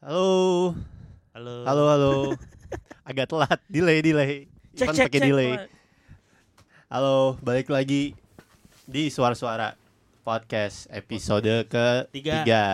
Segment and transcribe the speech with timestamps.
[0.00, 0.72] Halo.
[1.36, 1.54] Halo.
[1.68, 2.12] Halo, halo.
[3.08, 4.48] Agak telat, delay, delay.
[4.72, 5.28] Cek Ivan cek pakai cek.
[5.28, 5.50] delay.
[5.52, 5.68] Pak.
[6.88, 8.16] Halo, balik lagi
[8.88, 9.76] di suara-suara
[10.24, 12.40] podcast episode ketiga.
[12.40, 12.64] Tiga.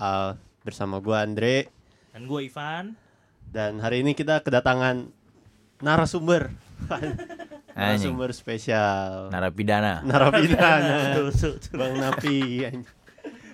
[0.00, 0.32] Uh,
[0.64, 1.68] bersama gua Andre
[2.16, 2.96] Dan gue Ivan.
[3.52, 5.12] dan hari ini kita kedatangan
[5.84, 6.56] narasumber.
[7.76, 9.28] Narasumber spesial.
[9.28, 10.00] Narapidana.
[10.00, 11.20] Narapidana.
[11.76, 12.64] Bang Napi.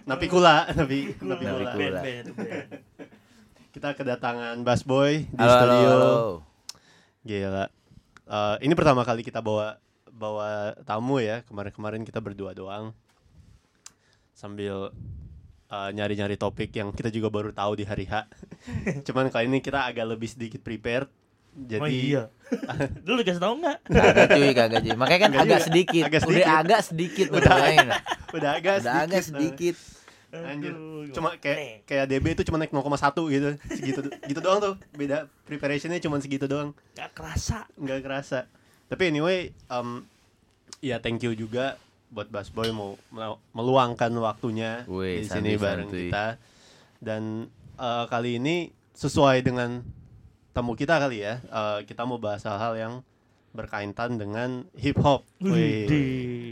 [0.07, 1.71] Napi kula, Napi, Napi Napi kula.
[1.75, 2.01] kula.
[2.07, 2.88] Ben, ben, ben.
[3.79, 5.87] Kita kedatangan Bass Boy di Halo, studio.
[5.87, 6.17] halo.
[7.23, 7.65] Gila.
[8.27, 9.79] Eh, ini pertama kali kita bawa
[10.11, 11.47] bawa tamu ya.
[11.47, 12.91] Kemarin-kemarin kita berdua doang.
[14.35, 14.91] Sambil
[15.71, 18.27] eh, nyari-nyari topik yang kita juga baru tahu di hari H.
[19.07, 21.07] Cuman kali ini kita agak lebih sedikit prepared.
[21.55, 22.23] Jadi oh iya.
[23.07, 23.79] Lu dikasih tau nggak?
[23.95, 24.95] Kagak cuy, kagak cuy.
[24.99, 25.67] Makanya kan Enggak agak juga.
[25.71, 26.03] sedikit.
[26.03, 26.51] Agak Udah sedikit.
[26.51, 27.39] agak sedikit Udah.
[27.47, 27.95] udah agak
[28.35, 28.51] Udah
[28.83, 29.03] sedikit.
[29.07, 29.77] agak sedikit.
[30.31, 30.75] Anjir.
[31.11, 32.85] Cuma kayak kayak DB itu cuma naik 0,1
[33.29, 33.49] gitu.
[33.71, 34.75] Segitu gitu doang tuh.
[34.93, 36.77] Beda preparationnya cuma segitu doang.
[36.93, 37.65] Gak kerasa.
[37.75, 38.45] nggak kerasa
[38.89, 40.01] tapi anyway um,
[40.81, 41.77] ya thank you juga
[42.09, 46.41] buat Bass Boy mau mel- meluangkan waktunya Wih, di sini bareng kita
[46.97, 49.85] dan eh, kali ini sesuai dengan
[50.57, 52.95] tamu kita kali ya eh, kita mau bahas hal-hal yang
[53.49, 55.25] berkaitan dengan hip hop.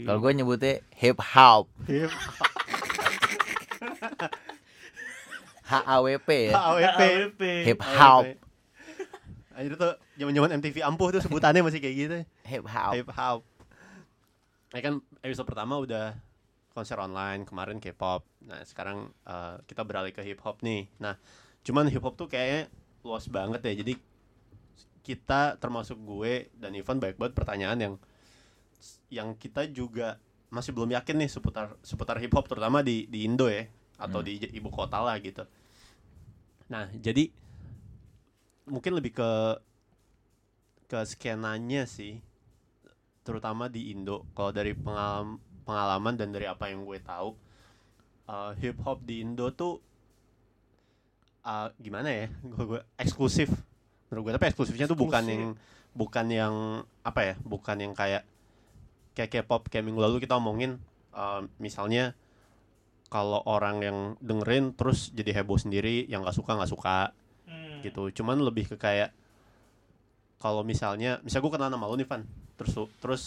[0.05, 2.37] Kalau gue nyebutnya hip hop, hip H
[5.67, 6.53] A W P ya.
[6.55, 7.41] AWP AWP.
[7.67, 8.23] Hip hop,
[9.51, 12.93] Anjir tuh zaman-zaman MTV ampuh tuh sebutannya masih kayak gitu hip hop.
[12.93, 13.41] hip hop.
[14.69, 16.13] Ya kan episode pertama udah
[16.71, 18.21] konser online kemarin K-pop.
[18.45, 20.85] Nah sekarang eh, kita beralih ke hip hop nih.
[21.01, 21.17] Nah
[21.65, 22.69] cuman hip hop tuh kayaknya
[23.01, 23.73] luas banget ya.
[23.81, 23.93] Jadi
[25.01, 27.93] kita termasuk gue dan Ivan baik banget pertanyaan yang
[29.07, 33.47] yang kita juga masih belum yakin nih seputar seputar hip hop terutama di di Indo
[33.49, 33.65] ya
[33.97, 34.27] atau Hmm.
[34.29, 35.41] di ibu kota lah gitu.
[36.67, 37.31] Nah jadi
[38.67, 39.31] mungkin lebih ke
[40.87, 42.19] ke skenanya sih
[43.23, 44.23] terutama di Indo.
[44.31, 47.35] Kalau dari pengalam- pengalaman dan dari apa yang gue tahu
[48.31, 49.83] uh, hip hop di Indo tuh
[51.43, 52.27] uh, gimana ya?
[52.43, 53.51] Gue gue eksklusif.
[54.07, 55.43] Menurut gue tapi eksklusifnya tuh bukan yang
[55.91, 56.55] bukan yang
[57.03, 57.35] apa ya?
[57.43, 58.23] Bukan yang kayak
[59.11, 60.79] kayak K-pop kayak minggu lalu kita omongin
[61.11, 62.15] uh, misalnya
[63.07, 66.99] kalau orang yang dengerin terus jadi heboh sendiri yang nggak suka nggak suka.
[67.47, 67.79] Hmm.
[67.79, 68.11] gitu.
[68.11, 69.15] Cuman lebih ke kayak
[70.37, 72.27] kalau misalnya misal gue kenal nama lo nih Van.
[72.57, 73.21] Terus terus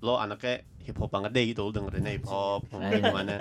[0.00, 3.34] lo anaknya hip hop banget deh gitu lo dengerinnya hip hop ngomongin gimana.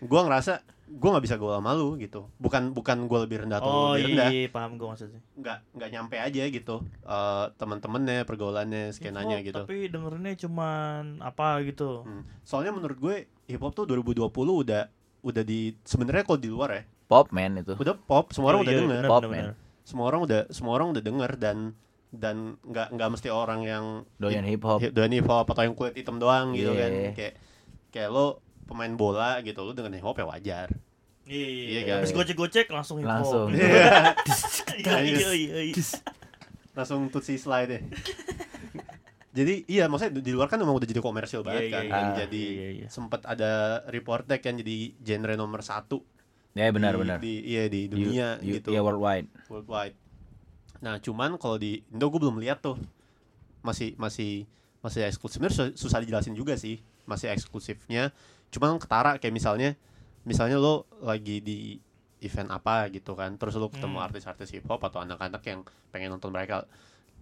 [0.00, 2.30] Gue ngerasa gue nggak bisa gue sama lu gitu.
[2.38, 4.28] Bukan bukan gue lebih rendah atau Oh lebih rendah.
[4.30, 5.20] iya, paham gue maksudnya.
[5.34, 6.76] nggak nggak nyampe aja gitu.
[7.02, 9.60] Eh teman-temannya pergaulannya skenanya Hip hop, gitu.
[9.66, 12.06] Tapi dengerinnya cuman apa gitu.
[12.06, 12.22] Hmm.
[12.46, 13.16] soalnya menurut gue
[13.50, 14.86] hip hop tuh 2020 udah
[15.26, 17.74] udah di sebenarnya kalau di luar ya Pop man itu.
[17.74, 19.46] udah pop semua orang Iya, udah iya, denger Pop, man.
[19.82, 21.58] semua orang udah semua orang udah denger dan
[22.08, 23.84] dan nggak nggak mesti orang yang
[24.16, 24.78] Doyan hip hop.
[24.80, 26.80] hip, doyan hip hop atau yang kulit hitam doang gitu Iya.
[26.80, 27.34] kan kayak
[27.88, 30.70] kayak lo pemain bola gitu lo dengan hip hop ya wajar
[31.26, 31.96] Iya, Iya, iya, kan?
[31.98, 33.18] Habis gocek-gocek langsung hip hop.
[33.18, 33.48] Langsung.
[33.50, 34.14] Iya,
[35.02, 35.74] iya, iya, iya.
[36.72, 37.82] langsung tutsi slide deh
[39.36, 42.02] jadi iya maksudnya di luar kan memang udah jadi komersil banget Iya, kan iya, dan
[42.02, 42.16] iya.
[42.18, 42.86] jadi Iya, iya.
[42.88, 43.52] sempat ada
[43.86, 46.00] report yang jadi genre nomor satu
[46.52, 47.18] Ya benar di, benar.
[47.20, 49.28] di iya di dunia You- you- gitu Ya worldwide.
[49.46, 49.92] worldwide.
[50.78, 52.80] Nah, cuman kalau di Indo gue belum lihat tuh.
[53.60, 54.48] Masih masih
[54.80, 55.36] masih eksklusif.
[55.36, 56.80] Sebenarnya susah, dijelasin juga sih.
[57.04, 58.08] Masih eksklusifnya.
[58.48, 59.76] Cuman ketara kayak misalnya
[60.22, 61.76] misalnya lo lagi di
[62.20, 63.36] event apa gitu kan.
[63.36, 64.06] Terus lo ketemu Hmm.
[64.08, 65.60] artis-artis hip hop atau anak-anak yang
[65.90, 66.64] pengen nonton mereka.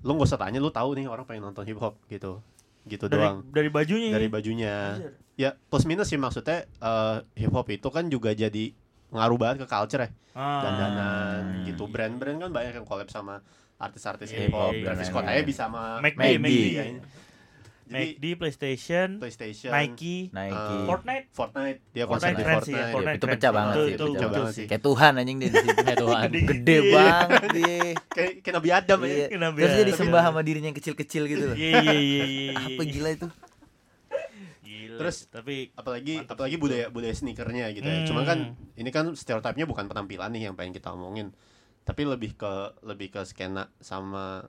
[0.04, 2.44] Lo gak usah tanya, lo tahu nih orang pengen nonton hip hop gitu.
[2.84, 3.36] Gitu Dari doang.
[3.48, 4.12] dari bajunya.
[4.12, 4.30] Dari ya?
[4.30, 4.74] bajunya.
[4.92, 5.12] Anjir.
[5.34, 8.70] Ya, plus minus sih maksudnya eh, hip hop itu kan juga jadi
[9.10, 10.58] ngaruh banget ke culture ya Ah.
[10.60, 11.64] dandanan Hmm.
[11.64, 13.38] gitu brand-brand kan banyak yang collab sama
[13.76, 15.10] artis-artis Iya, hip hop iya, iya, Travis iya.
[15.10, 15.82] Scott aja bisa sama.
[16.02, 16.82] Iya.
[17.84, 20.56] Jadi McD, PlayStation, PlayStation Nike, Nike.
[20.56, 21.26] Eh, Fortnite.
[21.30, 23.52] Fortnite dia konser Fortnite di keren Fortnite, sih ya, Iya, Fortnite itu pecah sih.
[23.52, 24.66] banget Itu- sih, itu pecah banget sih.
[24.66, 25.80] Kayak Tuhan anjing dia di situ.
[25.82, 26.28] Kayak Tuhan.
[26.32, 27.76] Gede- banget dia.
[28.08, 29.26] kayak kayak Nabi Adam ya Iya.
[29.28, 29.76] Terus ya?
[29.76, 31.56] dia disembah sama dirinya yang kecil-kecil gitu loh.
[31.56, 32.52] Iya, iya, iya, iya.
[32.70, 33.28] Apa gila itu?
[34.62, 34.96] Gila.
[34.96, 38.06] Terus, tapi apalagi apalagi budaya budaya sneakernya gitu ya Hmm.
[38.06, 38.38] cuman kan
[38.74, 41.36] ini kan stereotipnya bukan penampilan nih yang pengen kita omongin
[41.82, 44.48] tapi lebih ke lebih ke skena sama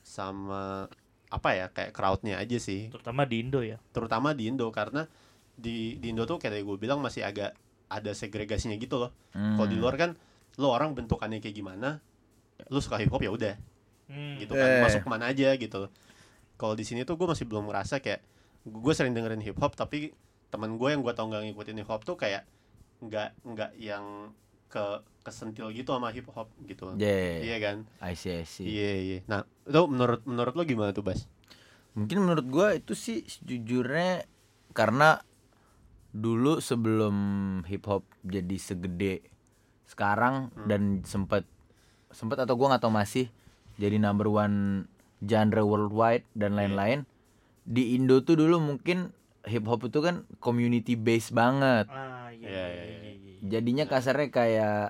[0.00, 0.90] sama
[1.34, 3.82] apa ya kayak crowdnya aja sih terutama di Indo ya.
[3.90, 5.10] terutama di Indo karena
[5.54, 7.54] di di Indo tuh kayak gue bilang masih agak
[7.86, 9.10] ada segregasinya gitu loh.
[9.30, 9.54] Hmm.
[9.54, 10.10] Kalau di luar kan
[10.56, 11.98] lo orang bentukannya kayak gimana,
[12.66, 13.54] lo suka hip hop ya udah
[14.04, 14.36] Hmm.
[14.36, 14.82] gitu kan Eh.
[14.82, 15.88] masuk ke mana aja gitu.
[16.54, 18.20] Kalau di sini tuh gue masih belum ngerasa kayak
[18.64, 20.12] gue sering dengerin hip hop tapi
[20.48, 22.44] teman gue yang gue tau nggak ngikutin hip hop tuh kayak
[23.00, 24.30] nggak nggak yang
[24.68, 24.84] ke
[25.24, 26.92] kesentil gitu sama hip hop gitu.
[27.00, 27.40] Yeah.
[27.40, 27.76] iya kan?
[28.04, 28.68] I see, I see.
[28.68, 29.18] iya iya.
[29.24, 31.24] Nah itu menurut menurut lo gimana tuh Bas?
[31.96, 34.28] Mungkin menurut gua itu sih sejujurnya
[34.76, 35.22] karena
[36.14, 37.16] dulu sebelum
[37.66, 39.24] hip hop jadi segede
[39.88, 41.46] sekarang dan sempat
[42.10, 43.26] sempat atau gua nggak tahu masih
[43.80, 44.86] jadi number one
[45.24, 47.08] genre worldwide dan lain-lain
[47.64, 49.10] di Indo tuh dulu mungkin
[49.48, 51.88] hip hop itu kan community based banget.
[51.88, 53.12] Ah, iya, Iya, iya,
[53.44, 53.60] iya, iya, iya, iya.
[53.76, 54.80] jadinya kasarnya kayak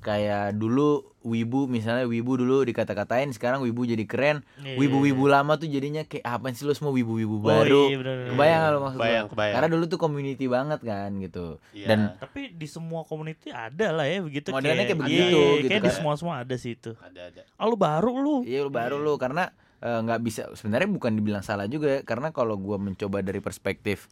[0.00, 5.70] kayak dulu wibu misalnya wibu dulu dikata-katain sekarang wibu jadi keren Iya, wibu-wibu lama tuh
[5.70, 8.30] jadinya kayak apa sih lo semua wibu-wibu Oh, baru iya, bener, bener.
[8.34, 8.98] kebayang lo maksud?
[8.98, 9.54] Kebayang, kebayang.
[9.54, 11.86] karena dulu tuh community banget kan gitu Iya.
[11.86, 15.80] dan Tapi di semua community ada lah ya begitu Modelnya kayak begitu, Iya, gitu kayak
[15.80, 15.94] di kan.
[15.94, 16.90] semua semua ada sih itu.
[16.98, 18.36] ada ada Ah, lu baru lu.
[18.42, 22.30] iya lu baru lu karena eh, nggak bisa sebenarnya bukan dibilang salah juga ya, karena
[22.30, 24.10] kalau gua mencoba dari perspektif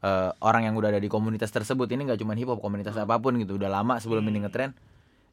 [0.00, 3.16] eh, orang yang udah ada di komunitas tersebut ini nggak cuma hip hop komunitas apa
[3.16, 4.72] pun gitu udah lama sebelum ini ngetren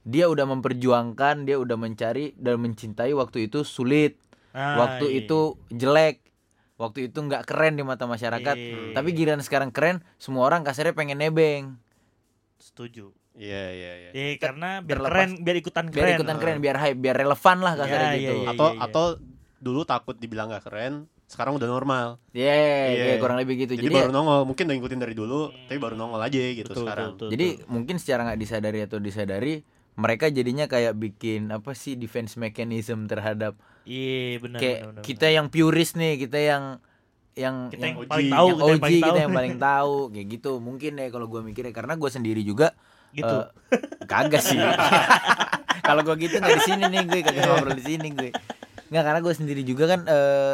[0.01, 4.15] dia udah memperjuangkan dia udah mencari dan mencintai waktu itu sulit
[4.49, 5.17] Ah, waktu iya.
[5.21, 6.23] itu jelek
[6.75, 8.91] waktu itu nggak keren di mata masyarakat Iya.
[8.91, 11.77] tapi giliran sekarang keren semua orang kasarnya pengen nebeng
[12.57, 13.13] setuju.
[13.33, 15.95] iya iya iya Ya karena biar terlepas- keren, biar ikutan keren.
[15.95, 18.79] biar ikutan keren biar hype biar relevan lah kasarnya Iya, gitu iya, atau iya.
[18.81, 19.05] atau
[19.57, 23.03] dulu takut dibilang gak keren sekarang udah normal yeah, Iya.
[23.05, 25.93] kayak kurang lebih gitu jadi, jadi baru nongol mungkin udah ngikutin dari dulu tapi baru
[25.93, 27.67] nongol aja gitu Betul, sekarang betul, betul, jadi betul.
[27.69, 29.53] mungkin secara nggak disadari atau disadari
[29.93, 35.27] mereka jadinya kayak bikin apa sih defense mechanism terhadap Iya, benar kayak benar, benar, kita
[35.27, 36.63] yang purist nih kita yang
[37.33, 39.17] yang Kita yang OG, paling tahu, yang kita yang OG paling kita tahu.
[39.17, 42.71] yang paling tahu kayak gitu mungkin deh kalau gue mikirnya karena gue sendiri juga
[43.09, 43.23] Gitu.
[43.25, 43.45] eh,
[44.03, 44.59] kagak sih
[45.87, 48.29] kalau gue gitu nggak di sini nih gue kagak ngobrol di sini gue
[48.87, 50.53] nggak karena gue sendiri juga kan eh,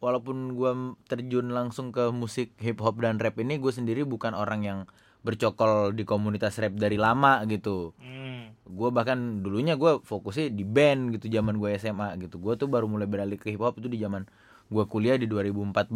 [0.00, 0.72] walaupun gue
[1.04, 4.78] terjun langsung ke musik hip hop dan rap ini gue sendiri bukan orang yang
[5.20, 8.56] bercokol di komunitas rap dari lama gitu Hmm.
[8.66, 12.86] gue bahkan dulunya gue fokusnya di band gitu zaman gue SMA gitu gue tuh baru
[12.86, 14.24] mulai beralih ke hip hop itu di zaman
[14.66, 15.92] gue kuliah di 2014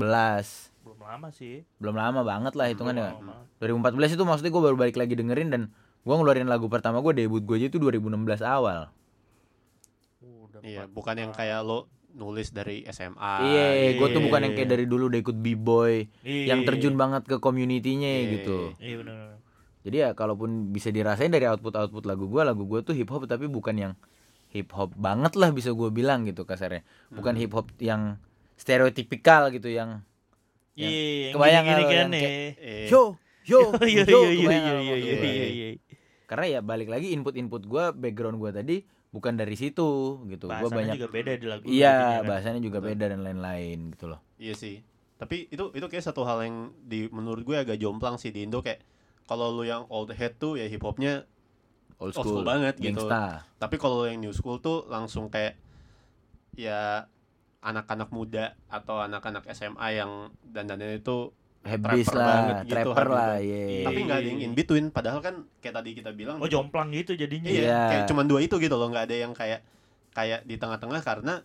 [0.84, 1.64] Belum lama sih.
[1.78, 3.32] belum lama banget lah hitungan ya Belum
[3.80, 3.88] lama.
[3.88, 5.62] 2014 itu maksudnya gue baru balik lagi dengerin dan
[6.02, 8.12] gue ngeluarin lagu pertama gue debut gue aja itu 2016
[8.42, 8.92] awal
[10.20, 14.52] Udah iya bukan yang kayak lo nulis dari SMA iya gue tuh iya, bukan yang
[14.52, 14.58] iya.
[14.58, 17.00] kayak dari dulu udah ikut b-boy Iya, yang iya, terjun iya.
[17.00, 19.16] banget ke community-nya Iya, gitu Iya benar.
[19.18, 19.32] benar.
[19.82, 23.26] jadi ya kalaupun bisa dirasain dari output output lagu gue lagu gue tuh hip hop
[23.26, 23.92] tapi bukan yang
[24.48, 26.80] hip hop banget lah bisa gue bilang gitu kasarnya
[27.10, 28.16] bukan hip hop yang
[28.56, 30.00] stereotipikal gitu yang
[30.74, 30.90] Iya,
[31.30, 32.20] yang kebayang gini-gini nggak lo kan yang ya.
[32.20, 33.02] kayak, Eh, yo
[33.44, 35.28] yo Iya, yo iya, iya, kebayang iya, nggak lo iya, maksud iya, gue?
[35.28, 35.68] iya, iya.
[36.24, 38.76] karena ya balik lagi input input gue background gue tadi
[39.14, 41.62] bukan dari situ gitu Bahasanya banyak juga beda di lagu.
[41.64, 42.26] iya kan.
[42.26, 44.82] bahasanya juga beda dan lain-lain gitu loh Iya sih.
[45.14, 48.58] Tapi itu itu kayak satu hal yang di menurut gue agak jomplang sih di Indo
[48.58, 48.82] kayak
[49.24, 51.22] kalau lu yang old head tuh ya hip hopnya
[51.96, 52.98] old Old school banget gitu.
[52.98, 55.54] gangsta tapi kalau yang new school tuh langsung kayak
[56.58, 57.06] ya
[57.62, 60.10] anak-anak muda atau anak-anak SMA yang
[60.44, 61.30] dandannya itu
[61.64, 63.42] habis lah banget gitu, trapper habis lah banget.
[63.42, 66.88] iya tapi nggak ada yang in between padahal kan kayak tadi kita bilang Oh jomplang
[66.90, 67.48] gitu jadinya.
[67.48, 67.80] iya, Iya.
[67.88, 69.64] kayak cuman dua itu gitu loh nggak ada yang kayak
[70.10, 71.40] kayak di tengah-tengah karena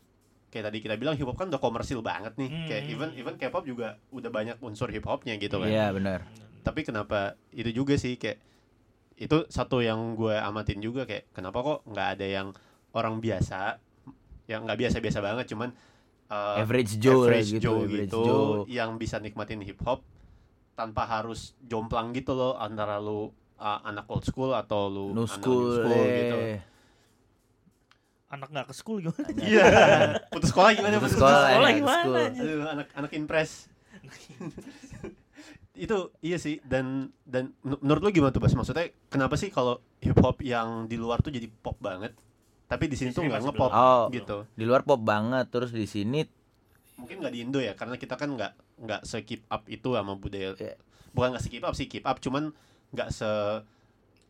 [0.47, 2.65] kayak tadi kita bilang hip hop kan udah komersil banget nih Hmm.
[2.65, 6.25] kayak even even K-pop juga udah banyak unsur hip hopnya gitu kan iya benar
[6.59, 7.19] tapi kenapa
[7.49, 8.41] itu juga sih kayak
[9.15, 12.47] itu satu yang gue amatin juga kayak kenapa kok nggak ada yang
[12.91, 13.77] orang biasa
[14.45, 15.69] yang nggak biasa-biasa banget cuman
[16.29, 18.57] uh, average Joe average gitu Joe average gitu Joe.
[18.69, 20.05] yang bisa nikmatin hip hop
[20.77, 25.35] tanpa harus jomplang gitu loh antara lu uh, anak old school atau lu no anak
[25.35, 26.59] school, new school gitu eh.
[28.29, 29.25] Anak nggak ke school gimana?
[29.49, 29.65] iya.
[30.29, 31.01] Putus sekolah gimana?
[31.01, 31.69] Putus putus sekolah, sekolah.
[31.73, 32.15] ya, gimana, school.
[32.45, 33.51] Aduh, anak anak impres.
[35.89, 36.61] Itu iya sih.
[36.61, 38.53] Dan dan men- menurut lu gimana tuh Bas?
[38.53, 42.13] Maksudnya kenapa sih kalau hip hop yang di luar tuh jadi pop banget
[42.69, 43.71] tapi di sini tuh nggak ngepop.
[43.73, 44.05] Oh.
[44.13, 46.21] gitu di luar pop banget terus di sini
[47.01, 48.53] mungkin nggak di Indo ya karena kita kan nggak
[48.85, 50.77] nggak se keep up itu sama budaya Iya.
[51.11, 52.53] bukan nggak se keep up sih keep up cuman
[52.93, 53.29] nggak se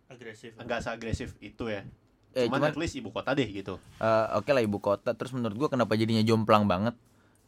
[0.10, 0.58] Agresif.
[0.58, 1.86] nggak se agresif itu ya
[2.34, 5.36] eh, cuman, cuman at least ibu kota deh gitu eh, oke lah ibu kota terus
[5.36, 6.98] menurut gua kenapa jadinya jomplang banget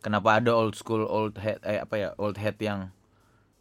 [0.03, 2.93] kenapa ada old school old head eh apa ya old head yang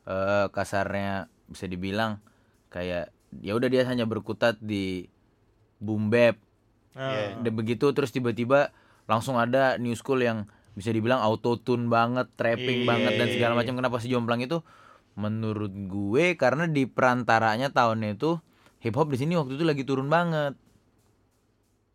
[0.04, 2.20] eh, kasarnya bisa dibilang
[2.68, 3.08] kayak
[3.40, 5.08] ya udah dia hanya berkutat di
[5.80, 6.36] boom bap
[7.00, 7.32] Ah.
[7.40, 8.68] dan begitu terus tiba-tiba
[9.08, 12.88] langsung ada new school yang bisa dibilang auto tune banget, trapping Iya.
[12.88, 13.74] banget dan segala macam.
[13.74, 14.62] Kenapa si jomplang itu?
[15.18, 18.38] Menurut gue karena di perantaranya tahunnya itu
[18.78, 20.54] hip hop di sini waktu itu lagi turun banget.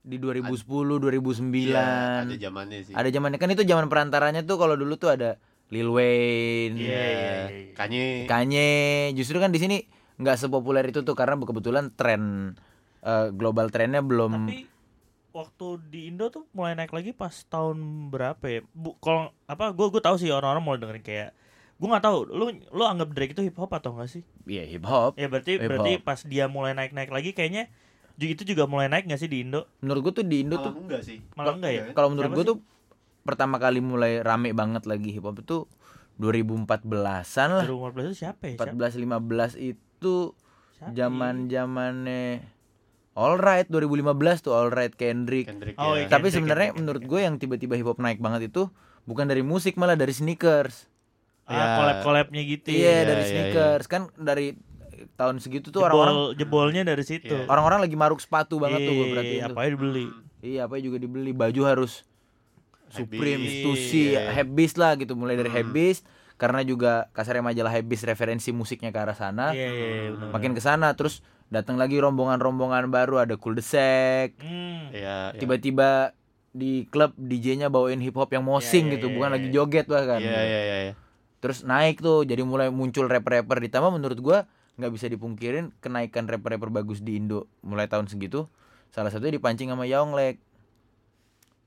[0.05, 1.73] Di 2010, 2009.
[1.73, 5.41] Iya, ada zamannya sih Ada zamannya kan itu zaman perantaranya tuh kalau dulu tuh ada
[5.73, 7.73] Lil Wayne, Iya, iya, iya, iya.
[7.73, 8.69] Kanye Kanye.
[9.17, 9.81] Justru kan di sini
[10.21, 12.53] nggak sepopuler itu tuh karena kebetulan tren
[13.01, 14.74] eh, global trennya belum Tapi
[15.35, 17.75] waktu di Indo tuh mulai naik lagi pas tahun
[18.07, 18.63] berapa ya?
[18.71, 21.29] Bu, kalau apa gue gue tahu sih orang-orang mulai dengerin kayak
[21.75, 24.23] gue nggak tahu lu lu anggap Drake itu hip hop atau enggak sih?
[24.45, 25.13] ya hip hop.
[25.13, 26.03] Ya berarti Hip berarti hop.
[26.03, 27.67] pas dia mulai naik-naik lagi kayaknya
[28.15, 29.67] ju- itu juga mulai naik nggak sih di Indo?
[29.79, 31.83] Menurut gue tuh di Indo Malah tuh enggak sih Malah enggak ya?
[31.91, 32.49] kalau menurut gue sih?
[32.49, 32.57] tuh
[33.21, 35.67] pertama kali mulai rame banget lagi hip hop itu
[36.15, 37.65] 2014-an lah.
[37.67, 38.55] 2014 itu siapa ya?
[38.55, 38.71] Siapa?
[38.71, 40.15] 14 15 itu
[40.73, 40.95] Siapa?
[40.95, 42.23] zaman-zamannya
[43.15, 45.47] Alright 2015 tuh Alright Kendrick.
[45.47, 46.03] Kendrick Oh, ya.
[46.03, 46.07] iya.
[46.07, 48.67] Tapi sebenarnya menurut gue yang tiba-tiba hip hop naik banget itu
[49.03, 50.91] bukan dari musik malah dari sneakers.
[51.45, 51.65] Ah, Ya.
[51.77, 52.67] collab-collabnya gitu.
[52.69, 53.85] Iya, Iya, dari iya, sneakers.
[53.85, 54.59] Kan dari
[55.15, 57.31] tahun segitu tuh Jebol, orang-orang jebolnya dari situ.
[57.31, 57.47] Iya.
[57.47, 60.05] orang-orang lagi maruk sepatu banget tuh gue Iya, berarti apa aja dibeli.
[60.41, 62.03] Iya, apa juga dibeli baju harus
[62.87, 63.43] Supreme.
[63.43, 64.31] Stussy, Iya.
[64.33, 65.59] Habis lah gitu mulai dari Hmm.
[65.63, 66.03] Habis
[66.35, 69.55] karena juga kasarnya majalah Habis referensi musiknya ke arah sana.
[69.55, 70.29] Iya, iya, iya, benar.
[70.35, 74.35] Makin ke sana terus datang lagi rombongan-rombongan baru ada Cool Sec.
[74.43, 74.91] Hmm.
[74.91, 75.39] Iya, iya.
[75.39, 76.11] Tiba-tiba
[76.55, 79.35] di klub DJ-nya bawain hip hop yang mosing Iya, iya, gitu, iya, bukan iya.
[79.35, 80.19] lagi joget bahkan.
[80.19, 80.93] Iya, iya, iya, iya.
[81.43, 84.39] Terus naik tuh, jadi mulai muncul rapper-rapper ditambah menurut gua
[84.75, 88.47] nggak bisa dipungkirin kenaikan rapper-rapper bagus di Indo mulai tahun segitu.
[88.91, 90.39] Salah satunya dipancing sama Yonglek.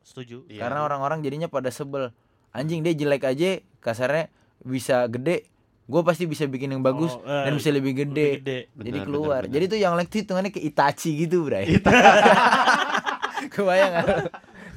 [0.05, 0.49] Setuju.
[0.49, 0.65] Iya.
[0.65, 2.13] Karena orang-orang jadinya pada sebel.
[2.53, 5.47] Anjing dia jelek aja, kasarnya bisa gede.
[5.85, 8.29] Gue pasti bisa bikin yang bagus Oh, eh, dan bisa lebih gede.
[8.31, 8.59] Lebih gede.
[8.75, 9.25] Jadi Benar, keluar.
[9.25, 9.55] benar, benar.
[9.55, 11.65] Jadi tuh yang tuh hitungannya kayak Itachi gitu, Bray.
[13.49, 14.07] Kebayang gak?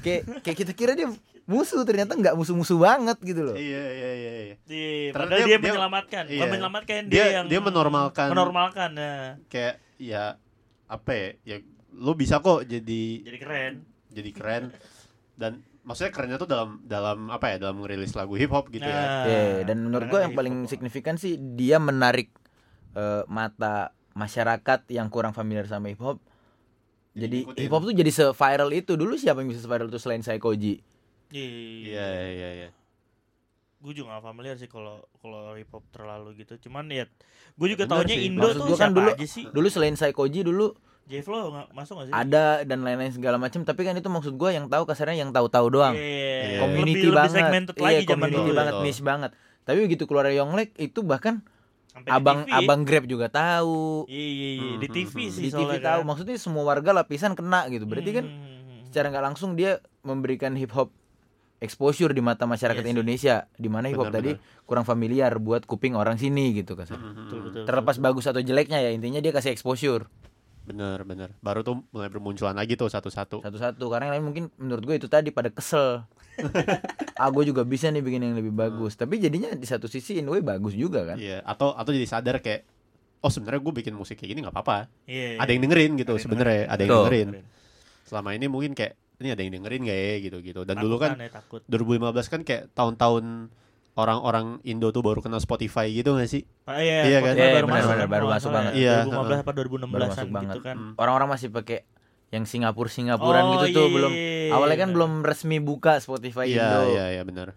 [0.02, 1.10] kayak kayak kita kira dia
[1.44, 3.54] musuh ternyata nggak musuh-musuh banget gitu loh.
[3.54, 4.56] Iya, iya, iya, iya.
[4.64, 6.34] Iya, Karena padahal dia- dia, dia- menyelamatkan, iya.
[6.34, 9.16] Bukan menyelamatkan dia, Dia yang dia menormalkan menormalkan ya.
[9.48, 10.24] kayak ya
[10.88, 11.28] apa ya?
[11.44, 11.58] Ya
[11.92, 13.74] lu bisa kok jadi Jadi keren.
[14.10, 14.64] jadi keren
[15.36, 17.58] dan maksudnya kerennya tuh dalam dalam apa ya?
[17.58, 18.94] Dalam ngerilis lagu hip hop gitu ya.
[18.94, 22.30] Nah, Iya, dan menurut gue yang paling signifikan sih dia menarik
[22.92, 26.20] eh, mata masyarakat yang kurang familiar sama hip hop.
[27.12, 27.62] Jadi ngikutin.
[27.62, 28.96] hip hop tuh jadi se-viral itu.
[28.96, 30.80] Dulu siapa yang bisa se-viral itu selain Saikoji?
[31.32, 32.70] Iya, iya, iya.
[33.82, 36.70] Gue juga gak familiar sih kalau kalau hip hop terlalu gitu.
[36.70, 37.10] Cuman ya
[37.52, 38.28] gue juga Bener taunya sih.
[38.30, 39.44] Indo Maksud tuh kan siapa dulu- aja sih?
[39.50, 40.76] Dulu selain Saikoji dulu
[41.12, 42.14] J-Flow nggak masuk gak sih?
[42.16, 45.68] ada dan lain-lain segala macam, tapi kan itu maksud gue yang tahu kasarnya yang tahu-tahu
[45.70, 45.92] doang.
[45.94, 47.30] Iya, Community lebih, banget.
[47.30, 48.56] Lebih segmented iya, lagi zaman community dulu.
[48.56, 48.86] banget, Betul.
[48.86, 49.32] niche banget.
[49.62, 51.44] Tapi begitu keluar Yonglek itu bahkan
[51.86, 52.56] Sampai abang TV.
[52.56, 54.08] abang Grab juga tahu.
[54.08, 54.72] Iya, iya, iya.
[54.74, 56.00] Di Hmm, TV hmm, sih Di TV tahu.
[56.00, 56.08] kan.
[56.08, 57.84] Maksudnya semua warga lapisan kena gitu.
[57.84, 58.82] Berarti kan Hmm.
[58.84, 60.90] secara nggak langsung dia memberikan hip hop
[61.58, 62.96] exposure di mata masyarakat Iya sih.
[62.96, 64.32] Indonesia di mana hip hop Benar, tadi
[64.64, 66.98] kurang familiar buat kuping orang sini gitu kasar.
[66.98, 68.08] Betul, betul, Terlepas betul.
[68.08, 70.08] bagus atau jeleknya ya intinya dia kasih exposure
[70.72, 71.30] Bener, bener.
[71.44, 73.44] Baru tuh mulai bermunculan lagi tuh satu-satu.
[73.44, 76.08] satu-satu karena yang lain mungkin menurut gue itu tadi pada kesel.
[77.22, 78.96] ah gue juga bisa nih bikin yang lebih bagus.
[78.96, 81.20] Tapi jadinya di satu sisi in way bagus juga kan.
[81.20, 82.64] Iya, atau atau jadi sadar kayak
[83.22, 84.88] oh sebenarnya gue bikin musik kayak gini nggak apa-apa.
[85.06, 85.40] Iya, iya.
[85.44, 87.04] Ada yang dengerin gitu sebenarnya, ada yang Betul.
[87.04, 87.30] dengerin.
[88.08, 90.62] Selama ini mungkin kayak ini ada yang dengerin gak ya gitu-gitu.
[90.66, 91.62] Dan dulu kan Takutan ya, takut.
[91.70, 93.24] 2015 kan kayak tahun-tahun
[93.94, 96.48] orang-orang Indo tuh baru kenal Spotify gitu gak sih?
[96.64, 97.34] Ah, iya, Iya kan?
[97.34, 98.74] Iya, baru benar, masuk, benar, kan, baru kalau masuk nggak banget.
[98.74, 99.04] Iya, ya.
[99.04, 99.40] 2015 heeh.
[99.40, 100.56] apa 2016 Baru masuk gitu banget.
[100.62, 100.76] kan.
[100.78, 100.94] Hmm.
[100.96, 101.80] Orang-orang masih pakai
[102.30, 104.96] yang Singapura Singapuran Oh, gitu iya, tuh iya, belum iya, awalnya kan iya.
[104.96, 106.80] belum resmi buka Spotify Iya, Indo.
[106.90, 107.48] iya, iya benar.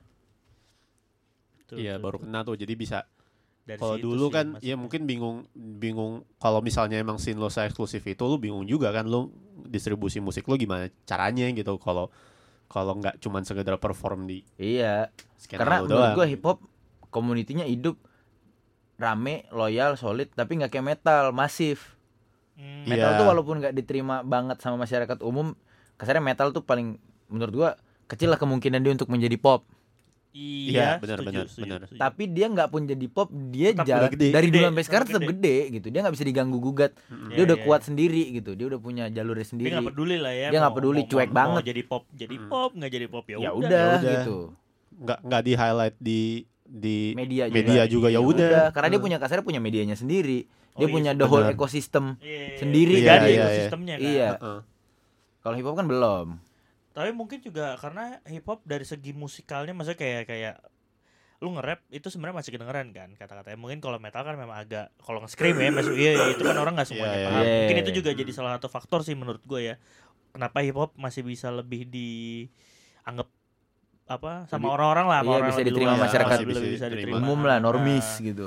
[1.57, 2.27] Betul, Iya, baru betul.
[2.27, 2.57] kena tuh.
[2.57, 2.99] Jadi bisa
[3.63, 4.67] Dari kalau situ dulu sih kan masuknya.
[4.67, 8.91] ya mungkin bingung bingung kalau misalnya emang scene lo saya eksklusif itu lu bingung juga
[8.91, 9.33] kan lu
[9.65, 12.13] distribusi musik lu gimana caranya gitu kalau
[12.69, 15.13] kalau nggak cuman sekedar perform di Iya.
[15.51, 16.17] Karena menurut doang.
[16.17, 16.59] gua hip hop
[17.13, 18.01] komunitinya hidup
[18.99, 21.99] rame, loyal, solid, tapi nggak kayak metal, masif.
[22.55, 22.87] Hmm.
[22.87, 25.59] Metal tuh walaupun nggak diterima banget sama masyarakat umum,
[25.99, 27.71] kasarnya metal tuh paling menurut gua
[28.07, 29.67] kecil lah kemungkinan dia untuk menjadi pop.
[30.35, 31.81] Iya, benar, setuju, benar, benar.
[31.87, 32.01] setuju.
[32.01, 34.29] Tapi dia nggak pun jadi pop, dia Tetap jalan gede.
[34.29, 35.87] dari dulu sampai sekarang tetap gede gitu.
[35.89, 36.91] Dia nggak bisa diganggu gugat.
[36.99, 37.87] Dia Iya, udah iya, kuat iya.
[37.87, 38.51] sendiri gitu.
[38.53, 39.71] Dia udah punya jalurnya dia sendiri.
[39.71, 41.55] nggak peduli lah ya Dia nggak peduli, mau- cuek mau- banget.
[41.55, 42.49] mau jadi pop jadi Hmm.
[42.49, 44.15] pop nggak jadi pop ya ya udah udah ya udah.
[44.17, 44.39] gitu.
[44.97, 46.21] nggak nggak di highlight di
[46.65, 47.55] di Media juga.
[47.57, 49.07] media juga ya Ya udah karena dia Hmm.
[49.07, 50.39] punya kasarnya punya medianya sendiri.
[50.45, 51.55] Dia Oh, iya punya sih, the whole benar.
[51.55, 52.05] ecosystem.
[52.19, 53.19] Iya, Sendiri kan.
[53.21, 53.43] Iya, iya.
[53.45, 54.29] ekosistemnya kan Iya.
[54.35, 54.59] Heeh.
[55.41, 56.27] Kalau hip hop kan belum.
[56.95, 60.55] Tapi mungkin juga karena hip hop dari segi musikalnya maksudnya kayak kayak
[61.43, 65.19] lu nge-rap itu sebenarnya masih kedengeran kan kata-katanya mungkin kalau metal kan memang agak kalau
[65.21, 67.57] nge-scream ya masuk iya iya, itu kan orang nggak semuanya Iya, iya, paham iya.
[67.61, 69.75] mungkin itu juga jadi salah satu faktor sih menurut gue ya
[70.33, 73.29] kenapa hip hop masih bisa lebih dianggap
[74.05, 76.37] apa sama orang-orang lah sama iya, orang bisa diterima luas, masyarakat.
[76.41, 78.47] lebih bisa Bisa diterima Umum lah, normis Nah, gitu.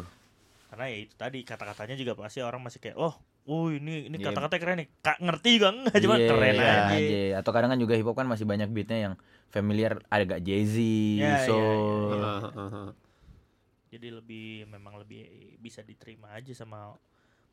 [0.69, 3.13] karena ya itu tadi kata-katanya juga pasti orang masih kayak oh
[3.47, 4.27] oh ini ini Iya.
[4.27, 7.79] kata-kata keren nih kak ngerti juga enggak cuma Iya, keren iya aja Atau kadang kan
[7.79, 9.13] juga hip hop kan masih banyak beatnya yang
[9.47, 12.11] familiar agak jazzy, Iya, iya, soul.
[12.11, 12.87] iya, Heeh, heeh.
[13.87, 15.23] jadi lebih memang lebih
[15.57, 16.99] bisa diterima aja sama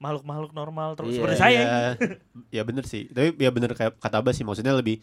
[0.03, 1.19] makhluk-makhluk normal terus Iya.
[1.23, 1.61] seperti saya.
[1.63, 1.79] Iya,
[2.59, 3.07] ya bener sih.
[3.09, 4.99] Tapi ya bener kayak kata Abah sih, maksudnya lebih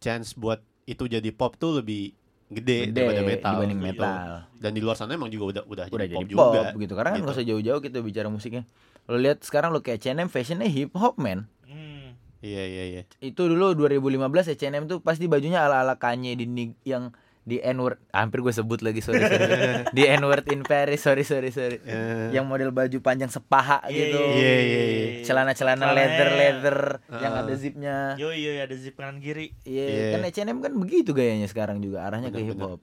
[0.00, 2.14] chance buat itu jadi pop tuh lebih
[2.50, 3.52] gede, Gede daripada metal.
[3.58, 3.86] dibanding gitu.
[4.02, 4.24] metal.
[4.60, 6.78] Dan di luar sana emang juga udah udah, Udah jadi, jadi pop, pop, juga.
[6.78, 6.92] gitu.
[6.94, 7.24] Karena kan Gitu.
[7.26, 8.62] nggak usah jauh-jauh kita bicara musiknya.
[9.10, 11.50] Lo lihat sekarang lo kayak H&M fashionnya hip hop man.
[11.62, 12.14] Hmm.
[12.38, 13.02] Iya iya iya.
[13.18, 16.46] Itu dulu 2015 H&M tuh pasti bajunya ala-ala Kanye di
[16.84, 19.48] yang di N-word hampir gue sebut lagi sorry sorry
[19.96, 24.20] di N-word in Paris sorry sorry sorry Eh, yang model baju panjang sepaha Iya, gitu
[24.36, 25.06] iya, iya, iya.
[25.24, 26.78] celana-celana Celananya- leather leather
[27.10, 27.42] yang Heeh.
[27.42, 29.56] ada zipnya Yo yo ada zip kanan kiri.
[29.64, 30.06] Iya, Iya.
[30.14, 32.80] kan H&M kan begitu gayanya sekarang juga arahnya ke Bener, hip hop.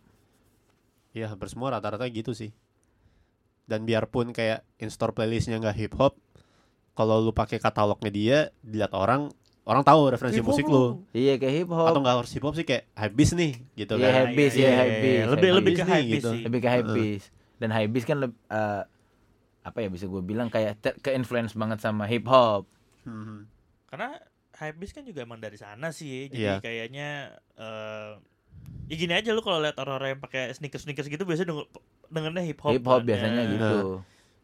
[1.14, 2.50] Iya hampir semua rata-rata gitu sih.
[3.68, 6.16] Dan biarpun kayak in-store playlistnya nggak hip hop,
[6.96, 9.28] kalau lu pakai katalognya dia, dilihat orang,
[9.68, 11.04] orang tahu referensi musik lu.
[11.12, 11.92] Iya kayak hip hop.
[11.92, 14.08] Atau nggak harus hip hop sih kayak hypebeast nih, gitu Iya, kan.
[14.08, 14.72] iya, hypebeast, iya.
[15.28, 16.32] Lebih lebih ke hypebeast gitu.
[16.48, 17.28] lebih ke hypebeast.
[17.60, 18.82] Dan hypebeast kan eh,
[19.62, 22.64] apa ya bisa gue bilang kayak ter- ke influence banget sama hip hop.
[23.04, 23.52] Mhm.
[23.92, 24.16] Karena
[24.56, 26.32] hypebeast kan juga emang dari sana sih.
[26.32, 26.64] Jadi Iya.
[26.64, 28.12] kayaknya eh
[28.88, 31.68] ya gini aja lu kalau lihat orang-orang yang pakai sneakers-sneakers gitu biasanya denger,
[32.10, 32.72] dengernya hip hop.
[32.72, 33.52] hip hop kan, biasanya ya.
[33.54, 33.80] gitu.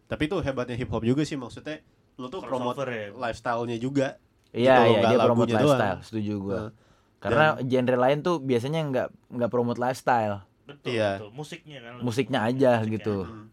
[0.06, 1.80] Tapi itu hebatnya hip hop juga sih maksudnya
[2.16, 3.10] lu tuh promote ya.
[3.12, 4.08] lifestyle-nya juga.
[4.50, 5.66] Iya, Gitu, iya dia promote lagunya doang.
[5.74, 6.54] lifestyle, setuju gua.
[6.56, 6.70] Nah,
[7.18, 11.10] Karena genre lain tuh biasanya nggak nggak promote lifestyle, Betul, Iya.
[11.18, 11.30] betul.
[11.34, 11.94] Musiknya kan.
[12.00, 12.94] musiknya aja musiknya.
[12.94, 13.16] gitu.
[13.24, 13.48] Hmm.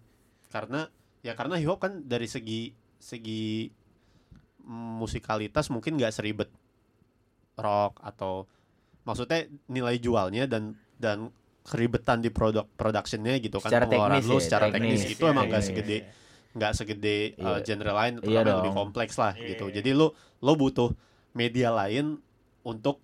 [0.46, 0.80] Karena
[1.20, 2.60] ya karena hip hop kan dari segi
[2.96, 3.70] segi
[4.68, 6.50] musikalitas mungkin nggak seribet
[7.56, 8.44] rock atau
[9.02, 14.36] maksudnya nilai jualnya dan dan keribetan di produk productionnya gitu kan Secara pengeluaran teknis lu
[14.36, 15.00] ya, secara teknis.
[15.00, 16.04] teknis itu Iya, emang iya, nggak iya, segede iya.
[16.50, 20.08] nggak segede uh, genre lain Iya yang lebih kompleks lah gitu jadi lu
[20.40, 20.90] lo butuh
[21.32, 22.18] media lain
[22.62, 22.98] untuk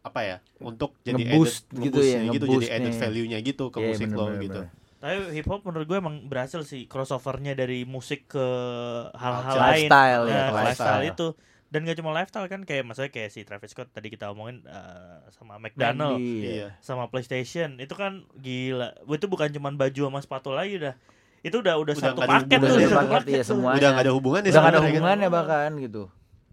[0.00, 3.86] apa ya untuk jadi Ngeboost added, gitu ya, gitu jadi added value-nya gitu ke Iya,
[3.90, 4.74] musik bener, lo bener, gitu bener.
[4.96, 8.46] Tapi hip hop menurut gue emang berhasil sih crossovernya dari musik ke
[9.12, 9.86] hal-hal lain.
[9.86, 11.02] Lifestyle ya, Nah, ke lifestyle lifestyle.
[11.04, 11.26] itu.
[11.76, 15.20] Dan gak cuma lifestyle kan kayak maksudnya kayak si Travis Scott tadi kita omongin eh,
[15.30, 17.76] sama McDonald, Mandy, iya sama PlayStation.
[17.76, 18.96] Itu kan gila.
[19.04, 20.96] Itu bukan cuma baju sama sepatu lagi dah.
[21.40, 23.42] Itu udah udah, Udah satu nggak ada paket Udah tuh, ada satu paket paket ya
[23.44, 23.76] semuanya.
[23.76, 26.02] udah nggak ada hubungannya Udah nggak ada hubungannya bahkan gitu.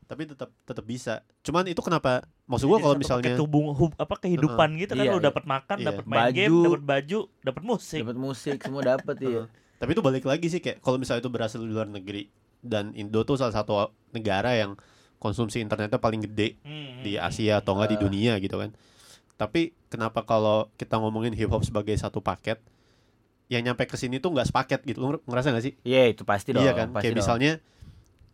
[0.04, 4.14] tapi tetap tetap bisa cuman itu kenapa maksud gua kalau misalnya paket hubung, hub- apa
[4.20, 5.26] kehidupan gitu kan Iya, lu iya.
[5.26, 5.88] dapat makan, Iya.
[5.90, 8.02] dapat main game, dapat baju, dapat musik.
[8.06, 9.42] Dapat musik semua dapat ya.
[9.80, 12.30] Tapi itu balik lagi sih kayak kalau misalnya itu berhasil di luar negeri
[12.62, 13.74] dan Indo tuh salah satu
[14.12, 14.78] negara yang
[15.24, 18.04] konsumsi internetnya paling gede Hmm, di hmm, Asia atau enggak di Ah.
[18.04, 18.76] dunia gitu kan
[19.34, 22.60] tapi kenapa kalau kita ngomongin hip hop sebagai satu paket
[23.48, 26.52] yang nyampe ke sini tuh nggak sepaket gitu lu ngerasa nggak sih Iya, itu pasti
[26.52, 26.62] dong.
[26.62, 27.22] iya kan pasti kayak dong.
[27.22, 27.52] misalnya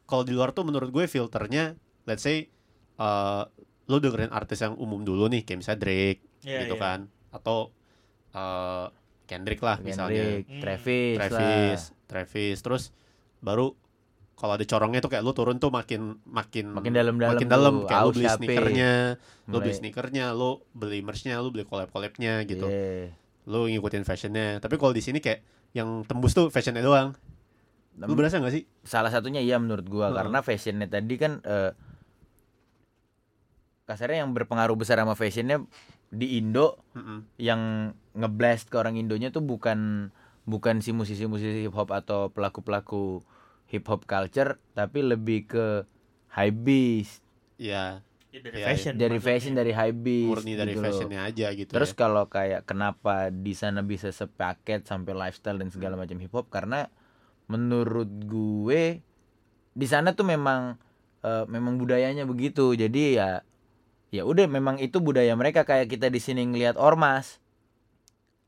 [0.04, 2.50] kalau di luar tuh menurut gue filternya let's say
[2.96, 3.44] eh
[3.86, 6.82] lu dengerin artis yang umum dulu nih kayak misalnya Drake Iya, gitu iya.
[6.82, 7.00] kan
[7.32, 7.70] atau
[8.32, 8.88] eh
[9.26, 10.60] Kendrick lah misalnya Kendrick, Hmm.
[10.60, 12.08] Travis, Travis lah.
[12.08, 12.84] Travis terus
[13.40, 13.74] baru
[14.40, 18.02] kalau ada corongnya tuh kayak lu turun tuh makin makin Makin dalam-dalam makin dalam kayak
[18.02, 18.38] lu beli Chape.
[18.40, 18.92] sneakernya
[19.46, 23.12] lu beli sneakernya lu beli merchnya lu beli collab collabnya gitu Iya.
[23.44, 25.44] lu ngikutin fashionnya tapi kalau di sini kayak
[25.76, 27.12] yang tembus tuh fashionnya doang
[28.00, 30.16] lu berasa gak sih Salah satunya iya menurut gua Heeh.
[30.16, 31.76] karena fashionnya tadi kan eh,
[33.84, 35.66] kasarnya yang berpengaruh besar sama fashionnya
[36.10, 37.26] di Indo Mm-mm.
[37.38, 40.10] yang ngeblast ke orang Indonya tuh bukan
[40.46, 43.22] bukan si musisi-musisi hip hop atau pelaku-pelaku
[43.70, 45.66] hip hop culture tapi lebih ke
[46.34, 47.22] high beast
[47.56, 48.94] ya Ya, dari Iya, fashion.
[48.94, 50.94] dari fashion dari high beast murni dari gitu loh.
[50.94, 51.98] fashionnya aja gitu Terus ya.
[51.98, 56.06] kalau kayak kenapa di sana bisa sepaket sampai lifestyle dan segala Hmm.
[56.06, 56.94] macam hip hop karena
[57.50, 59.02] menurut gue
[59.74, 60.78] di sana tuh memang
[61.20, 62.78] eh, memang budayanya begitu.
[62.78, 63.42] Jadi ya
[64.10, 67.42] ya udah memang itu budaya mereka kayak kita di sini ngelihat ormas.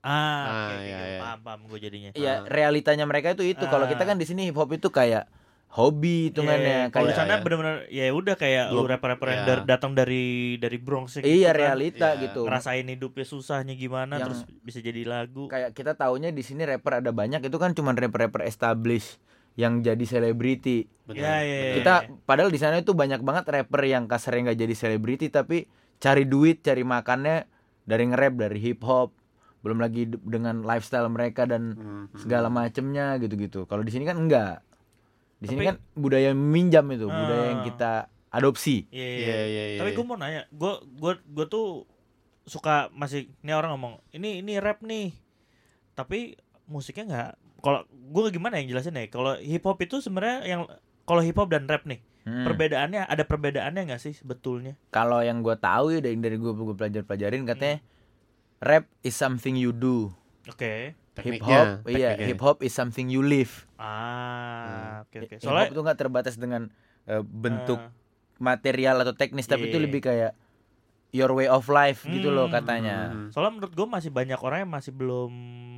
[0.02, 1.06] Ah, Ah, oke, iya, oke.
[1.08, 1.20] iya.
[1.20, 2.10] paham paham gue jadinya.
[2.14, 3.64] Ya realitanya mereka itu itu.
[3.64, 4.08] Kalau kita Ah.
[4.10, 5.30] kan di sini hip hop itu kayak
[5.70, 7.44] hobi hitungannya Iya, kalau di sana Iya.
[7.46, 9.48] benar-benar ya udah kayak lu rapper-rapper yang iya.
[9.48, 10.26] dar- datang dari
[10.58, 11.64] dari Bronx gitu iya kan.
[11.64, 12.44] realita Iya, gitu.
[12.44, 15.48] ngerasain hidupnya susahnya gimana Yang- terus bisa jadi lagu.
[15.48, 19.16] kayak kita taunya di sini rapper ada banyak itu kan cuman rapper-rapper established
[19.54, 20.92] yang jadi selebriti.
[21.08, 21.76] Iya, iya, bener.
[21.78, 26.24] kita padahal di sana itu banyak banget rapper yang kasarnya nggak jadi selebriti tapi cari
[26.26, 27.48] duit cari makannya
[27.82, 29.16] dari nge-rap dari hip hop
[29.62, 32.17] belum lagi dengan lifestyle mereka dan Hmm, hmm.
[32.17, 34.65] segala macemnya gitu-gitu kalau di sini kan enggak
[35.38, 37.65] di sini kan budaya minjam itu budaya yang Ah.
[37.65, 37.91] kita
[38.30, 39.80] adopsi Iya, Iya, iya, iya.
[39.80, 41.84] Tapi gue mau nanya, gue gue gue tuh
[42.43, 45.13] suka masih ini orang ngomong ini ini rap nih,
[45.91, 47.32] tapi musiknya nggak.
[47.60, 49.06] Kalau gue gimana yang jelasin ya?
[49.08, 50.62] Kalau hip hop itu sebenarnya yang
[51.04, 52.45] kalau hip hop dan rap nih Hmm.
[52.45, 54.78] perbedaannya ada perbedaannya nggak sih sebetulnya?
[54.89, 57.82] kalau yang gue tahu ya dari dari gue gue pelajar pelajarin katanya
[58.62, 60.13] rap is something you do
[60.45, 60.93] Oke.
[61.12, 65.28] Tapi hip hop iya hip hop is something you live Ah, oke oke.
[65.28, 66.71] hip hop Soalnya itu nggak terbatas dengan
[67.04, 67.89] eh, bentuk eh,
[68.38, 69.86] material atau teknis tapi itu Iya.
[69.86, 70.32] lebih kayak
[71.12, 72.56] your way of life gitu loh Hmm.
[72.56, 75.32] katanya Hmm, soalnya menurut gue masih banyak orang yang masih belum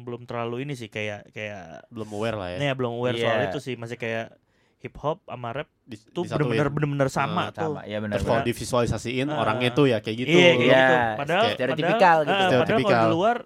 [0.05, 2.57] belum terlalu ini sih kayak kayak belum aware lah ya.
[2.61, 3.47] nih ya belum aware soal Iya.
[3.49, 4.37] itu sih masih kayak
[4.83, 6.43] hip hop sama rap Di, tuh disatuin.
[6.51, 7.71] bener-bener bener-bener sama Nah, tuh.
[7.71, 9.39] sama ya benar Terus kalau divisualisasiin Ah.
[9.39, 10.29] orangnya tuh ya kayak gitu.
[10.29, 10.95] Iya, kayak Iya, gitu.
[11.17, 12.43] Padahal stereotipikal padahal, gitu.
[12.43, 13.37] eh, padahal kalau di luar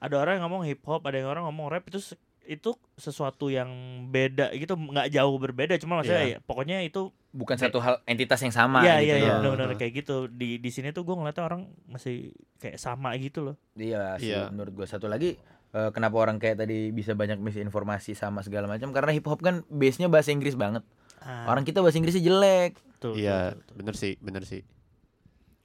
[0.00, 2.00] ada orang yang ngomong hip hop, ada yang orang ngomong rap itu
[2.44, 3.68] itu sesuatu yang
[4.06, 6.36] beda gitu, nggak jauh berbeda, cuma maksudnya Iya.
[6.36, 9.92] ya, pokoknya itu bukan satu hal entitas yang sama Iya gitu iya iya benar-benar kayak
[9.98, 10.28] gitu.
[10.28, 13.56] Di di sini tuh gue ngeliatnya orang masih kayak sama gitu loh.
[13.72, 14.48] Iya sih Iya.
[14.48, 15.40] menurut gua satu lagi
[15.74, 19.66] eh, kenapa orang kayak tadi bisa banyak misinformasi sama segala macam karena hip hop kan
[19.68, 20.86] base-nya bahasa Inggris banget.
[21.18, 22.78] Ah, Orang kita bahasa Inggrisnya jelek.
[23.04, 24.62] Iya, bener sih, bener sih.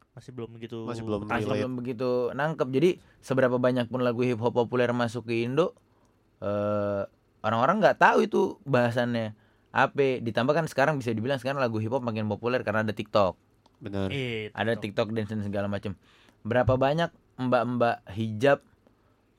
[0.10, 1.48] masih belum begitu Masih belum relate.
[1.48, 2.68] belum begitu nangkep.
[2.68, 5.72] Jadi seberapa banyak pun lagu hip hop populer masuk ke Indo
[6.40, 7.04] eh
[7.40, 9.32] orang-orang nggak tahu itu bahasannya
[9.72, 10.20] apa.
[10.20, 13.40] Ditambah kan sekarang bisa dibilang sekarang lagu hip hop makin populer karena ada TikTok.
[13.80, 14.12] Bener.
[14.12, 15.08] Iya, ada TikTok.
[15.08, 15.96] TikTok dance dan segala macam.
[16.44, 18.60] Berapa banyak mbak-mbak hijab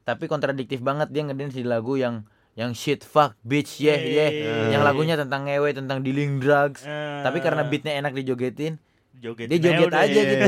[0.02, 4.74] tapi kontradiktif banget dia ngedance di lagu yang yang shit fuck bitch yeah yeah Yeay.
[4.74, 8.76] yang lagunya tentang ngewe tentang dealing drugs Eh, tapi karena beatnya enak dijogetin
[9.14, 10.30] joget dia joget aja iya.
[10.32, 10.44] gitu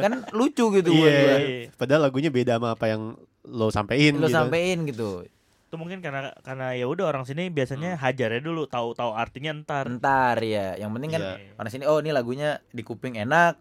[0.00, 1.20] kan lucu gitu buat Iya.
[1.20, 1.62] gua Iya.
[1.76, 3.14] Padahal lagunya beda sama apa yang
[3.44, 4.32] lo sampein lo gitu.
[4.32, 5.28] sampein gitu
[5.64, 9.90] itu mungkin karena karena ya udah orang sini biasanya hajarnya dulu tahu tahu artinya ntar
[9.92, 11.54] ntar ya yang penting kan Iya.
[11.54, 13.60] orang sini oh ini lagunya di kuping enak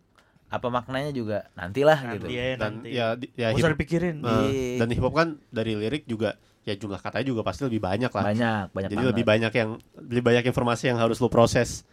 [0.54, 4.78] apa maknanya juga nantilah gitu nanti ya Dan nanti ya di- ya usah dipikirin Iya.
[4.78, 8.24] dan hip hop kan dari lirik juga ya jumlah katanya juga pasti lebih banyak lah.
[8.24, 9.12] banyak banyak Jadi banget.
[9.12, 11.84] lebih banyak yang lebih banyak informasi yang harus lo proses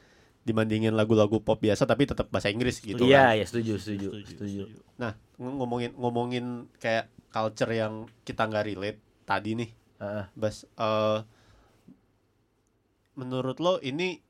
[0.40, 3.40] dibandingin lagu-lagu pop biasa tapi tetap bahasa Inggris gitu iya kan.
[3.40, 4.62] ya setuju setuju Setuju, setuju.
[4.94, 6.46] Nah, ng- ngomongin ngomongin
[6.76, 10.24] kayak culture yang kita nggak relate tadi nih, Heeh.
[10.34, 10.64] Bas.
[10.66, 11.18] eh,
[13.14, 14.20] menurut lo ini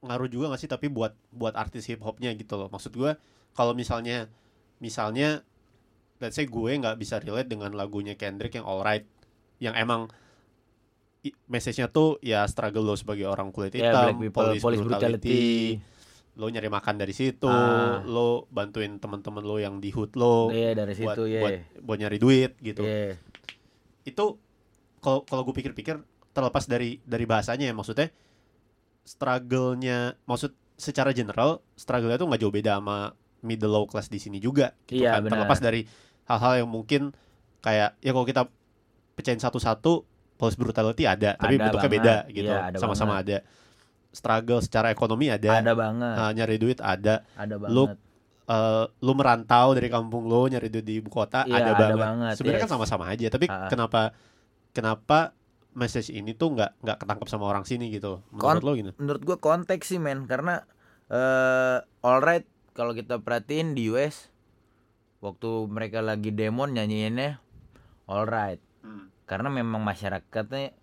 [0.00, 2.68] ngaruh juga gak sih tapi buat buat artis hip hopnya gitu loh.
[2.68, 3.16] Maksud gue
[3.54, 4.28] kalau misalnya
[4.78, 5.40] misalnya
[6.18, 9.06] let's say gue nggak bisa relate dengan lagunya Kendrick yang Alright
[9.58, 10.10] yang emang
[11.48, 15.42] message-nya tuh ya struggle lo sebagai orang kulit ya hitam, black people police, brutality
[16.34, 18.02] lo nyari makan dari situ, Ah.
[18.02, 21.40] lo bantuin teman-teman lo yang di hood lo Iya dari buat, situ ya.
[21.40, 22.82] buat buat nyari duit gitu.
[22.82, 23.16] Iya.
[24.02, 24.42] Itu
[24.98, 26.02] kalau kalau gue pikir-pikir
[26.34, 28.10] terlepas dari dari bahasanya ya maksudnya
[29.06, 34.38] struggle-nya maksud secara general struggle-nya tuh nggak jauh beda sama middle low class di sini
[34.38, 35.28] juga gitu Iya, kan.
[35.28, 35.84] Terlepas dari
[36.24, 37.12] hal-hal yang mungkin
[37.60, 38.42] kayak ya kalau kita
[39.14, 40.02] pecahin satu-satu
[40.34, 42.00] police brutality ada, tapi Ada bentuknya banget.
[42.00, 42.50] beda gitu.
[42.50, 43.38] Iya, ada Sama-sama ada.
[44.10, 46.14] Struggle secara ekonomi ada, Ada banget.
[46.14, 47.98] Nah, nyari duit ada, ada lu banget.
[48.44, 51.98] eh lu merantau dari kampung lu nyari duit di ibu kota Iya, ada ada banget.
[51.98, 52.64] banget, Sebenarnya yes.
[52.64, 53.66] kan sama-sama aja, tapi Ah.
[53.66, 54.12] kenapa
[54.70, 55.18] kenapa
[55.72, 58.22] message ini tuh nggak nggak ketangkep sama orang sini gitu?
[58.30, 58.90] Menurut Kon- lo gini?
[58.96, 60.62] Menurut gua konteks sih men karena
[61.06, 64.28] eh alright kalau kita perhatiin di US
[65.22, 67.40] waktu mereka lagi demo nyanyiinnya
[68.10, 68.60] alright
[69.24, 70.76] karena memang masyarakatnya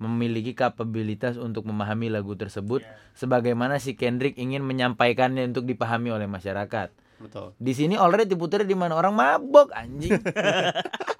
[0.00, 2.82] memiliki kapabilitas untuk memahami lagu tersebut
[3.14, 6.90] sebagaimana si Kendrick ingin menyampaikannya untuk dipahami oleh masyarakat.
[7.22, 7.54] Betul.
[7.54, 10.18] Di sini already diputar di mana orang mabok anjing.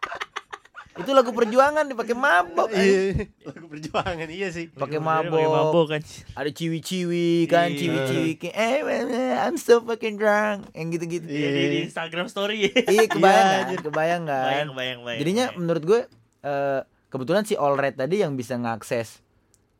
[0.93, 2.69] Itu lagu perjuangan dipakai mabok.
[2.69, 3.17] anjing.
[3.17, 4.69] Iya, lagu perjuangan iya sih.
[4.69, 5.41] Pakai Pakai mabok.
[5.49, 6.01] mabok kan.
[6.35, 7.79] Ada ciwi-ciwi kan, Iya.
[7.79, 10.69] ciwi-ciwi eh man, man, I'm so fucking drunk.
[10.71, 11.27] Yang gitu-gitu.
[11.27, 12.69] Iya, di, di Instagram story.
[12.85, 13.83] Iya, kebayang Iya, kan?
[13.83, 14.45] Kebayang kan?
[14.47, 15.21] Bayang, bayang, bayang.
[15.21, 16.01] Jadinya menurut gue
[16.43, 19.25] eh, kebetulan si Allred tadi yang bisa ngakses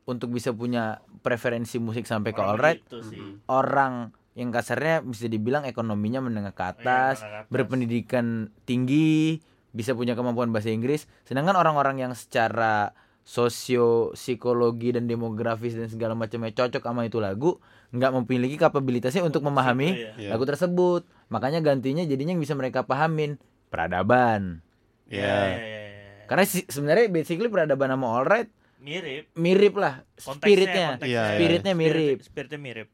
[0.03, 3.21] untuk bisa punya preferensi musik sampai ke Orang Allred gitu sih.
[3.45, 7.51] orang yang kasarnya bisa dibilang ekonominya menengah ke atas, menengah ke atas.
[7.53, 8.25] berpendidikan
[8.63, 9.39] tinggi,
[9.73, 11.03] bisa punya kemampuan bahasa Inggris.
[11.23, 17.55] Sedangkan orang-orang yang secara sosio psikologi dan demografis dan segala macamnya cocok sama itu lagu
[17.89, 20.11] nggak memiliki kapabilitasnya untuk memahami Iya.
[20.17, 20.29] Iya.
[20.29, 24.59] lagu tersebut makanya gantinya jadinya yang bisa mereka pahamin peradaban
[25.07, 26.23] Iya, iya, iya.
[26.27, 29.31] karena sebenarnya basically peradaban sama alright mirip.
[29.33, 31.23] mirip lah Konteksnya, spiritnya konteksnya.
[31.31, 32.87] Spiritnya mirip Spirit- Spiritnya mirip.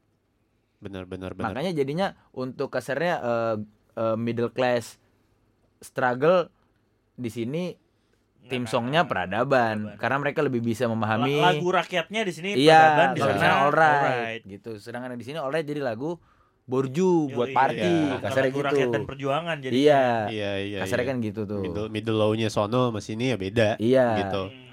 [0.78, 1.50] Benar benar benar.
[1.50, 3.56] makanya jadinya untuk kasarnya eh,
[3.96, 4.94] eh, middle class
[5.80, 6.46] struggle
[7.20, 7.76] di sini
[8.42, 10.00] tim songnya peradaban peradaban.
[10.00, 14.02] karena mereka lebih bisa memahami La- lagu rakyatnya di sini iya peradaban di sana alright
[14.02, 14.42] alright.
[14.42, 16.16] gitu sedangkan di sini alright jadi lagu
[16.64, 18.16] borju buat Yoi, party iya.
[18.22, 20.78] Lagu gitu rakyat dan perjuangan jadi iya Iya iya.
[20.80, 21.10] kasarnya iya.
[21.10, 23.68] kan gitu tuh middle middle low-nya sono sama sini ya beda.
[23.76, 24.42] iya Gitu.
[24.46, 24.68] Hmm,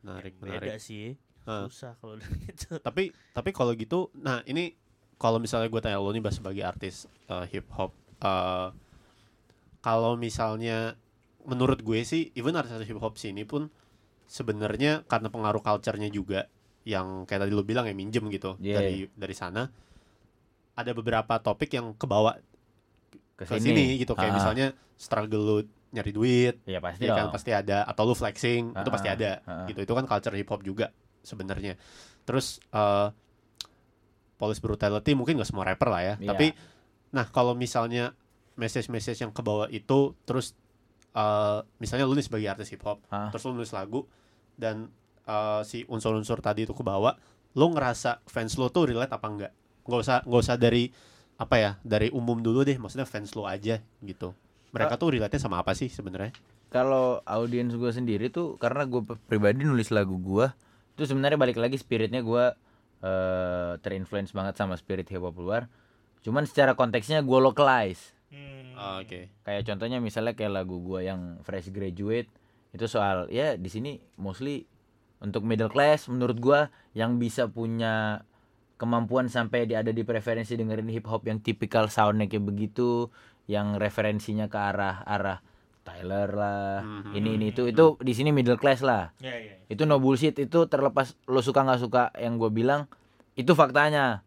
[0.00, 0.80] Menarik beda menarik.
[0.80, 1.66] sih Ah.
[1.66, 2.14] susah kalau
[2.46, 4.76] gitu tapi tapi kalau gitu nah ini
[5.16, 7.90] kalau misalnya gue tanya lo nih sebagai artis uh, hip hop
[8.20, 8.70] uh,
[9.80, 10.94] kalau misalnya
[11.42, 13.72] menurut gue sih even artis hip hop sini pun
[14.24, 16.46] sebenarnya karena pengaruh culture-nya juga
[16.82, 18.76] yang kayak tadi lu bilang ya minjem gitu Yeah.
[18.76, 19.68] dari dari sana
[20.72, 22.40] ada beberapa topik yang kebawa
[23.34, 25.56] ke sini gitu kayak Ah, misalnya struggle lu
[25.90, 27.34] nyari duit ya pasti ya kan dong.
[27.34, 29.66] pasti ada atau lu flexing itu Ah, pasti ada ah, ah.
[29.66, 31.74] gitu itu kan culture hip hop juga sebenarnya
[32.22, 33.08] terus eh
[34.36, 36.28] police brutality mungkin gak semua rapper lah ya Iya.
[36.30, 36.46] tapi
[37.10, 38.14] nah kalau misalnya
[38.54, 40.54] message-message yang ke bawah itu terus
[41.10, 43.30] eh misalnya lu nih sebagai artis hip hop Ah.
[43.34, 44.06] terus lu nulis lagu
[44.54, 44.90] dan
[45.26, 47.14] eh, si unsur-unsur tadi itu ke bawah
[47.58, 49.52] lu ngerasa fans lu tuh relate apa enggak?
[49.82, 50.86] Nggak usah nggak usah dari
[51.34, 54.30] apa ya dari umum dulu deh maksudnya fans lu aja gitu.
[54.70, 56.30] Mereka tuh relate sama apa sih sebenarnya?
[56.70, 60.46] Kalau audiens gue sendiri tuh karena gue pribadi nulis lagu gue
[60.94, 62.44] itu sebenarnya balik lagi spiritnya gue
[63.02, 65.66] eh terinfluence banget sama spirit hip hop luar.
[66.22, 68.72] Cuman secara konteksnya gue localize Hmm.
[68.72, 72.30] Ah, oke kayak contohnya misalnya kayak lagu gue yang fresh graduate
[72.70, 74.62] itu soal ya di sini mostly
[75.18, 76.60] untuk middle class menurut gue
[76.94, 78.22] yang bisa punya
[78.76, 83.10] kemampuan sampai di ada di preferensi dengerin hip hop yang tipikal soundnya kayak begitu
[83.44, 85.42] yang referensinya ke arah arah
[85.80, 87.12] Tyler lah Mhm.
[87.12, 89.66] ini ini itu itu di sini middle class lah Ya, ya, ya.
[89.66, 92.86] itu no bullshit itu terlepas lo suka nggak suka yang gue bilang
[93.34, 94.22] itu faktanya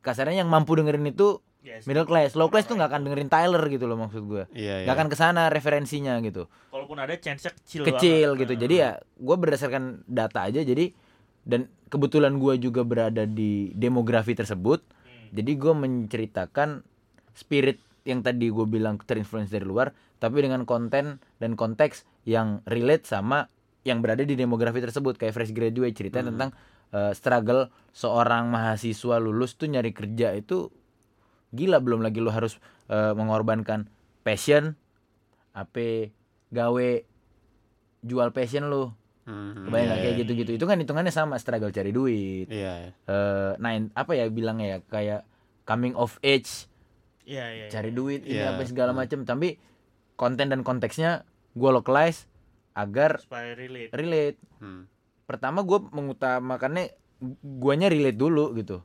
[0.00, 1.88] kasarnya yang mampu dengerin itu Yes.
[1.88, 4.84] middle class low class tuh nggak akan dengerin Tyler gitu loh maksud gue iya iya
[4.84, 8.40] nggak akan ke sana referensinya gitu Kalaupun ada chance-nya kecil kecil banget.
[8.40, 8.60] gitu Nah.
[8.60, 10.92] jadi ya gue berdasarkan data aja jadi
[11.42, 15.32] dan kebetulan gue juga berada di demografi tersebut Hmm.
[15.32, 16.68] jadi gue menceritakan
[17.32, 23.04] spirit yang tadi gue bilang terinfluence dari luar tapi dengan konten dan konteks yang relate
[23.04, 23.48] sama
[23.82, 26.28] yang berada di demografi tersebut kayak fresh graduate cerita Hmm.
[26.28, 26.50] tentang
[26.90, 30.68] eh, struggle seorang mahasiswa lulus tuh nyari kerja itu
[31.54, 33.86] gila belum lagi lu harus eh, mengorbankan
[34.20, 34.74] passion
[35.52, 36.10] apa
[36.50, 36.88] gawe
[38.02, 38.90] jual passion lu
[39.24, 40.20] Mhm, kebayang iya, nggak kayak iya.
[40.20, 42.90] gitu-gitu itu kan hitungannya sama struggle cari duit iya iya.
[43.08, 45.20] eh nah apa ya bilangnya ya kayak
[45.64, 46.68] coming of age
[47.24, 47.66] Iya, iya.
[47.72, 47.96] cari iya.
[47.96, 48.52] duit ini Iya.
[48.52, 49.00] apa segala Hmm.
[49.00, 49.56] macam tapi
[50.14, 52.28] konten dan konteksnya gue localize
[52.74, 53.96] agar supaya relate.
[53.96, 54.92] relate Hmm,
[55.24, 56.92] pertama gue mengutamakannya
[57.56, 58.84] guanya relate dulu gitu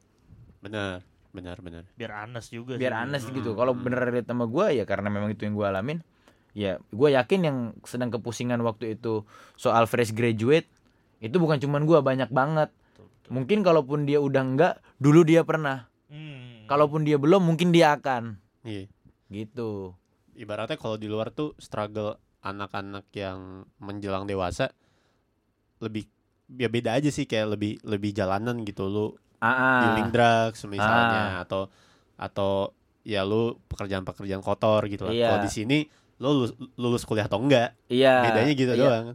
[0.58, 3.00] benar benar benar Biar honest juga biar sih.
[3.00, 3.84] honest Hmm, gitu kalau hmm.
[3.84, 6.00] bener relate sama gue ya karena memang itu yang gue alamin
[6.52, 9.22] ya gue yakin yang sedang kepusingan waktu itu
[9.54, 10.66] soal fresh graduate
[11.20, 13.30] itu bukan cuman gue banyak banget Betul, betul.
[13.30, 16.66] mungkin kalaupun dia udah enggak dulu dia pernah Hmm.
[16.66, 18.90] kalaupun dia belum mungkin dia akan iya
[19.30, 19.94] gitu
[20.34, 24.74] ibaratnya kalau di luar tuh struggle anak-anak yang menjelang dewasa
[25.78, 26.10] lebih
[26.50, 29.08] ya beda aja sih kayak lebih lebih jalanan gitu lu
[29.42, 31.44] ah, dealing drugs misalnya Ah.
[31.44, 31.72] atau
[32.20, 32.76] atau
[33.08, 35.14] ya lu pekerjaan-pekerjaan kotor gitu lah.
[35.16, 35.28] Iya.
[35.32, 35.78] Kalau di sini
[36.20, 38.84] lu lulus, lulus kuliah atau enggak, iya bedanya gitu iya.
[38.84, 39.06] doang.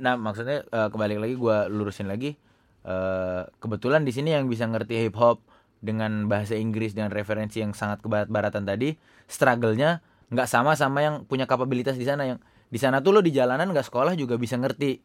[0.00, 2.40] Nah maksudnya eh, kebalik lagi gua lurusin lagi
[2.84, 5.40] eh kebetulan di sini yang bisa ngerti hip hop
[5.84, 8.96] dengan bahasa Inggris dengan referensi yang sangat kebarat-baratan tadi
[9.28, 10.00] struggle-nya
[10.32, 12.38] nggak sama sama yang punya kapabilitas di sana yang
[12.72, 15.00] di sana tuh lo di jalanan nggak sekolah juga bisa ngerti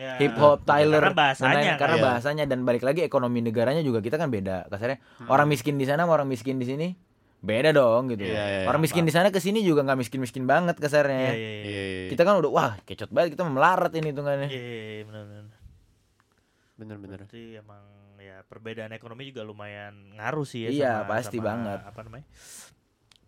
[0.00, 0.16] Ya.
[0.16, 2.04] hip hop Tyler Karena bahasanya karena Iya.
[2.08, 5.28] bahasanya dan balik lagi ekonomi negaranya juga kita kan beda kasarnya Hmm.
[5.28, 6.96] orang miskin di sana sama orang miskin di sini
[7.38, 10.44] beda dong gitu Iya, iya, orang miskin di sana ke sini juga nggak miskin miskin
[10.44, 11.52] banget kasarnya iya, iya.
[11.62, 15.04] Iya, iya, kita kan udah wah kecot banget kita melarat ini hitungannya Iya, iya, iya,
[15.04, 15.44] benar benar.
[16.76, 17.18] bener-bener.
[17.20, 17.84] Berarti emang
[18.16, 21.78] ya perbedaan ekonomi juga lumayan ngaruh sih ya Iya, sama- pasti sama banget.
[21.82, 22.26] Apa namanya?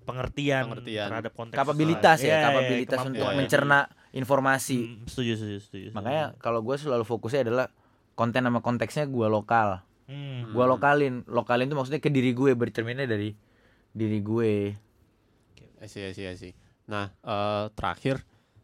[0.03, 1.09] Pengertian, Pengertian.
[1.09, 2.29] terhadap konteks kapabilitas sosial.
[2.29, 3.39] ya iya, kapabilitas kemampuan untuk Iya, iya.
[3.39, 3.79] mencerna
[4.13, 5.89] informasi Hmm, setuju, setuju, setuju.
[5.93, 7.67] makanya kalau gue selalu fokusnya adalah
[8.13, 10.51] konten sama konteksnya gue lokal Hmm.
[10.51, 13.33] gue lokalin lokalin itu maksudnya ke diri gue bercerminnya dari
[13.89, 14.53] diri gue
[15.79, 16.53] I see, I see, I see.
[16.85, 18.23] Nah, eh, terakhir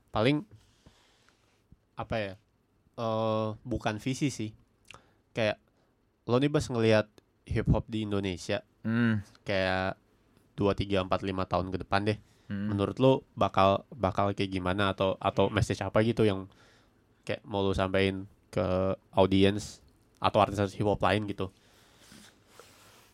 [0.09, 0.43] paling
[1.95, 2.33] apa ya?
[2.95, 4.51] eh bukan visi sih.
[5.31, 5.59] Kayak
[6.25, 7.07] lo nih bas ngelihat
[7.45, 9.23] hip hop di Indonesia hmm.
[9.43, 9.97] kayak
[10.59, 12.19] 2 3 4 5 tahun ke depan deh.
[12.51, 12.67] hmm.
[12.75, 16.51] Menurut lo bakal bakal kayak gimana atau atau message apa gitu yang
[17.23, 18.67] kayak mau lo sampein ke
[19.15, 19.79] audiens
[20.19, 21.55] atau artis hip hop lain gitu.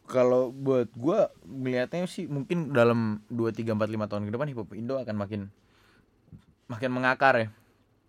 [0.05, 4.61] kalau buat gue melihatnya sih mungkin dalam 2 3 4 5 tahun ke depan hip
[4.61, 5.49] hop Indo akan makin
[6.69, 7.49] makin mengakar ya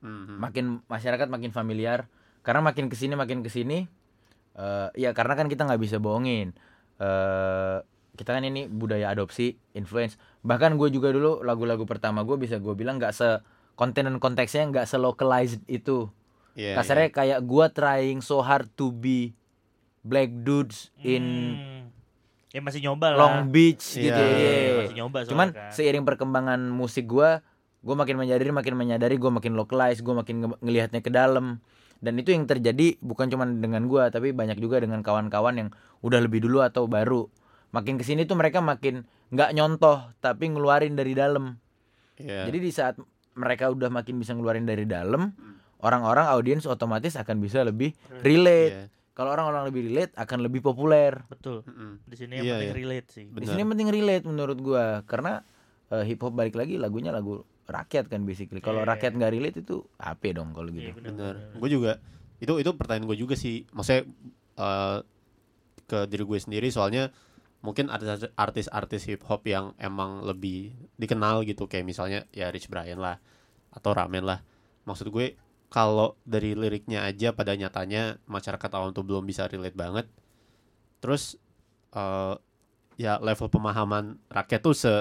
[0.03, 0.37] Mhm.
[0.37, 2.05] makin masyarakat makin familiar
[2.43, 3.87] karena makin ke sini makin ke sini
[4.55, 6.51] eh ya karena kan kita nggak bisa bohongin
[6.99, 7.79] eh
[8.15, 12.71] kita kan ini budaya adopsi influence bahkan gue juga dulu lagu-lagu pertama gue bisa gue
[12.71, 16.07] bilang nggak se konten dan konteksnya nggak se localized itu
[16.53, 19.35] Iya, kasarnya kayak gue trying so hard to be
[20.01, 21.81] black dudes in Hmm.
[22.49, 23.17] ya masih nyoba lah.
[23.19, 24.71] Long Beach Iya, gitu iya, ya.
[24.79, 25.69] masih nyoba soalnya Cuman kan.
[25.69, 27.43] seiring perkembangan musik gua,
[27.81, 31.59] gue makin menyadari makin menyadari gue makin localize gue makin nge- ngelihatnya ke dalam
[31.97, 36.19] dan itu yang terjadi bukan cuma dengan gue tapi banyak juga dengan kawan-kawan yang udah
[36.19, 37.27] lebih dulu atau baru
[37.75, 41.59] makin ke sini tuh mereka makin nggak nyontoh tapi ngeluarin dari dalam
[42.15, 42.47] Iya.
[42.47, 42.95] jadi di saat
[43.35, 45.35] mereka udah makin bisa ngeluarin dari dalam
[45.77, 48.85] orang-orang audiens otomatis akan bisa lebih relate Iya.
[49.11, 51.67] kalau orang-orang lebih relate akan lebih populer Betul.
[52.01, 52.79] Di sini yang Iya, penting iya.
[52.79, 53.25] relate sih.
[53.27, 55.43] di sini yang penting relate menurut gua karena
[55.85, 58.95] eh, hip hop balik lagi lagunya lagu rakyat kan basically kalau Iya.
[58.95, 61.35] rakyat nggak relate itu apa dong kalau Iya, gitu benar.
[61.35, 61.59] Bener.
[61.59, 61.91] Gue juga
[62.37, 63.67] itu itu pertanyaan gue juga sih.
[63.69, 64.07] Maksudnya
[64.55, 64.97] eh,
[65.83, 67.11] ke diri gue sendiri soalnya
[67.65, 73.01] mungkin artis- artis-artis hip hop yang emang lebih dikenal gitu kayak misalnya ya Rich Brian
[73.01, 73.17] lah
[73.73, 74.45] atau Ramen lah.
[74.85, 75.33] Maksud gue
[75.73, 80.05] kalau dari liriknya aja pada nyatanya masyarakat awam tuh belum bisa relate banget.
[81.01, 81.41] Terus
[81.97, 82.35] eh,
[82.95, 84.93] ya level pemahaman rakyat tuh se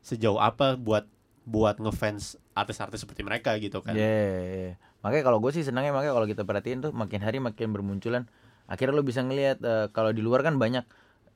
[0.00, 1.06] sejauh apa buat
[1.46, 3.94] buat ngefans artis-artis seperti mereka gitu kan.
[3.94, 4.74] Iya, iya, iya.
[5.04, 8.26] makanya kalau gue sih senangnya makanya kalau kita perhatiin tuh makin hari makin bermunculan
[8.66, 10.82] akhirnya lo bisa ngelihat eh, kalau di luar kan banyak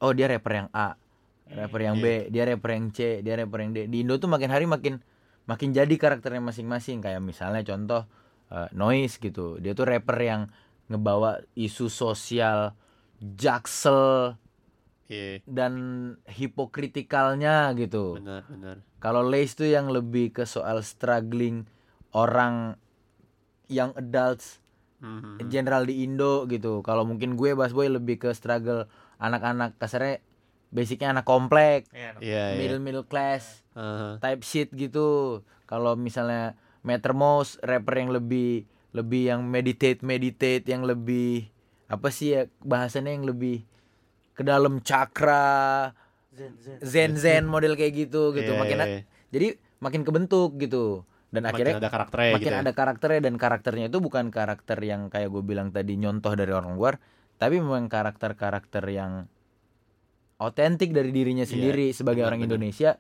[0.01, 0.97] oh dia rapper yang A
[1.51, 4.49] rapper yang B dia rapper yang C dia rapper yang D di Indo tuh makin
[4.49, 5.03] hari makin
[5.45, 8.07] makin jadi karakternya masing-masing kayak misalnya contoh
[8.49, 10.43] eh, Noise gitu dia tuh rapper yang
[10.87, 12.75] ngebawa isu sosial
[13.21, 14.35] jaksel
[15.11, 15.75] Iya, dan
[16.31, 18.77] hipokritikalnya gitu benar benar.
[19.03, 21.67] kalau Lace tuh yang lebih ke soal struggling
[22.15, 22.79] orang
[23.67, 24.63] yang adults
[25.01, 25.49] Mhm.
[25.49, 26.85] general di Indo gitu.
[26.85, 28.85] Kalau mungkin gue Bass Boy lebih ke struggle
[29.21, 30.25] anak-anak kasarnya
[30.69, 32.57] basicnya anak komplek, Iya, Iya, iya.
[32.57, 34.17] middle middle class Aha.
[34.19, 35.41] type shit gitu.
[35.65, 41.47] Kalau misalnya Meter Mouse rapper yang lebih lebih yang meditate meditate yang lebih
[41.87, 43.63] apa sih ya bahasanya yang lebih
[44.33, 45.91] ke dalam cakra
[46.31, 46.79] Zen, zen.
[46.81, 49.01] zen zen model kayak gitu gitu makin iya, a- iya.
[49.29, 49.47] jadi
[49.79, 52.51] makin kebentuk gitu dan Makin akhirnya ada karakternya makin gitu.
[52.51, 52.63] ya.
[52.63, 56.75] ada karakternya dan karakternya itu bukan karakter yang kayak gue bilang tadi nyontoh dari orang
[56.75, 56.99] luar
[57.41, 59.25] tapi memang karakter-karakter yang
[60.37, 62.49] otentik dari dirinya Iya, sendiri sebagai benar, orang benar.
[62.53, 62.91] Indonesia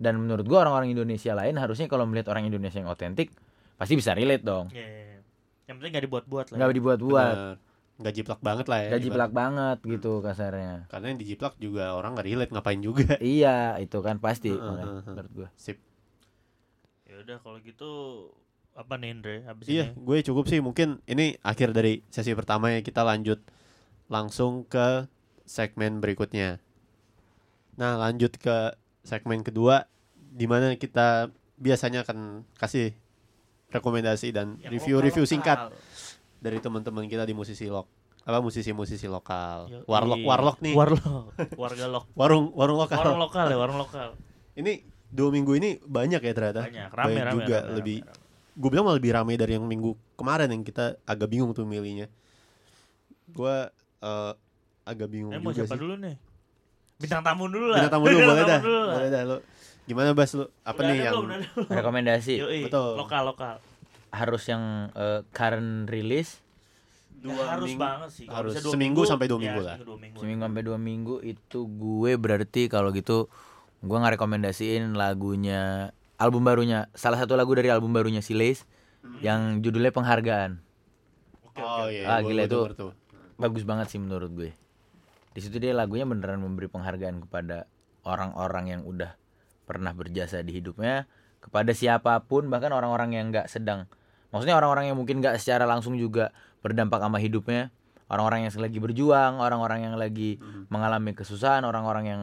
[0.00, 3.34] dan menurut gue orang-orang Indonesia lain harusnya kalau melihat orang Indonesia yang otentik
[3.76, 5.20] pasti bisa relate dong Iya, iya, iya.
[5.66, 6.56] Yang penting nggak dibuat-buat lah.
[6.56, 7.68] nggak dibuat-buat Benar.
[8.00, 8.88] Nggak jiplak banget lah ya.
[8.88, 13.12] nggak ibarat- jiplak banget gitu kasarnya Karena yang dijiplak juga orang nggak relate ngapain juga.
[13.36, 15.14] iya itu kan pasti Heeh, makanya, heeh, heeh.
[15.14, 15.78] menurut gue Sip.
[17.04, 17.90] Ya udah kalau gitu
[18.72, 20.00] apa nih Andre habis Iya, ini?
[20.00, 20.64] gue cukup sih.
[20.64, 22.80] Mungkin ini akhir dari sesi pertama ya.
[22.80, 23.42] Kita lanjut
[24.10, 25.06] langsung ke
[25.46, 26.58] segmen berikutnya.
[27.78, 28.74] Nah, lanjut ke
[29.06, 29.86] segmen kedua
[30.18, 32.92] di mana kita biasanya akan kasih
[33.70, 35.70] rekomendasi dan Yang review-review singkat
[36.42, 37.86] dari teman-teman kita di musisi lok
[38.20, 39.66] apa musisi-musisi lokal.
[39.72, 39.84] Yoi.
[39.88, 40.74] Warlock warlock nih.
[40.76, 41.24] Warlock.
[41.56, 42.04] Warga lok.
[42.12, 43.00] warung warung lokal.
[43.00, 44.08] Warung lokal ya, warung lokal.
[44.54, 46.68] Ini dua minggu ini banyak ya ternyata.
[46.68, 47.34] Banyak, rame Banyak rame.
[47.40, 47.98] juga rame, lebih.
[48.04, 48.28] rame, rame.
[48.60, 52.12] Gue bilang malah lebih ramai dari yang minggu kemarin yang kita agak bingung tuh milihnya.
[53.32, 53.56] Gue
[54.00, 54.32] eh,
[54.82, 55.80] agak bingung Eh mau juga siapa sih.
[55.80, 56.16] dulu nih?
[56.96, 57.76] Bintang tamu dulu lah.
[57.80, 58.60] Bintang tamu dulu boleh dah.
[58.62, 59.38] Boleh dah lu.
[59.82, 60.44] Gimana Bas lu?
[60.60, 61.68] Apa Udah nih yang belum?
[61.68, 62.92] Rekomendasi Yoi, Betul.
[62.96, 63.56] lokal lokal.
[64.10, 66.42] harus yang eh, current release
[67.12, 67.78] Ya, dua harus minggu?
[67.78, 68.24] banget sih.
[68.26, 69.76] Harus dua seminggu minggu, sampai dua ya, minggu lah.
[69.76, 70.18] seminggu, dua minggu.
[70.18, 73.28] seminggu sampai dua minggu itu gue berarti kalau gitu
[73.78, 75.62] gue nggak rekomendasiin lagunya
[76.16, 78.64] album barunya salah satu lagu dari album barunya si Lace
[79.20, 80.58] yang judulnya penghargaan
[81.42, 81.92] Oke, Oh oke.
[81.92, 82.60] iya, Ah, gua- gila gua itu.
[82.66, 82.72] denger.
[83.40, 84.50] Bagus banget sih menurut gue
[85.30, 87.64] di situ dia lagunya beneran memberi penghargaan kepada
[88.04, 89.14] orang-orang yang udah
[89.64, 91.06] pernah berjasa di hidupnya
[91.40, 93.88] kepada siapa pun bahkan orang-orang yang nggak sedang
[94.28, 97.72] maksudnya orang-orang yang mungkin nggak secara langsung juga berdampak sama hidupnya
[98.10, 100.68] orang-orang yang lagi berjuang orang-orang yang lagi Mhm.
[100.68, 102.22] mengalami kesusahan orang-orang yang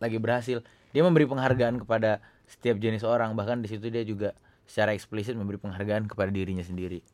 [0.00, 4.32] lagi berhasil dia memberi penghargaan kepada setiap jenis orang bahkan di situ dia juga
[4.66, 7.04] secara eksplisit memberi penghargaan kepada dirinya sendiri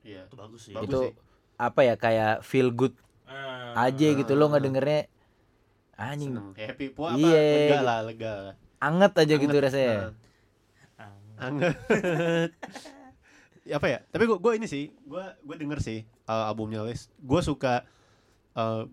[0.00, 0.24] Iya.
[0.24, 0.72] Itu bagus sih.
[0.72, 1.12] Bagus itu sih.
[1.60, 2.96] Apa ya kayak feel good
[3.28, 5.00] Ah, aja gitu lo nggak dengernya
[5.94, 7.84] anjing happy pu apa Iya, lega gitu.
[7.84, 8.54] lah, lega lah.
[8.80, 10.10] anget aja gitu Anget, rasanya nah.
[10.98, 11.12] ah.
[11.38, 11.76] Anget.
[13.60, 14.00] Ya, apa ya?
[14.08, 17.12] Tapi gua gua ini sih, gua gua denger sih uh, albumnya Lis.
[17.20, 17.84] Gua suka
[18.56, 18.88] uh,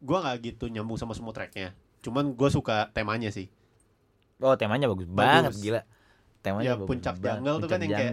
[0.00, 1.76] gua nggak gitu nyambung sama semua tracknya.
[2.00, 3.52] Cuman gua suka temanya sih.
[4.40, 5.80] oh temanya bagus, banget gila
[6.40, 7.38] temanya Ya, bagus Puncak banget.
[7.38, 8.12] Jungle tuh kan yang kayak.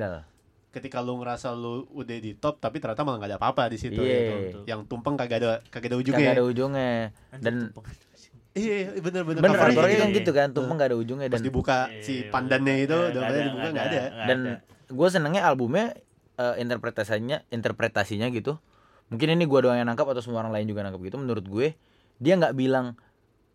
[0.76, 4.04] Ketika lu ngerasa lu udah di top tapi ternyata malah nggak ada apa-apa di situ
[4.04, 4.20] Iya.
[4.20, 4.60] gitu.
[4.68, 6.20] Yang tumpeng kagak ada kagak ada ujungnya.
[6.20, 6.92] kagak ada ujungnya
[7.40, 7.56] dan.
[8.56, 9.40] Iya, iya, bener bener.
[9.44, 10.20] bener covernya kan gitu.
[10.24, 13.28] gitu kan tumpeng gak ada ujungnya Pas dan dibuka Iya, si iya, pandannya itu, dompetnya
[13.36, 14.00] ada, dibuka nggak ada.
[14.00, 14.56] nggak dan ada.
[14.88, 15.86] gue senengnya albumnya
[16.36, 18.56] eh, interpretasinya interpretasinya gitu
[19.08, 21.68] mungkin ini gue doang yang nangkap atau semua orang lain juga nangkap gitu menurut gue
[22.16, 22.96] dia nggak bilang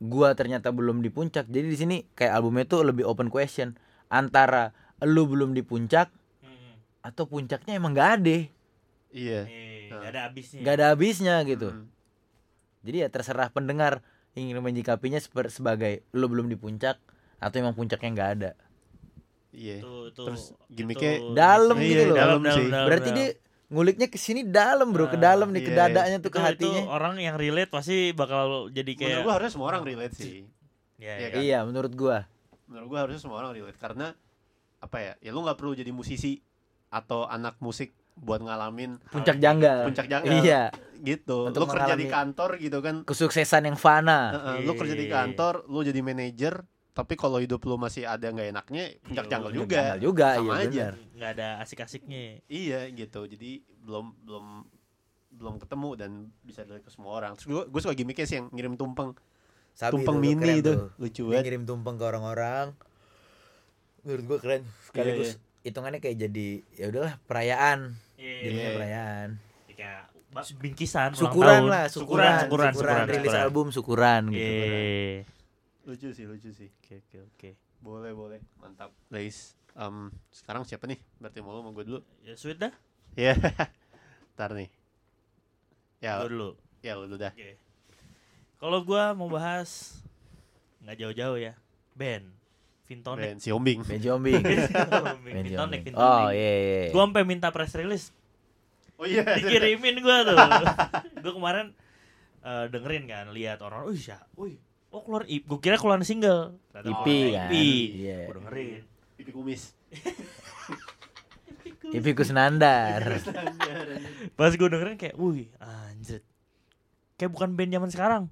[0.00, 3.76] gua ternyata belum di puncak jadi di sini kayak albumnya tuh lebih open question
[4.08, 6.12] antara lu belum di puncak.
[7.00, 8.38] Atau puncaknya emang gak ada
[9.10, 9.40] Iya.
[9.42, 10.60] Eh, nggak ada habisnya.
[10.60, 11.86] nggak ada habisnya gitu Mm.
[12.82, 14.00] jadi ya terserah pendengar
[14.32, 16.94] ingin menyikapinya sebagai lu belum di puncak
[17.36, 18.50] atau emang puncaknya nggak ada
[19.50, 19.82] Iya.
[19.82, 22.66] Itu, itu, Terus gimmicknya itu- dalam Iya, gitu loh dalam sih.
[22.70, 23.28] berarti dia
[23.66, 25.78] nguliknya ke sini dalam bro ke Ah, dalam nih ke iya.
[25.80, 29.32] dadanya tuh itu, ke hatinya itu orang yang relate pasti bakal jadi Menurut kayak gua
[29.32, 30.46] harusnya semua orang relate sih.
[30.96, 31.28] ya, Iya ya.
[31.28, 31.40] kan?
[31.40, 32.30] iya menurut gua
[32.64, 34.14] Menurut gua harusnya semua orang relate karena
[34.78, 35.12] apa ya?
[35.18, 36.38] Ya lu nggak perlu jadi musisi
[36.90, 40.32] atau anak musik buat ngalamin puncak janggal puncak janggal.
[40.36, 40.68] iya
[41.00, 41.48] gitu.
[41.48, 42.96] Untuk lu kerja di kantor gitu kan.
[43.02, 45.14] kesuksesan yang fana Heeh, lu kerja di Iya.
[45.16, 46.60] kantor, lu jadi manajer,
[46.92, 49.76] tapi kalau hidup lu masih ada nggak enaknya, puncak Iya, janggal puncak juga.
[49.80, 50.86] Janggal juga Sama iya aja.
[51.16, 53.24] nggak ada asik-asiknya Iya gitu.
[53.24, 54.46] Jadi belum belum
[55.30, 56.10] belum ketemu dan
[56.42, 57.32] bisa dilihat ke semua orang.
[57.32, 59.16] Terus gua, gua suka gimmicknya sih yang ngirim tumpeng.
[59.80, 61.42] tumpeng mini itu lucu banget.
[61.46, 62.76] ngirim tumpeng ke orang-orang
[64.00, 68.74] menurut gua keren sekaligus Iya, hitungannya kayak jadi ya udahlah perayaan jadinya Iya.
[68.74, 69.28] perayaan
[69.70, 70.00] kayak
[70.30, 71.68] ba- bingkisan syukuran tahun.
[71.68, 73.42] lah syukuran syukuran syukuran syukuran, rilis syukuran.
[73.42, 75.20] album syukuran gitu Iya.
[75.82, 76.68] Lucu sih, lucu sih.
[76.70, 77.50] oke oke oke
[77.80, 78.36] Boleh, boleh.
[78.56, 78.92] Mantap.
[79.08, 81.00] Guys, em, sekarang siapa nih?
[81.16, 82.00] Berarti mau lu sama gue dulu.
[82.20, 82.72] ya sweet dah
[83.12, 83.32] Ya.
[84.36, 84.68] Ntar nih.
[85.98, 87.32] Ya, Gua dulu ya lu dulu dah.
[87.32, 87.56] Oke.
[88.56, 89.96] Kalau gua mau bahas
[90.80, 91.52] nggak jauh-jauh ya,
[91.92, 92.28] band
[92.90, 93.22] Vintonic.
[93.22, 93.86] Ben si Ombing.
[93.86, 98.10] Ben Jombing Ben Vintonic, oh iya iya Gua sampai minta press release,
[98.98, 99.22] Oh iya.
[99.38, 100.34] dikirimin gua tuh.
[101.22, 101.66] gua kemarin
[102.42, 104.58] eh, dengerin kan, lihat orang, "Wih, ya, wih,
[104.90, 105.46] oh keluar IP.
[105.46, 106.58] Gua kira keluar single.
[106.74, 107.48] Ternyata IP keluar kan?
[107.48, 107.54] IP.
[107.94, 108.18] Iya.
[108.26, 108.82] Gua dengerin.
[109.14, 109.62] Pipi kumis.
[111.90, 113.02] Ipi Kusnandar
[114.38, 116.26] Pas gua dengerin kayak, "Wih, anjir."
[117.14, 118.22] Kayak bukan band zaman sekarang.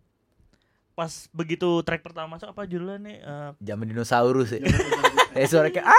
[0.99, 3.17] Pas begitu track pertama masuk apa judulnya nih?
[3.23, 4.67] Eh, zaman dinosaurus ya.
[5.39, 5.95] Eh suara kayak ah!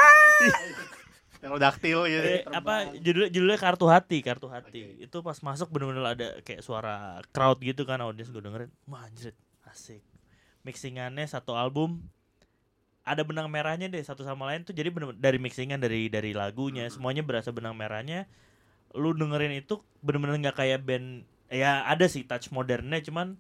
[1.39, 2.19] Pterodaktil gitu.
[2.19, 4.99] eh, apa judulnya judulnya kartu hati kartu hati.
[4.99, 8.67] Itu pas masuk bener-bener ada kayak suara crowd gitu kan audiens gue dengerin.
[8.91, 9.31] Wah anjir
[9.71, 10.03] asik.
[10.67, 12.03] Mixingannya satu album.
[13.07, 14.75] Ada benang merahnya deh satu sama lain tuh.
[14.75, 18.27] Jadi bener dari mixingan dari dari lagunya semuanya berasa benang merahnya.
[18.91, 23.39] Lu dengerin itu bener-bener nggak kayak band ya ada sih touch modernnya cuman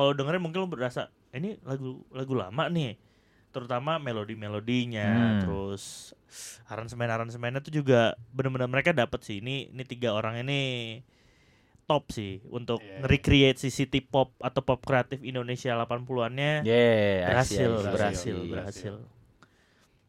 [0.00, 2.96] kalau dengerin mungkin lu berasa ini lagu lagu lama nih
[3.52, 5.40] terutama melodi-melodinya Hmm.
[5.44, 6.16] terus
[6.72, 10.60] aransemen-aransemennya tuh juga bener-bener mereka dapat sih ini ini tiga orang ini
[11.84, 13.02] top sih untuk Iya.
[13.02, 18.48] nge-recreate si city pop atau pop kreatif Indonesia 80-annya yeah berhasil, berhasil, see.
[18.48, 18.94] berhasil.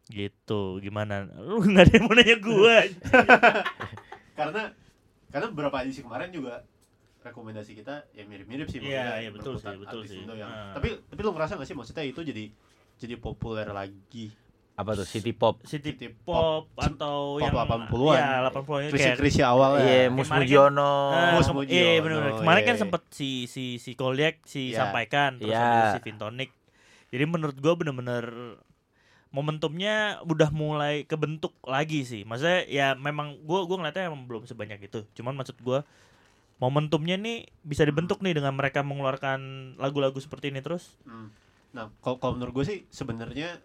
[0.07, 1.25] Gitu, gimana?
[1.39, 2.77] Lu nggak ada yang mau nanya gua.
[4.37, 4.61] Karena
[5.31, 6.61] karena beberapa edisi kemarin juga
[7.21, 10.19] rekomendasi kita ya mirip-mirip sih Iya, maksudnya iya, betul berputar sih, betul artis sih.
[10.19, 10.73] Indo yang- Ah.
[10.73, 12.43] Tapi tapi lu ngerasa gak sih maksudnya itu jadi
[12.97, 14.33] jadi populer lagi
[14.71, 18.17] apa tuh city pop City, City pop, pop, atau pop yang 80-an.
[18.17, 19.79] Iya, 80-an itu kayak Krisya awal ya.
[19.79, 20.93] iya Kemarin Mus Mujiono
[21.35, 22.33] Mus Mujiono, Iya benar-benar.
[22.41, 22.81] Kemarin kan iya.
[22.81, 24.77] sempet si si si Koliak si Iya.
[24.81, 25.61] sampaikan terus Iya.
[25.61, 26.49] ada si Vintonic.
[27.07, 28.25] Jadi menurut gua bener-bener
[29.29, 32.23] momentumnya udah mulai kebentuk lagi sih.
[32.23, 35.07] Maksudnya ya memang gua gua ngeliatnya emang belum sebanyak itu.
[35.13, 35.83] Cuman maksud gua
[36.61, 39.39] momentumnya nih bisa dibentuk nih dengan mereka mengeluarkan
[39.75, 40.95] lagu-lagu seperti ini terus.
[41.03, 41.33] Hmm.
[41.73, 43.57] Nah, kalau kalau menurut gue sih sebenarnya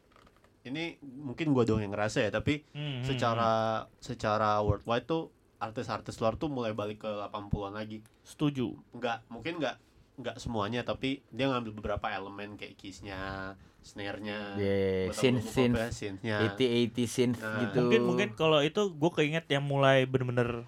[0.63, 3.53] ini mungkin gua doang yang ngerasa ya, tapi Hmm, hmm, secara
[4.01, 8.01] secara worldwide tuh artis-artis luar tuh mulai balik ke 80-an lagi.
[8.01, 8.09] hmm.
[8.25, 8.75] setuju.
[8.91, 9.77] Enggak, mungkin enggak
[10.17, 15.77] enggak semuanya tapi dia ngambil beberapa elemen kayak keys-nya, snare-nya, Yeah, synth, lagu synth.
[15.77, 16.37] pop-nya, synth-nya.
[16.51, 17.61] 80 80 synth Nah.
[17.61, 20.65] gitu Mungkin mungkin kalau itu gue keinget yang mulai bener-bener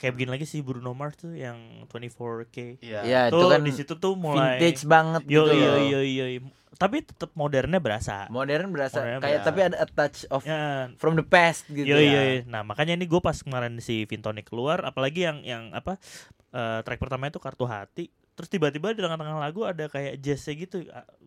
[0.00, 2.80] kayak begini lagi sih Bruno Mars tuh yang 24K.
[2.80, 3.00] Iya.
[3.04, 5.78] ya itu tuh kan di situ tuh mulai vintage banget Yo gitu yo loh.
[5.84, 6.26] yo yo.
[6.72, 8.24] Tapi tetap modernnya berasa.
[8.28, 9.46] modern berasa Modern kayak berasa.
[9.46, 12.40] tapi ada a touch of Ya, from the past gitu yo ya.
[12.40, 12.48] yo.
[12.48, 16.00] Nah, makanya ini gue pas kemarin si Vintonic keluar apalagi yang yang apa
[16.50, 18.08] eh, track pertama itu kartu hati.
[18.32, 20.76] Terus tiba-tiba di tengah-tengah lagu ada kayak jazznya gitu.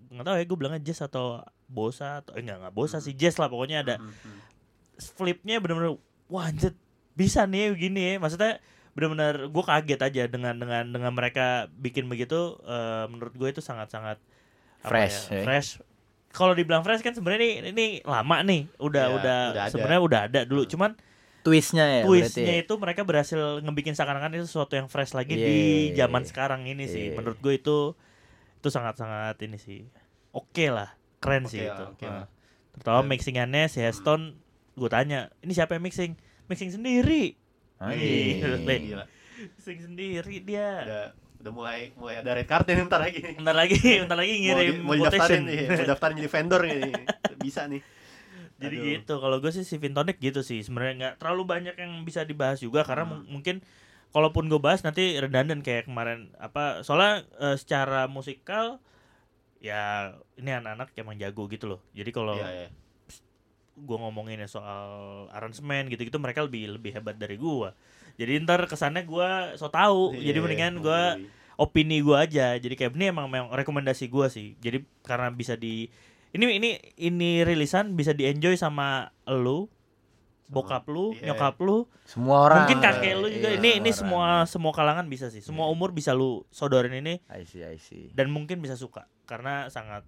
[0.10, 3.38] Nggak tahu ya gue bilangnya jazz atau bosa atau eh, enggak enggak bosa sih jazz
[3.38, 4.40] lah pokoknya ada Hmm, hmm.
[5.12, 6.74] flipnya bener-bener wah anjir
[7.14, 8.58] bisa nih gini ya maksudnya
[8.94, 14.22] bener-bener gue kaget aja dengan dengan dengan mereka bikin begitu eh, menurut gue itu sangat-sangat
[14.84, 15.44] Fresh, ya, ya.
[15.48, 15.70] fresh
[16.34, 20.20] kalau dibilang fresh kan sebenarnya ini, ini lama nih udah Iya, udah, udah sebenarnya udah
[20.28, 20.98] ada dulu cuman
[21.42, 22.64] twistnya ya twistnya berarti ya?
[22.68, 25.58] itu mereka berhasil ngebikin seakan-akan itu sesuatu yang fresh lagi Iya, di
[25.90, 26.30] iya, zaman iya.
[26.30, 27.16] sekarang ini sih Iya.
[27.16, 27.78] menurut gue itu
[28.60, 29.88] itu sangat-sangat ini sih
[30.36, 30.92] oke lah
[31.24, 32.14] keren Oke sih lah, itu oke lah.
[32.24, 32.28] Nah,
[32.76, 34.36] terutama mixingannya si Heston
[34.76, 37.36] gue tanya ini siapa yang mixing mixing sendiri
[37.78, 38.40] Anjing.
[38.40, 38.78] Iya.
[38.80, 39.06] Gila.
[39.54, 41.06] mixing sendiri dia Udah
[41.40, 43.20] udah mulai mulai ada red card nih ntar lagi.
[43.36, 46.82] bentar lagi bentar lagi Mau, di, ngirim mau quotation nih, mau daftarin jadi vendor nih.
[47.44, 47.82] Bisa nih.
[48.56, 48.88] Jadi Aduh.
[48.96, 49.14] gitu.
[49.18, 50.64] Kalau gue sih si Vintonic gitu sih.
[50.64, 53.20] Sebenarnya nggak terlalu banyak yang bisa dibahas juga karena Hmm.
[53.20, 53.60] mu- mungkin
[54.10, 58.80] kalaupun gue bahas nanti redundant kayak kemarin apa soalnya eh, secara musikal
[59.60, 61.84] ya ini anak-anak emang jago gitu loh.
[61.92, 62.68] Jadi kalau Iya, iya.
[63.74, 67.74] Gue ngomonginnya soal aransemen gitu-gitu mereka lebih lebih hebat dari gua.
[68.14, 70.14] Jadi ntar kesannya gua so tau.
[70.14, 71.18] Jadi Iya, mendingan gua
[71.58, 72.54] opini gua aja.
[72.62, 74.54] Jadi kayak ini emang memang rekomendasi gua sih.
[74.62, 75.90] Jadi karena bisa di
[76.34, 76.70] ini ini
[77.02, 79.70] ini rilisan bisa di enjoy sama lu
[80.54, 81.34] bokap lu iya.
[81.34, 81.90] nyokap lu.
[82.06, 82.70] Semua orang.
[82.70, 83.48] mungkin kakek lu juga.
[83.50, 83.98] Iya, ini ini orang.
[83.98, 85.42] semua semua kalangan bisa sih.
[85.42, 87.18] Semua umur bisa lu sodorin ini.
[87.26, 88.14] I see, I see.
[88.14, 89.10] dan mungkin bisa suka.
[89.26, 90.06] Karena sangat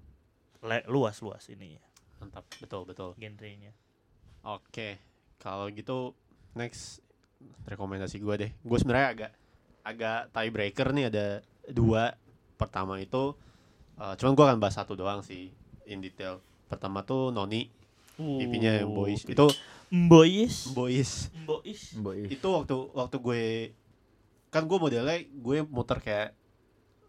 [0.61, 1.81] le- luas luas ini
[2.25, 3.09] Mantap, betul betul.
[3.21, 3.69] genrenya
[4.41, 4.97] Oke,
[5.37, 6.17] kalau gitu
[6.57, 7.05] next
[7.69, 8.51] rekomendasi gue deh.
[8.65, 9.31] Gue sebenarnya agak
[9.85, 11.25] agak tiebreaker nih ada
[11.69, 12.17] dua.
[12.57, 13.37] Pertama itu,
[14.01, 15.49] eh, cuman gue akan bahas satu doang sih
[15.85, 16.41] in detail.
[16.65, 17.69] Pertama tuh Noni,
[18.17, 19.21] IP-nya yang Boys.
[19.25, 19.49] Itu
[19.89, 21.29] Boys Boys.
[21.45, 22.29] Boys Boy.
[22.29, 23.43] Itu waktu waktu gue
[24.49, 26.29] kan gue modelnya gue muter kayak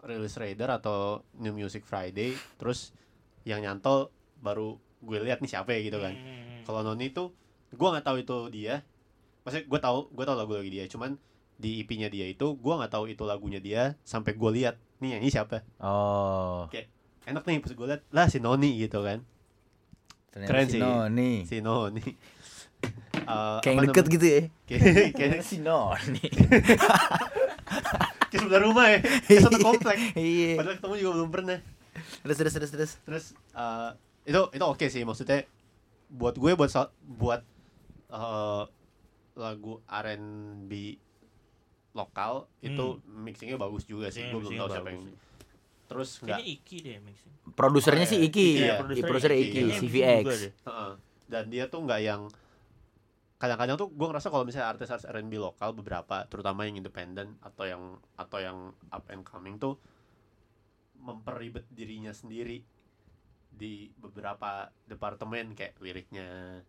[0.06, 2.94] Release Radar atau New Music Friday, terus
[3.42, 6.14] yang nyantol baru gue lihat nih siapa ya gitu kan.
[6.14, 6.62] Hmm.
[6.64, 7.32] Kalau Noni tuh
[7.72, 8.82] gue nggak tahu itu dia.
[9.42, 11.14] Maksudnya gue tahu gue tahu lagu lagi dia, cuman
[11.56, 15.28] di IP-nya dia itu gue nggak tahu itu lagunya dia sampai gue lihat nih ini
[15.32, 15.64] siapa.
[15.80, 16.68] Oh.
[17.26, 19.24] Enak nih pas gue lihat lah si Noni gitu kan.
[20.30, 20.80] Ternyata Keren si sih.
[20.84, 21.30] Noni.
[21.48, 22.06] Si Noni.
[23.26, 24.14] Eh, Kayak deket namanya?
[24.14, 24.40] gitu ya.
[24.68, 26.26] Kayak kayak si Noni.
[28.30, 28.98] kayak sebelah rumah ya.
[29.26, 29.96] Kayak satu komplek.
[30.14, 30.62] Iya.
[30.62, 31.58] Padahal ketemu juga belum pernah.
[32.22, 32.92] Terus terus terus terus.
[33.02, 33.90] Terus eh,
[34.26, 35.46] itu itu oke sih maksudnya
[36.08, 36.70] buat gue buat
[37.00, 37.40] buat
[38.08, 38.62] eh,
[39.36, 40.72] lagu R&B
[41.92, 44.20] lokal itu mixingnya bagus juga sih.
[44.22, 45.14] Iya, gue belum tahu siapa yang sih.
[45.86, 47.32] terus nggak Iki deh mixing.
[47.54, 48.28] Produsernya Oh, sih iya.
[48.28, 48.48] Iki.
[48.52, 49.48] Iya, Iya, produser Iki, Iki.
[49.48, 50.22] Kayaknya mixing CVX.
[50.22, 50.52] juga deh.
[50.66, 50.92] Heeh.
[51.26, 52.22] dan dia tuh nggak yang
[53.36, 57.82] kadang-kadang tuh gue ngerasa kalau misalnya artis-artis R&B lokal beberapa terutama yang independen atau yang
[58.14, 58.58] atau yang
[58.88, 59.74] up and coming tuh
[60.96, 62.62] memperibet dirinya sendiri
[63.56, 64.50] di beberapa
[64.84, 66.60] departemen kayak liriknya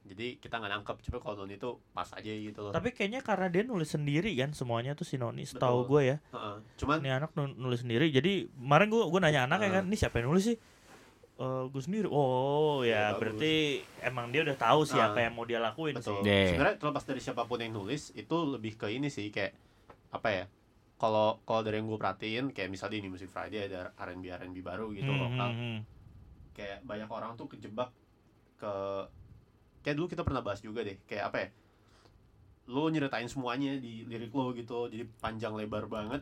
[0.00, 3.46] jadi kita nggak nangkep coba kalau Noni itu pas aja gitu loh Tapi kayaknya karena
[3.46, 5.44] dia nulis sendiri kan semuanya tuh si Noni.
[5.44, 6.16] Setahu gue ya.
[6.30, 6.56] Heeh.
[6.78, 8.08] cuman Ini anak nu- nulis sendiri.
[8.08, 9.74] Jadi kemarin gue gue nanya anak ya Heeh.
[9.74, 10.56] kan, ini siapa yang nulis sih?
[11.36, 12.08] Eh gue sendiri.
[12.08, 13.18] Oh Ya, ya, bagus.
[13.20, 13.54] berarti
[14.00, 16.24] emang dia udah tahu sih Ah, apa yang mau dia lakuin betul sih.
[16.24, 16.46] Deh.
[16.48, 19.52] sebenarnya terlepas dari siapa pun yang nulis itu lebih ke ini sih kayak
[20.08, 20.44] apa ya
[20.96, 24.88] kalau kalau dari yang gue perhatiin kayak misalnya di Music Friday ada R&B R&B baru
[24.90, 25.78] gitu Hmm, lokal hmm, hmm.
[26.58, 27.94] Kayak banyak orang tuh kejebak
[28.58, 28.72] ke
[29.80, 31.48] kayak dulu kita pernah bahas juga deh kayak apa ya
[32.68, 36.20] lo nyeritain semuanya di lirik lo gitu jadi panjang lebar banget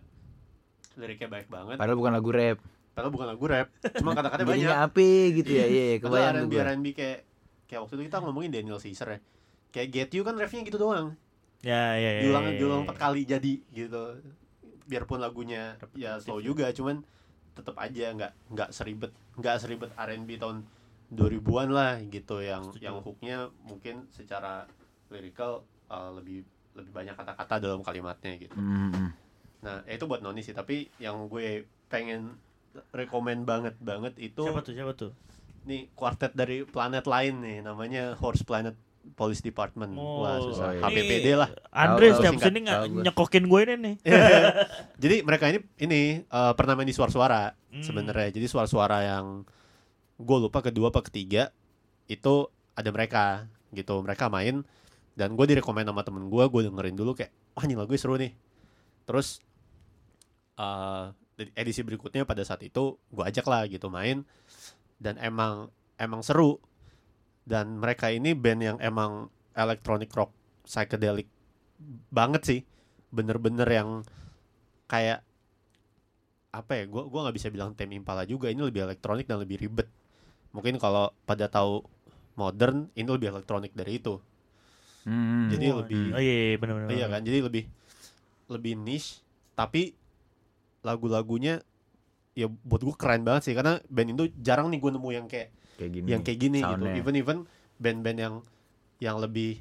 [0.94, 2.58] liriknya baik banget Padahal bukan lagu rap.
[2.92, 5.66] padahal bukan lagu rap cuma kata-kata banyak apa gitu ya?
[5.66, 6.64] Iya, Padahal kebayang tuh R&B.
[6.64, 7.18] R&B kayak
[7.66, 9.18] kayak waktu itu kita ngomongin Daniel Caesar ya
[9.68, 11.16] kayak Get You kan refnya gitu doang
[11.60, 12.20] Ya ya ya.
[12.22, 12.84] diulang ya, ya, diulang ya.
[12.86, 14.02] empat kali jadi gitu
[14.86, 17.02] biarpun lagunya ya slow juga cuman
[17.52, 20.64] tetap aja nggak nggak seribet nggak seribet R&B tahun
[21.12, 22.82] 2000-an lah gitu yang Setuju.
[22.82, 24.66] yang hooknya mungkin secara
[25.12, 26.42] lirikal uh, lebih
[26.74, 29.14] lebih banyak kata-kata dalam kalimatnya gitu hmm.
[29.62, 32.34] nah itu buat Noni sih tapi yang gue pengen
[32.92, 34.74] rekomen banget banget itu Siapa tuh?
[34.74, 35.12] Siapa tuh?
[35.66, 38.78] nih kuartet dari planet lain nih namanya Horse Planet
[39.14, 40.82] Police Department wah susah oh iya.
[40.82, 42.64] HPPD lah Andre setiap sini
[43.04, 43.94] nyekokin gue ini nih.
[45.02, 47.84] Jadi mereka ini ini eh, pernah main di suara-suara Hmm.
[47.84, 48.32] sebenarnya.
[48.32, 49.44] Jadi suara-suara yang
[50.16, 51.52] gue lupa kedua apa ketiga
[52.08, 54.00] itu ada mereka gitu.
[54.00, 54.64] Mereka main
[55.12, 56.44] dan gue direkomend sama temen gue.
[56.48, 58.32] Gue dengerin dulu kayak wah ini lagu seru nih.
[59.04, 59.44] Terus
[60.56, 61.04] eh,
[61.36, 64.24] di edisi berikutnya pada saat itu gue ajak lah gitu main
[64.96, 65.68] dan emang
[66.00, 66.56] emang seru
[67.46, 70.34] dan mereka ini band yang emang electronic rock
[70.66, 71.30] psychedelic
[72.10, 72.60] banget sih.
[73.08, 74.02] Bener-bener yang
[74.90, 75.22] kayak
[76.50, 78.50] apa ya gua gua nggak bisa bilang Tame Impala juga.
[78.50, 79.86] Ini lebih elektronik dan lebih ribet.
[80.50, 81.86] Mungkin kalau pada tahu
[82.34, 84.18] modern ini lebih elektronik dari itu.
[85.06, 85.46] Hmm.
[85.54, 86.88] Jadi Wah, lebih- Oh iya iya benar-benar.
[86.90, 87.20] iya kan?
[87.22, 87.64] Jadi lebih
[88.50, 89.22] lebih niche.
[89.54, 89.94] Tapi
[90.82, 91.62] lagu-lagunya
[92.34, 93.54] ya buat gua keren banget sih.
[93.54, 96.06] Karena band itu jarang nih gua nemu yang kayak kayak gini.
[96.08, 96.96] yang kayak gini gitu soundnya.
[96.96, 97.38] even even
[97.76, 98.34] band-band yang
[98.98, 99.60] yang lebih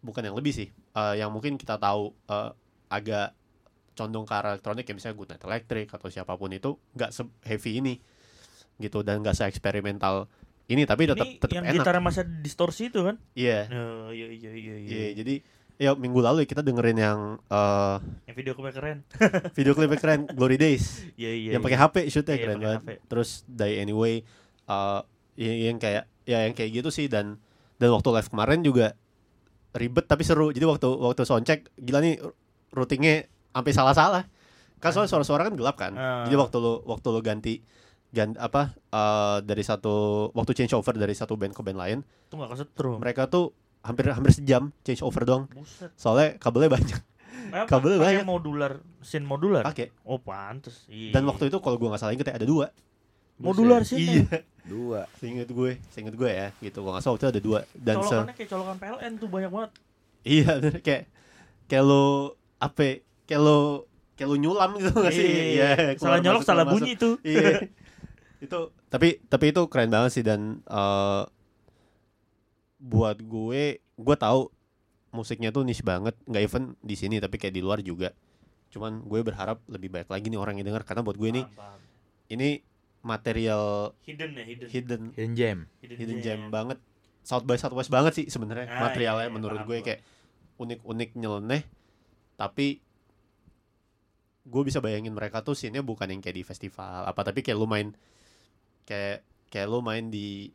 [0.00, 2.50] bukan yang lebih sih eh, yang mungkin kita tahu eh,
[2.86, 3.32] agak
[3.92, 7.24] condong ke arah elektronik ya misalnya Good Night Electric atau siapa pun itu nggak se
[7.42, 7.94] heavy ini
[8.76, 10.28] gitu dan nggak se eksperimental
[10.66, 13.16] ini tapi tetap Ini tetap yang enak gitar masa distorsi itu kan?
[13.32, 14.90] iya Oh, iya iya iya iya.
[14.92, 15.34] iya jadi
[15.76, 17.96] ya minggu lalu ya kita dengerin yang eh,
[18.26, 18.98] Yang video klipnya keren.
[19.56, 21.50] video klipnya keren Glory Days Iya iya.
[21.50, 21.64] yang iya.
[21.64, 22.90] pakai HP shootnya Iya, keren banget HP.
[23.06, 24.14] terus Die Anyway
[24.66, 25.00] eh,
[25.36, 27.38] yang, yang kayak ya yang kayak gitu sih dan
[27.76, 28.96] dan waktu live kemarin juga
[29.72, 32.16] ribet tapi seru jadi waktu waktu soundcheck gila nih
[32.70, 34.24] routingnya sampai salah-salah
[34.76, 36.24] kan soalnya suara-suara kan gelap kan Ah.
[36.24, 37.54] jadi waktu lu waktu lu ganti
[38.08, 39.94] ganti apa eh, dari satu
[40.30, 42.96] waktu change over dari satu band ke band lain Itu nggak kesetrum.
[42.96, 45.92] mereka tuh hampir hampir sejam change over doang Buset.
[45.94, 47.00] soalnya kabelnya banyak
[47.46, 47.62] Eh?
[47.64, 48.24] Kabelnya banyak.
[48.24, 49.62] modular, sin modular.
[49.62, 50.82] pakai Oh, pantes.
[50.86, 51.14] Iya.
[51.14, 52.74] dan waktu itu kalau gua nggak salah inget ya ada dua
[53.38, 53.98] modular sin.
[54.24, 55.06] iya Dua.
[55.16, 58.10] seinget gue seinget gue ya gitu gua nggak salah waktu itu ada dua dan se
[58.10, 59.70] Colokannya kayak colokan PLN tuh banyak banget.
[60.24, 60.74] iya bener.
[60.80, 61.02] kayak
[61.66, 62.04] kayak lo
[62.56, 63.58] apa ya, kayak lo
[64.14, 65.70] kayak lo nyulam gitu nggak sih Iya.
[65.94, 67.14] keluar salah nyolok masuk, salah bunyi tuh.
[67.14, 67.28] masuk.
[67.28, 67.50] iya
[68.36, 71.22] itu tapi tapi itu keren banget sih dan eh,
[72.78, 74.40] buat gue gue tahu
[75.10, 78.12] musiknya tuh niche banget nggak even di sini tapi kayak di luar juga
[78.68, 81.42] cuman gue berharap lebih baik lagi nih orang yang denger karena buat gue ini
[82.28, 82.60] ini
[83.06, 84.68] material hidden ya, hidden.
[84.68, 85.58] hidden Hidden gem.
[85.78, 86.82] hidden gem banget
[87.22, 90.00] South by Southwest banget sih sebenarnya Ah, materialnya iya, iya, menurut gue kayak
[90.56, 91.62] unik-unik nyeleneh
[92.34, 92.82] tapi
[94.42, 97.66] gue bisa bayangin mereka tuh scene-nya bukan yang kayak di festival apa tapi kayak lu
[97.66, 97.90] main
[98.84, 100.54] kayak kayak lu main di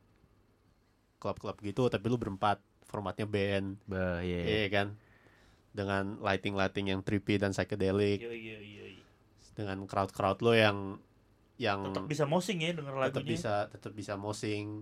[1.18, 4.40] klub-klub gitu tapi lu berempat formatnya band Bah, iya.
[4.44, 4.88] iya kan
[5.72, 9.04] dengan lighting-lighting yang trippy dan psychedelic Iya, iya, iya, iya.
[9.54, 10.78] dengan crowd-crowd lo yang
[11.62, 13.30] yang Tetap bisa mosing ya denger tetap lagunya.
[13.30, 14.82] bisa tetap bisa mosing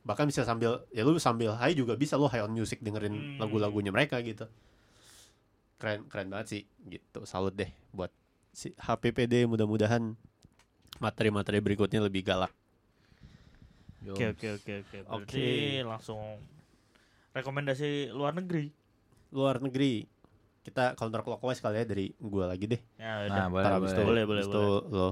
[0.00, 3.36] bahkan bisa sambil ya lu sambil high juga bisa lu high on music dengerin Hmm.
[3.38, 4.48] lagu-lagunya mereka gitu
[5.76, 8.08] keren keren banget sih gitu salut deh buat
[8.50, 10.16] si HPPD mudah-mudahan
[10.96, 12.54] materi-materi berikutnya lebih galak.
[14.06, 14.96] Oke, oke, oke, oke.
[15.02, 15.44] Berarti
[15.82, 16.20] langsung
[17.32, 18.70] rekomendasi luar negeri.
[19.28, 20.06] luar negeri
[20.62, 23.46] kita counter clockwise kali ya dari gua lagi deh Ya, Nah, udah.
[23.50, 23.90] boleh, Ntar abis boleh.
[23.90, 25.08] itu- Boleh, boleh, itu lo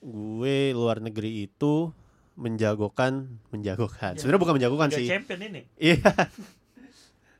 [0.00, 1.92] gue luar negeri itu
[2.34, 4.18] menjagokan menjagokan Ya.
[4.18, 5.60] sebenarnya bukan menjagokan sih champion ini.
[5.76, 6.00] Iya.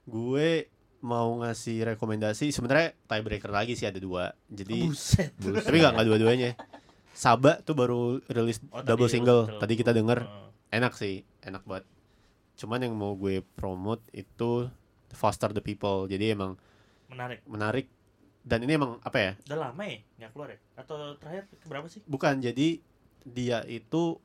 [0.07, 0.69] gue
[1.01, 4.37] mau ngasih rekomendasi sebenarnya tiebreaker lagi sih ada dua.
[4.47, 5.33] Jadi Buset.
[5.65, 6.51] tapi nggak nggak dua-duanya.
[7.11, 9.43] Saba tuh baru rilis Oh, double tadi single.
[9.47, 9.61] betul.
[9.61, 10.49] Tadi kita denger Heeh.
[10.75, 11.85] enak sih, enak banget.
[12.55, 14.69] Cuman yang mau gue promote itu
[15.11, 16.05] Foster the People.
[16.07, 16.61] Jadi emang
[17.09, 17.41] menarik.
[17.45, 17.87] menarik
[18.41, 19.33] dan ini emang apa ya?
[19.49, 20.59] Udah lama ya nggak keluar ya?
[20.77, 22.01] Atau terakhir berapa sih?
[22.09, 22.81] Bukan jadi
[23.25, 24.17] dia itu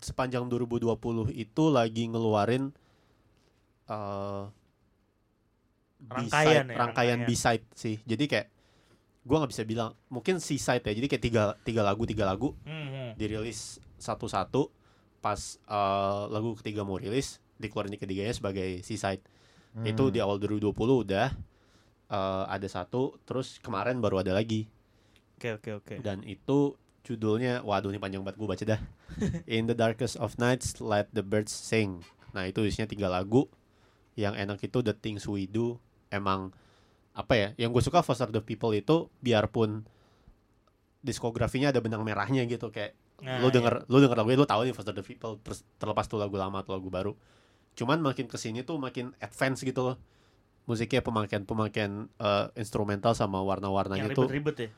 [0.00, 2.72] sepanjang 2020 itu lagi ngeluarin
[3.86, 4.44] eh
[6.06, 7.18] Rangkaian ya, rangkaian rangkaian.
[7.24, 7.96] B-side sih.
[8.04, 8.46] Jadi kayak
[9.26, 10.92] gua nggak bisa bilang mungkin C-side ya.
[10.92, 13.10] Jadi kayak tiga tiga lagu tiga lagu Hmm, hmm.
[13.16, 14.68] dirilis satu-satu
[15.24, 19.24] pas eh, lagu ketiga mau rilis dikeluarin di ketiganya sebagai C-side.
[19.72, 19.88] Hmm.
[19.88, 21.32] Itu di awal 2020 udah
[22.10, 24.70] eh, ada satu terus kemarin baru ada lagi.
[25.36, 25.94] Oke, oke, oke.
[26.00, 28.80] dan itu judulnya waduh ini panjang banget gue baca dah.
[29.46, 32.02] In the darkest of nights let the birds sing.
[32.32, 33.46] Nah itu isinya tiga lagu.
[34.16, 35.76] Yang enak itu the things we do.
[36.08, 36.56] Emang
[37.16, 39.84] apa ya yang gue suka Foster the People itu biarpun
[41.00, 43.56] diskografinya ada benang merahnya gitu kayak Nah, lu iya.
[43.56, 45.40] denger lu denger lagu lu tahu nih Foster the People
[45.80, 47.16] terlepas tuh lagu lama atau lagu baru.
[47.72, 49.96] Cuman makin ke sini tuh makin advance gitu loh
[50.66, 54.68] musiknya pemakaian pemakaian eh, instrumental sama warna-warnanya tuh ribet-ribet ya.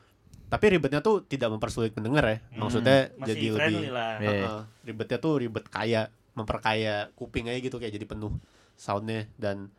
[0.47, 4.11] tapi ribetnya tuh tidak mempersulit pendengar ya Hmm, maksudnya Masih jadi lebih lah.
[4.17, 4.29] Iya.
[4.29, 6.01] Heeh, ribetnya tuh ribet kaya
[6.33, 8.33] memperkaya kuping aja gitu kayak jadi penuh
[8.73, 9.73] soundnya dan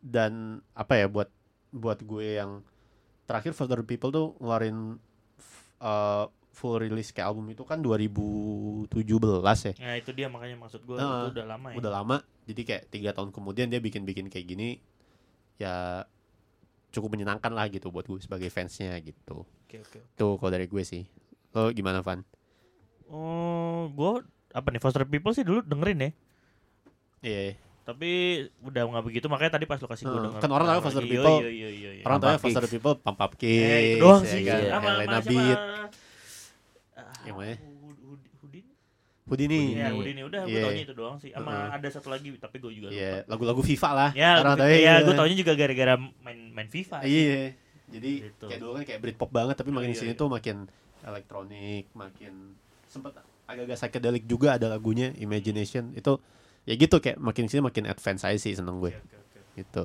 [0.00, 1.28] dan apa ya buat
[1.70, 2.62] buat gue yang
[3.26, 4.96] terakhir For the People tuh ngeluarin
[5.82, 8.88] eh, full release kayak album itu kan 2017
[9.44, 11.20] ya Nah, itu dia makanya maksud gue Heeh.
[11.20, 11.76] itu udah lama ya.
[11.76, 12.16] udah lama
[12.46, 14.80] jadi kayak tiga tahun kemudian dia bikin bikin kayak gini
[15.56, 16.04] ya
[16.88, 19.98] cukup menyenangkan lah gitu buat gue sebagai fansnya gitu Oke, oke.
[20.14, 21.04] tuh kalau dari gue sih
[21.50, 22.20] lo gimana Van?
[23.06, 24.12] Oh, gue
[24.50, 26.10] apa nih Foster People sih dulu dengerin ya.
[27.22, 28.10] Iya, Tapi
[28.60, 30.40] udah nggak begitu makanya tadi pas lo kasih gue Hmm, denger.
[30.42, 30.84] kan orang tahu lagi.
[30.84, 31.36] Foster Iya, People.
[31.38, 32.04] Iya, iya, iya, iya.
[32.04, 34.42] orang tahu ya Foster People Pump Up Kids, Eh, itu doang ya sih.
[34.42, 34.60] kan?
[34.60, 34.78] Iya.
[34.82, 35.60] Helena Beat,
[36.96, 37.54] Ah, Yang mana?
[39.26, 39.58] Houdini?
[39.58, 39.74] Houdini.
[39.74, 40.62] Iya, Houdini udah gue Iya.
[40.64, 41.30] taunya itu doang sih.
[41.30, 41.68] Sama Heeh.
[41.74, 43.28] ada satu lagi tapi gue juga Iya, lupa.
[43.28, 44.10] lagu-lagu FIFA lah.
[44.12, 44.94] Ya, orang gue, tahu ya, ya.
[45.02, 46.98] gue taunya juga gara-gara main main FIFA.
[47.02, 47.42] Iya.
[47.86, 48.44] Jadi Gitu.
[48.44, 50.18] kayak dulu kan kayak Britpop banget tapi makin Iya, di sini iya.
[50.18, 50.56] tuh makin
[51.02, 52.32] elektronik, makin
[52.86, 53.12] sempet
[53.44, 56.18] agak-agak psychedelic juga ada lagunya Imagination itu
[56.62, 59.40] ya gitu kayak makin sini makin advance aja sih seneng gue Oke, oke, oke.
[59.56, 59.84] gitu.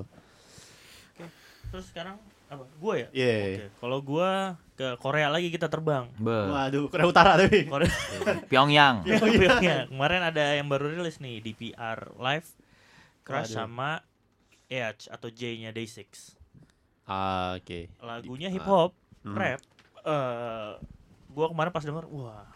[1.70, 2.18] Terus sekarang
[2.52, 2.64] apa?
[2.76, 3.08] Gue ya?
[3.12, 3.32] Iya.
[3.32, 3.66] Oke.
[3.80, 4.30] Kalau gue
[4.74, 6.12] ke Korea lagi kita terbang.
[6.14, 6.36] Be.
[6.46, 7.64] Waduh, Korea Utara tapi.
[7.64, 7.88] Korea.
[8.52, 9.08] Pyongyang.
[9.62, 12.52] Iya, Kemarin ada yang baru rilis nih DPR Live
[13.22, 13.58] Crush Waduh.
[13.64, 13.90] sama
[14.68, 16.36] Edge atau J-nya Day6.
[17.04, 17.88] Ah, Oke.
[17.98, 18.92] Lagunya Di- hip hop,
[19.22, 19.34] Hmm.
[19.34, 19.62] rap.
[20.02, 20.72] Eh
[21.30, 22.50] gua kemarin pas denger, wah.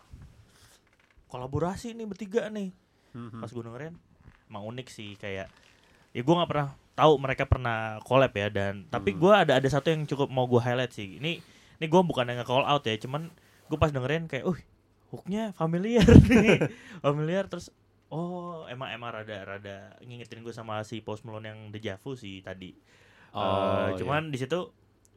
[1.28, 2.72] Kolaborasi nih bertiga nih.
[3.12, 3.38] Mhm.
[3.38, 3.96] Pas gue dengerin,
[4.46, 5.48] emang unik sih kayak
[6.10, 9.20] ya gue nggak pernah tahu mereka pernah collab ya dan tapi Hmm.
[9.20, 11.44] gue ada ada satu yang cukup mau gue highlight sih ini
[11.76, 13.28] ini gue bukan yang call out ya cuman
[13.66, 14.56] gue pas dengerin kayak uh
[15.08, 17.68] hooknya familiar nih familiar terus
[18.08, 22.40] oh emang emang rada rada ngingetin gue sama si Post Malone yang Deja Vu sih
[22.40, 22.72] tadi
[23.30, 23.44] Oh,
[23.84, 24.00] Eh, iya.
[24.00, 24.72] cuman di situ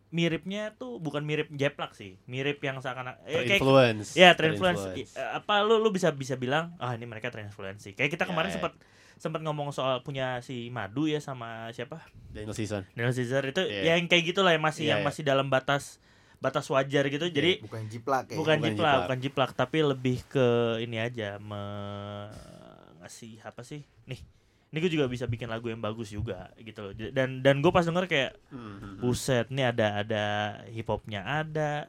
[0.08, 4.08] miripnya tuh bukan mirip jeplak sih mirip yang seakan eh, kayak Terinfluence.
[4.12, 4.82] ya terinfluence
[5.14, 8.48] apa lu lu bisa bisa bilang ah ini mereka terinfluence sih kayak kita Ya, kemarin
[8.48, 8.54] ya.
[8.56, 8.72] sempat
[9.18, 12.82] sempat ngomong soal punya si Madu ya sama siapa Daniel Season.
[12.92, 13.82] Daniel Caesar itu Iya.
[13.84, 15.06] ya yang kayak gitulah yang masih Iya, yang iya.
[15.06, 15.98] masih dalam batas
[16.38, 18.36] batas wajar gitu jadi bukan jiplak ya.
[18.36, 18.98] bukan, bukan jiplak, jiplak.
[19.04, 20.46] bukan jiplak tapi lebih ke
[20.78, 21.62] ini aja me
[22.98, 24.20] ngasih apa sih nih
[24.68, 27.82] ini gue juga bisa bikin lagu yang bagus juga gitu loh dan dan gue pas
[27.82, 29.00] denger kayak Hmm.
[29.00, 30.24] buset nih ada ada
[30.68, 31.88] hip hopnya ada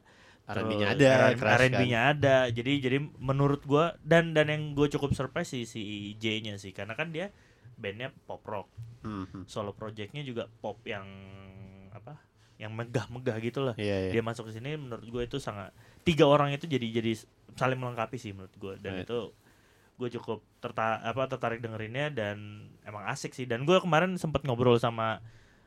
[0.50, 1.62] R&B-nya ada, R&B crash kan.
[1.62, 5.82] R&B-nya ada jadi jadi menurut gua dan dan yang gue cukup surprise sih si
[6.18, 7.30] J-nya sih karena kan dia
[7.78, 8.68] bandnya pop rock
[9.06, 9.46] hmm.
[9.46, 11.06] solo projectnya juga pop yang
[11.94, 12.18] apa
[12.60, 14.12] yang megah-megah gitu lah Iya, iya.
[14.12, 15.72] dia masuk ke sini menurut gue itu sangat
[16.04, 17.14] tiga orang itu jadi jadi
[17.56, 19.08] saling melengkapi sih menurut gue dan Right.
[19.08, 19.20] itu
[20.00, 24.76] gue cukup terta apa tertarik dengerinnya dan emang asik sih dan gue kemarin sempat ngobrol
[24.76, 25.20] sama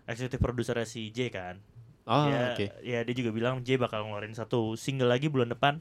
[0.04, 1.56] eksekutif produsernya si J kan
[2.04, 2.66] Oh, ya, oke.
[2.82, 5.78] ya dia juga bilang J bakal ngeluarin satu single lagi bulan depan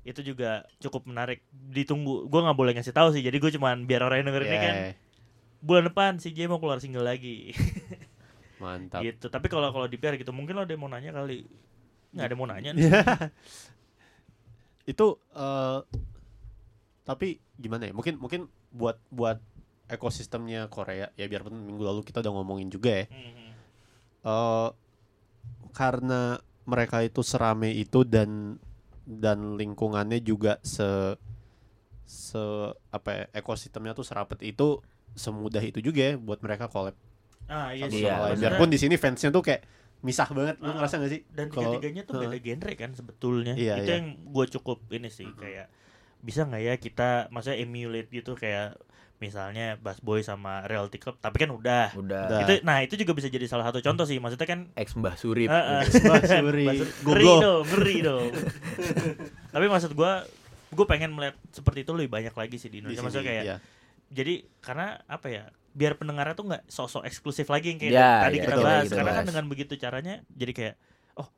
[0.00, 4.00] itu juga cukup menarik ditunggu gue nggak boleh ngasih tahu sih jadi gue cuman biar
[4.00, 4.74] orang yang dengerin ini Iya, kan
[5.60, 7.52] bulan depan si J mau keluar single lagi
[8.62, 9.04] Mantap.
[9.04, 11.44] gitu tapi kalau kalau di PR gitu mungkin lo ada yang mau nanya kali
[12.10, 12.82] nggak ada yang mau nanya nih.
[14.88, 15.80] itu eh
[17.04, 19.40] tapi gimana ya mungkin mungkin buat buat
[19.86, 23.47] ekosistemnya Korea ya biarpun minggu lalu kita udah ngomongin juga ya Mhm.
[24.24, 24.68] Eh
[25.72, 28.58] karena mereka itu serame itu dan
[29.08, 31.16] dan lingkungannya juga se
[32.04, 32.40] se
[32.88, 34.80] apa ya, ekosistemnya tuh serapet itu
[35.12, 36.96] semudah itu juga ya buat mereka collab.
[37.48, 38.04] Ah iya satu sih.
[38.04, 39.64] Iya, biarpun di sini fansnya tuh kayak
[40.00, 41.22] misah banget lu Ah, ngerasa gak sih?
[41.32, 42.30] dan Kalau- tiga-tiganya tuh Heeh.
[42.30, 43.54] beda genre kan sebetulnya.
[43.56, 43.96] Iya, itu iya.
[43.98, 45.68] yang gue cukup ini sih kayak
[46.18, 48.74] bisa nggak ya kita maksudnya emulate gitu kayak
[49.18, 52.40] misalnya Bass Boy sama Reality Club tapi kan udah Udah.
[52.40, 55.46] Itu nah itu juga bisa jadi salah satu contoh sih maksudnya kan Ex Mbah Surip.
[55.46, 55.82] Heeh.
[56.04, 56.64] Wah, sorry.
[56.64, 58.30] Bahasa- ngeri dong ngeri dong
[59.54, 60.12] tapi maksud gue
[60.70, 63.44] gue pengen melihat seperti itu lebih banyak lagi sih di Di Indonesia sini, maksudnya kayak
[63.44, 63.56] iya.
[64.08, 68.36] jadi karena apa ya biar pendengarnya tuh nggak sosok eksklusif lagi yang kayak Ya, tadi
[68.36, 70.74] ya, kita betul, bahas kita karena kan dengan begitu caranya jadi kayak
[71.16, 71.28] oh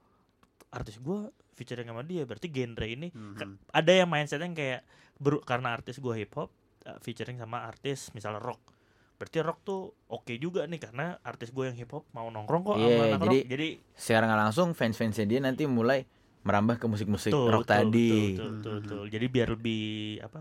[0.70, 1.20] artis gue
[1.55, 3.35] featuring sama dia berarti genre ini Mhm.
[3.35, 4.81] Ka- ada yang mindsetnya yang kayak
[5.16, 6.51] beru- karena artis gue hip hop
[6.83, 8.61] uh, featuring sama artis misalnya rock
[9.14, 12.74] berarti rock tuh oke juga nih karena artis gue yang hip hop mau nongkrong kok
[12.74, 16.09] Iya, sama anak jadi- rock jadi Secara nggak langsung fans-fansnya dia nanti mulai
[16.41, 18.09] merambah ke musik-musik rock betul, tadi.
[18.09, 19.03] betul, betul, betul, betul.
[19.09, 19.83] jadi biar lebih
[20.22, 20.41] apa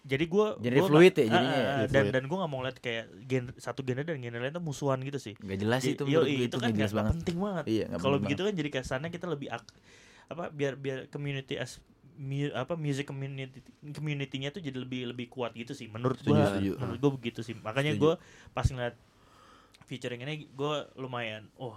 [0.00, 1.72] jadi gue Jadi fluid ya jadinya ya?
[1.76, 2.12] Jadi dan fluid.
[2.14, 5.18] dan gue nggak mau lihat kayak genre satu genre dan genre lain tuh musuhan gitu
[5.18, 7.12] sih Gak jelas Jadi- itu menurut gue itu, kan jelas banget.
[7.14, 9.76] penting banget Iya, kalau begitu kan jadi kesannya kita lebih ak-
[10.26, 11.84] apa biar biar community as
[12.20, 16.76] mu- apa music community community-nya tuh jadi lebih lebih kuat gitu sih menurut setuju.
[16.76, 18.92] menurut gua begitu sih makanya gua pas ngeliat
[19.84, 21.74] featuring ini gua lumayan oh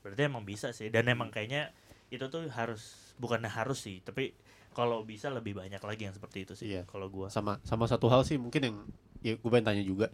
[0.00, 1.74] berarti emang bisa sih dan emang kayaknya
[2.08, 2.80] itu tuh harus
[3.16, 4.32] bukannya harus sih tapi
[4.70, 6.82] kalau bisa lebih banyak lagi yang seperti itu sih Iya.
[6.86, 8.76] kalau gua sama sama satu hal sih mungkin yang
[9.20, 10.08] ya gue pengen tanya juga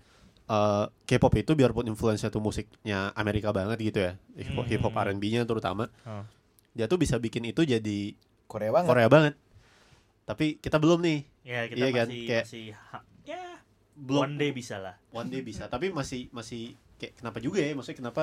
[0.44, 4.70] Eh K-pop itu biarpun influence tuh musiknya Amerika banget gitu ya hip hop, Hmm.
[4.70, 6.22] hip hop R&B-nya terutama Oh.
[6.70, 8.14] dia tuh bisa bikin itu jadi
[8.46, 8.86] Korea banget.
[8.86, 9.34] Korea banget
[10.26, 11.20] tapi kita belum nih.
[11.42, 13.42] Ya kita Iya kan, masih kayak- masih ha- ya
[13.94, 14.20] belum.
[14.20, 14.94] one day bisa lah.
[15.08, 15.64] One day bisa.
[15.64, 16.62] Tapi masih masih
[16.96, 17.72] kayak kenapa juga ya?
[17.72, 18.22] Maksudnya kenapa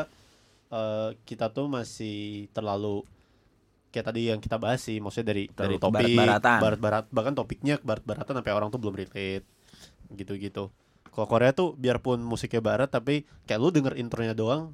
[0.70, 3.06] eh, kita tuh masih terlalu
[3.89, 6.60] kayak tadi yang kita bahas sih maksudnya dari dari Terlalu topik barat-baratan.
[6.60, 9.45] barat-barat bahkan topiknya barat-baratan sampai orang tuh belum relate
[10.12, 10.74] gitu-gitu.
[11.06, 14.74] Kalau Korea tuh biarpun musiknya barat tapi kayak lu denger intronya doang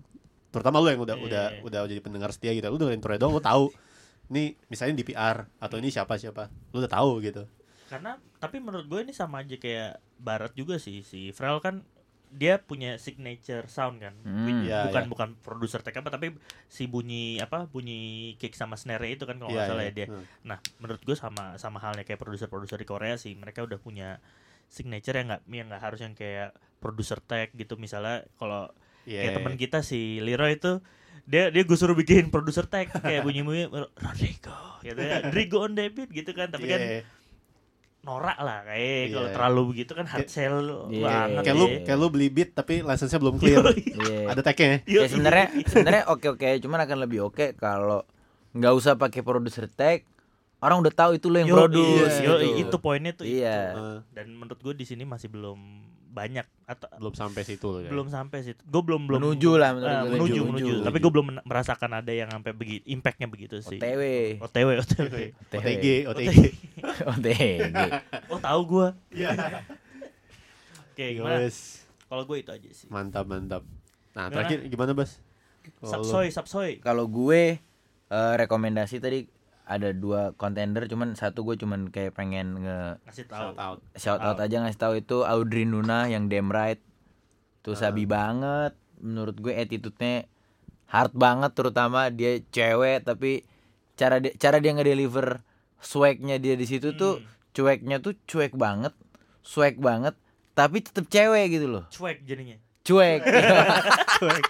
[0.50, 1.26] terutama lu yang udah Iya.
[1.28, 3.70] udah udah jadi pendengar setia gitu lu denger intronya doang lu tahu
[4.30, 7.44] ini misalnya di PR atau ini siapa siapa lu udah tahu gitu
[7.86, 11.82] karena tapi menurut gue ini sama aja kayak barat juga sih si Frel kan
[12.30, 14.46] dia punya signature sound kan Hmm.
[14.46, 15.10] Which Iya, bukan iya.
[15.10, 17.98] bukan produser tech apa tapi si bunyi apa bunyi
[18.36, 19.90] kick sama snare itu kan kalau nggak Iya, salah iya.
[19.90, 20.26] ya dia Hmm.
[20.46, 24.22] nah menurut gue sama sama halnya kayak produser-produser di Korea sih mereka udah punya
[24.68, 28.70] signature yang nggak yang nggak harus yang kayak produser tech gitu misalnya kalau
[29.04, 29.26] Iya.
[29.26, 30.86] kayak teman kita si Leroy itu
[31.30, 35.78] dia dia gue suruh bikin produser tag kayak bunyi bunyi Rodrigo gitu ya Rodrigo on
[35.78, 37.02] debit gitu kan tapi kan Iya.
[38.00, 39.36] norak lah kayak kalau Iya.
[39.38, 41.06] terlalu begitu kan hard sell Iya.
[41.06, 41.80] banget kayak lu ya.
[41.86, 44.26] kayak lu beli beat tapi license-nya belum clear Iya.
[44.26, 45.06] ada tagnya Yoi.
[45.06, 48.02] ya sebenarnya sebenarnya oke oke cuman akan lebih oke kalau
[48.50, 50.08] nggak usah pakai produser tag
[50.60, 52.58] orang udah tahu itu lo yang produce iya, gitu.
[52.58, 53.46] itu poinnya tuh itu.
[53.46, 53.60] Iya.
[53.78, 53.98] Heeh.
[54.12, 55.60] dan menurut gue di sini masih belum
[56.10, 57.90] banyak atau belum sampai situ loh ya.
[57.90, 58.62] belum sampai situ.
[58.62, 60.10] Gue belum belum Menuju lah, menurut Ah, gue.
[60.12, 60.66] menuju, Menuju, menuju.
[60.74, 60.86] menuju.
[60.86, 63.78] Tapi gue belum merasakan ada yang sampai begitu impactnya begitu sih.
[63.78, 64.02] OTW.
[64.42, 65.16] OTW, OTW.
[65.54, 66.36] OTG, OTG.
[67.14, 67.80] OTG.
[68.32, 68.88] Oh tahu gue.
[69.16, 69.30] Iya.
[70.92, 71.48] Oke gimana?
[72.06, 72.88] Kalau gue itu aja sih.
[72.90, 73.64] Mantap, mantap.
[74.12, 74.34] Nah, Gimana?
[74.34, 75.12] terakhir gimana, Bas?
[75.80, 76.72] Sapsoy, sapsoy.
[76.80, 77.62] Kalau gue
[78.10, 79.30] eh, rekomendasi tadi
[79.70, 82.80] ada dua kontender cuman satu gue cuman kayak pengen nge
[83.30, 83.54] tahu.
[83.54, 83.80] Shout out.
[83.94, 86.82] shout out aja ngasih tahu itu Audrey Nuna yang damn right
[87.62, 90.26] tuh sabi banget menurut gue attitude-nya
[90.90, 93.46] hard banget terutama dia cewek tapi
[93.94, 95.46] cara dia, cara dia ngedeliver
[95.78, 97.22] swagnya dia di situ tuh
[97.54, 98.98] cueknya tuh cuek banget
[99.46, 100.18] swag banget
[100.58, 102.58] tapi tetep cewek gitu loh Cuek jadinya.
[102.82, 103.22] cuek
[104.18, 104.44] Cuek.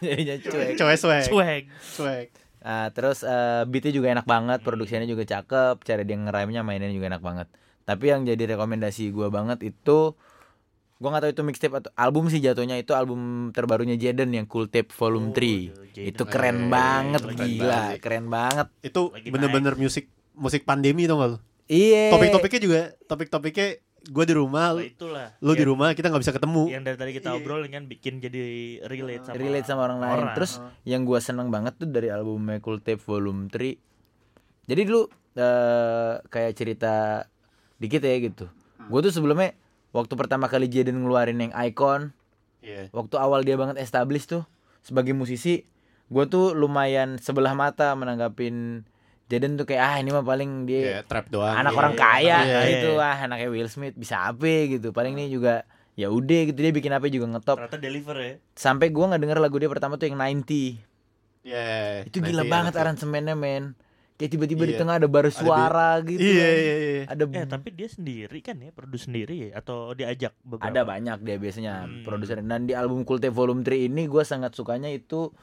[0.04, 1.22] jadinya cuek Cuek, swag.
[1.28, 1.62] Cuek.
[2.00, 2.45] Cuek.
[2.66, 7.06] Ah, terus eh, beatnya juga enak banget, produksinya juga cakep, cara dia ngerime-nya mainnya juga
[7.08, 7.46] enak banget.
[7.86, 10.18] Tapi yang jadi rekomendasi gua banget itu
[10.96, 14.66] gua nggak tahu itu mixtape atau album sih jatuhnya itu album terbarunya Jaden yang Cool
[14.66, 15.94] Tape Volume Oh, 3.
[15.94, 16.10] Jaden.
[16.10, 17.96] Itu keren Eh, banget keren gila, banget.
[18.02, 18.66] keren banget.
[18.82, 21.38] Itu bener-bener musik musik pandemi tau gak lu?
[21.66, 22.10] Iya.
[22.10, 23.68] Topik-topiknya juga topik-topiknya
[24.06, 25.28] gue di rumah, Oh, lu, itulah.
[25.38, 26.62] lu di rumah kita nggak bisa ketemu.
[26.68, 27.36] Yang dari tadi kita Iya.
[27.36, 28.42] obrolin kan bikin jadi
[28.86, 30.12] relate sama relate sama orang lain.
[30.22, 30.34] orang.
[30.34, 30.52] Terus
[30.82, 33.74] yang gua seneng banget tuh dari album Cool Tape Volume 3.
[34.64, 37.26] Jadi dulu eh, kayak cerita
[37.76, 38.48] dikit ya gitu.
[38.86, 39.52] Gue tuh sebelumnya
[39.90, 42.16] waktu pertama kali Jaden ngeluarin yang Icon,
[42.60, 42.88] Iya.
[42.88, 44.48] waktu awal dia banget establish tuh
[44.80, 45.68] sebagai musisi,
[46.06, 48.86] gue tuh lumayan sebelah mata menanggapin
[49.26, 51.50] Jaden tuh kayak ah ini mah paling dia Iya, trap doang.
[51.52, 51.78] anak Iya.
[51.78, 53.06] orang kaya Iya, gitu iya.
[53.06, 56.90] ah anaknya Will Smith bisa apa gitu paling ini juga ya udah gitu dia bikin
[56.90, 58.32] apa juga ngetop Ternyata deliver ya.
[58.52, 60.78] sampai gua nggak denger lagu dia pertama tuh yang 90
[61.42, 62.04] Iya.
[62.04, 62.82] itu gila banget enak.
[62.84, 63.74] aransemennya men
[64.14, 64.80] kayak tiba-tiba di Iya.
[64.80, 66.54] tengah ada baru Ada suara gitu Iya, kan.
[66.56, 67.02] iya, iya.
[67.06, 70.66] ada Eh tapi dia sendiri kan ya, produce sendiri ya atau diajak beberapa?
[70.66, 72.00] ada banyak dia biasanya Hmm.
[72.02, 75.34] produser dan di album Tape Volume 3 ini gua sangat sukanya itu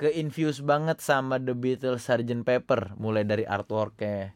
[0.00, 2.40] ke infuse banget sama The Beatles Sgt.
[2.40, 4.32] Pepper mulai dari artworknya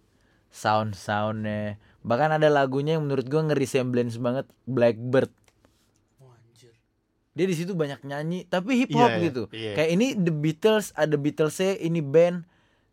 [0.47, 5.33] sound soundnya bahkan ada lagunya yang menurut gua nge-resemblance banget Blackbird
[6.19, 6.77] Oh, anjir.
[7.33, 9.73] dia di situ banyak nyanyi tapi hip hop Iya, iya, gitu iya.
[9.73, 12.45] kayak ini The Beatles ada Beatlesnya ini band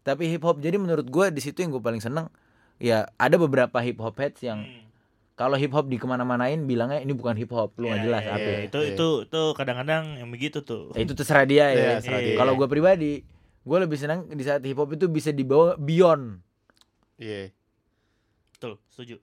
[0.02, 2.32] tapi hip hop jadi menurut gue di situ yang gue paling seneng
[2.78, 4.88] ya ada beberapa hip hop heads yang Hmm.
[5.42, 8.22] Kalau hip hop di ke mana-manain bilangnya ini bukan hip hop lu nggak Iya, jelas
[8.22, 8.54] iya, apa iya.
[8.54, 8.62] ya.
[8.64, 8.90] Itu Iya.
[8.92, 10.90] itu itu kadang-kadang yang begitu tuh.
[10.92, 12.36] Ya, itu terserah dia ya Iya, terserah dia.
[12.36, 13.14] kalau gue pribadi
[13.62, 16.42] gue lebih senang di saat hip hop itu bisa dibawa beyond
[17.16, 17.50] Iya.
[18.52, 19.18] Betul, setuju.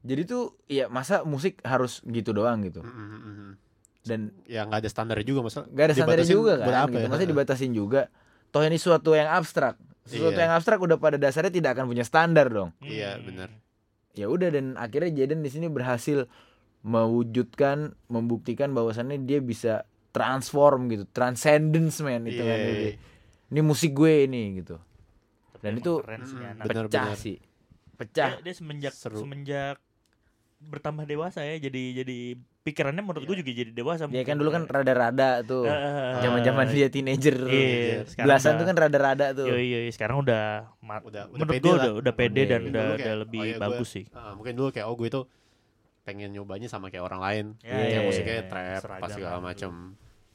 [0.00, 3.56] jadi tuh ya masa musik harus gitu doang gitu Mm,
[4.02, 5.68] dan Ya nggak ada standar juga masalah.
[5.68, 6.96] gak ada dibatasin juga kan gitu.
[6.96, 7.08] ya?
[7.08, 8.02] masa dibatasin juga
[8.48, 10.44] toh ini suatu yang abstrak sesuatu Iya.
[10.44, 13.24] yang abstrak udah pada dasarnya tidak akan punya standar dong Iya, Hmm.
[13.26, 13.48] benar.
[14.18, 16.26] Ya udah dan akhirnya Jaden di sini berhasil
[16.82, 22.72] mewujudkan membuktikan bahwasannya dia bisa transform gitu transcendence man itu kan Iya.
[22.72, 22.92] dia.
[23.48, 24.76] ini musik gue ini gitu
[25.58, 26.64] Dan emang itu- keren sih Mm, anak.
[26.66, 26.84] bener.
[26.86, 27.16] pecah benar.
[27.16, 29.18] sih Dia, pecah dia semenjak Seru.
[29.20, 29.76] semenjak
[30.60, 32.18] bertambah dewasa ya jadi jadi
[32.60, 34.26] pikirannya menurut gue juga jadi dewasa mungkin.
[34.26, 35.64] kan dulu kan rada-rada tuh
[36.18, 40.66] zaman-zaman dia teenager Iya, sekarang belasan udah- tuh kan rada-rada tuh Yoi, yoi, sekarang udah
[40.82, 41.78] Udah- udah menurut pede gue lah.
[41.80, 44.04] udah udah pede dan udah, dulu udah kayak, lebih oh iya, bagus sih.
[44.10, 45.20] Ah, mungkin dulu kayak oh gue itu
[46.02, 47.44] pengen nyobanya sama kayak orang lain.
[47.60, 49.72] Ya, kayak iya, musiknya iya, trap, pas segala macem.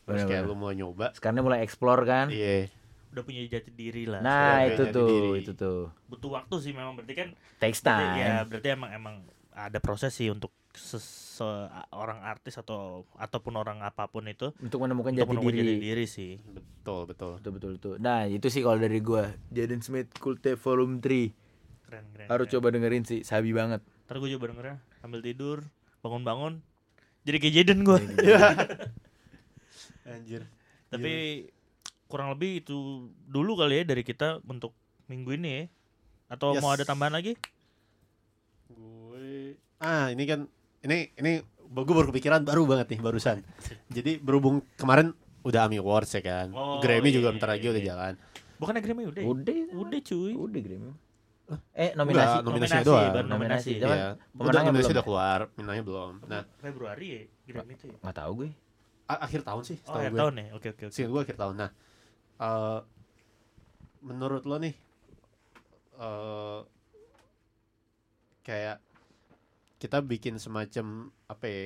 [0.04, 0.50] Terus kayak bener.
[0.50, 1.12] lu mau nyoba.
[1.12, 2.72] sekarang dia mulai explore kan Iya.
[3.10, 4.20] Udah punya jati diri lah.
[4.20, 5.42] nah itu tuh diri.
[5.42, 9.16] itu tuh butuh waktu sih memang berarti kan takes berarti, time ya berarti emang emang
[9.54, 15.22] ada proses sih untuk seorang artis atau ataupun orang apa pun itu untuk menemukan untuk
[15.22, 16.32] jati menemukan diri jati diri sih.
[16.42, 17.32] Betul, betul.
[17.38, 22.04] betul betul betul nah itu sih kalau dari gua Jaden Smith Tape Volume 3 Keren
[22.12, 22.28] keren.
[22.28, 22.54] harus keren.
[22.58, 25.58] coba dengerin sih sabi banget Ntar gue coba dengernya sambil tidur,
[26.00, 26.60] bangun-bangun.
[27.24, 28.00] Jadi kayak Jaden gue.
[30.12, 30.42] Anjir.
[30.92, 31.14] Tapi
[32.06, 32.76] kurang lebih itu
[33.26, 34.76] dulu kali ya dari kita untuk
[35.08, 35.64] minggu ini ya.
[36.30, 36.82] Atau mau Yes.
[36.82, 37.34] ada tambahan lagi?
[39.84, 40.48] Ah ini kan
[40.82, 41.32] ini ini
[41.66, 43.44] gue baru kepikiran baru banget nih barusan.
[43.90, 45.12] Jadi berhubung kemarin
[45.44, 46.48] udah AMI Awards ya kan.
[46.52, 47.90] Oh, Grammy iya, juga bentar lagi iya, udah iya.
[47.92, 48.14] jalan.
[48.56, 49.20] Bukan Grammy udah.
[49.20, 49.28] ya?
[49.28, 50.32] udah Udah cuy.
[50.34, 50.92] udah Grammy
[51.76, 53.12] eh nominasi Enggak, nominasi Nominasi, doang.
[53.12, 53.72] baru nominasi.
[53.76, 54.08] Cuman Iya.
[54.08, 55.06] Udah pemenangnya nominasi belum udah ya?
[55.06, 56.12] keluar, menangnya belum.
[56.24, 57.98] Nah, Februari ya Grammy itu ya.
[58.00, 58.50] nggak tahu gue
[59.04, 60.20] a- akhir tahun sih, Oh, setahu akhir gue.
[60.24, 60.46] tahun ya.
[60.56, 60.94] Oke oke oke.
[60.96, 61.56] Seingat gue akhir tahun.
[61.60, 61.70] Nah,
[62.40, 62.80] eh,
[64.02, 64.74] menurut lo nih,
[66.00, 66.60] eh
[68.42, 68.78] kayak
[69.84, 70.86] kita bikin semacam
[71.28, 71.64] apa ya?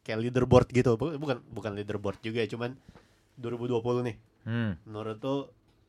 [0.00, 2.72] Kayak leaderboard gitu, Bu- bukan bukan leaderboard juga, cuman
[3.36, 4.16] 2020 nih.
[4.48, 4.72] hmm.
[4.88, 5.36] Menurut lo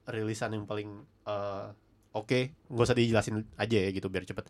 [0.05, 0.89] rilisan yang paling
[1.25, 1.67] eh,
[2.11, 4.45] oke, nggak usah dijelasin aja ya gitu biar cepet.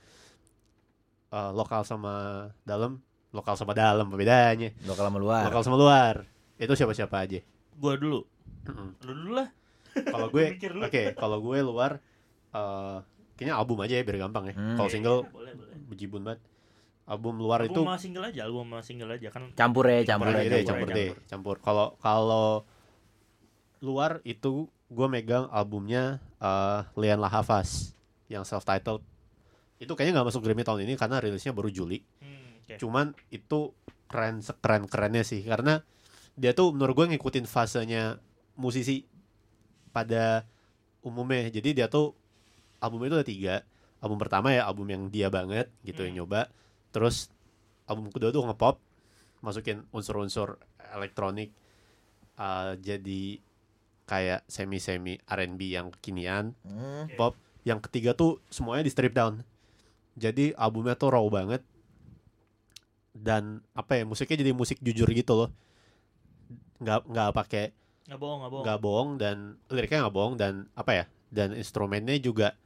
[1.32, 2.14] eh, lokal sama
[2.66, 3.00] dalam,
[3.32, 4.74] lokal sama dalam bedanya?
[4.84, 5.44] Lokal sama luar.
[5.48, 6.16] Lokal sama luar.
[6.58, 7.40] Itu siapa-siapa aja.
[7.78, 8.26] Gua dulu.
[8.68, 8.90] Mm-mm.
[9.06, 9.48] Lu dulu lah.
[9.92, 10.82] Kalau gue, oke, dulu.
[11.16, 11.92] kalau gue luar,
[12.52, 12.98] eh
[13.42, 14.54] kayaknya album aja ya biar gampang ya.
[14.54, 14.78] Hmm.
[14.78, 15.76] Kalau single boleh, boleh.
[15.90, 16.46] bejibun banget.
[17.10, 19.50] Album luar Album itu sama single aja, album sama single aja kan.
[19.58, 20.70] Campur ya, campur, campur ya, aja deh, campur.
[20.70, 21.56] campur ya, deh, campur.
[21.66, 22.48] Kalau kalau
[23.82, 27.98] luar itu gue megang albumnya eh Lian Lahavas
[28.30, 29.02] yang self titled.
[29.82, 32.06] Itu kayaknya nggak masuk Grammy tahun ini karena rilisnya baru Juli.
[32.22, 32.78] Hmm, oke.
[32.78, 33.74] Cuman itu
[34.06, 35.82] keren sekeren kerennya sih karena
[36.38, 38.22] dia tuh menurut gue ngikutin fasenya
[38.54, 39.10] musisi
[39.90, 40.46] pada
[41.02, 41.50] umumnya.
[41.50, 42.21] Jadi dia tuh
[42.82, 43.56] albumnya itu ada tiga.
[44.02, 46.20] Album pertama ya album yang dia banget gitu yang Hmm.
[46.26, 46.42] nyoba.
[46.90, 47.30] Terus
[47.86, 48.82] album kedua tuh ngepop,
[49.40, 50.58] masukin unsur-unsur
[50.92, 51.54] elektronik
[52.36, 53.38] uh, jadi
[54.04, 57.06] kayak semi-semi R&B yang kekinian, Hmm.
[57.14, 57.38] pop.
[57.62, 59.46] Yang ketiga tuh semuanya di strip down.
[60.14, 61.62] Jadi albumnya tuh raw banget
[63.12, 65.50] dan apa ya musiknya jadi musik jujur gitu loh.
[66.82, 67.66] Nggak nggak pakai
[68.10, 68.64] Nggak bohong, nggak bohong.
[68.66, 69.36] nggak bohong dan
[69.70, 72.58] liriknya nggak bohong dan apa ya dan instrumennya juga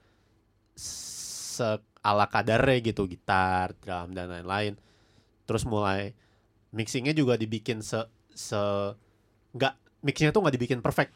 [0.76, 4.78] se ala kadarnya gitu gitar drum dan lain-lain.
[5.48, 6.14] Terus mulai
[6.76, 8.04] mixingnya juga dibikin se
[8.36, 8.60] se
[9.56, 11.16] nggak mixingnya tuh nggak dibikin perfect.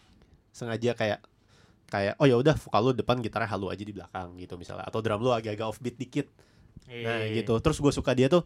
[0.55, 1.19] Sengaja kayak
[1.89, 4.87] kayak oh ya udah vokal lu depan gitarnya halu aja di belakang gitu misalnya.
[4.87, 6.27] Atau drum lu agak-agak offbeat dikit.
[6.89, 7.43] Nah Iya.
[7.43, 7.59] gitu.
[7.61, 8.41] Terus gue suka dia tuh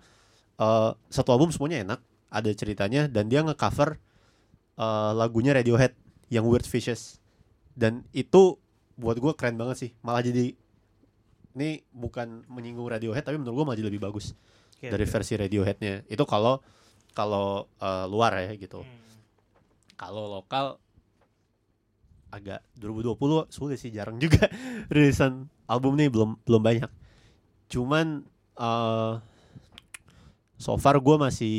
[0.60, 2.00] eh, satu album semuanya enak
[2.34, 4.02] ada ceritanya dan dia ngecover
[4.82, 5.94] eh, lagunya Radiohead
[6.34, 7.22] yang Weird Fishes.
[7.78, 8.58] Dan itu
[8.98, 9.92] buat gue keren banget sih.
[10.02, 10.54] Malah jadi
[11.54, 14.34] ini bukan menyinggung Radiohead tapi menurut gue jadi lebih bagus
[14.74, 15.12] Oke, dari oke.
[15.12, 16.60] versi Radioheadnya itu kalau
[17.12, 19.02] kalau eh, luar ya gitu Hmm.
[19.96, 20.82] kalau lokal
[22.30, 23.14] agak 2020
[23.48, 24.50] sulit sih jarang juga
[24.90, 26.90] rilisan album nih belum belum banyak
[27.68, 28.26] cuman
[28.56, 29.14] eh
[30.56, 31.58] so far gue masih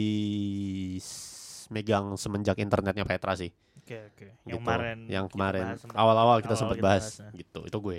[1.68, 4.26] megang semenjak internetnya Petra sih Oke, oke.
[4.42, 4.56] Yang gitu.
[4.58, 7.32] kemarin yang kemarin bahas sempat- awal-awal kita awal sempat kita bahas nah.
[7.34, 7.98] gitu itu gue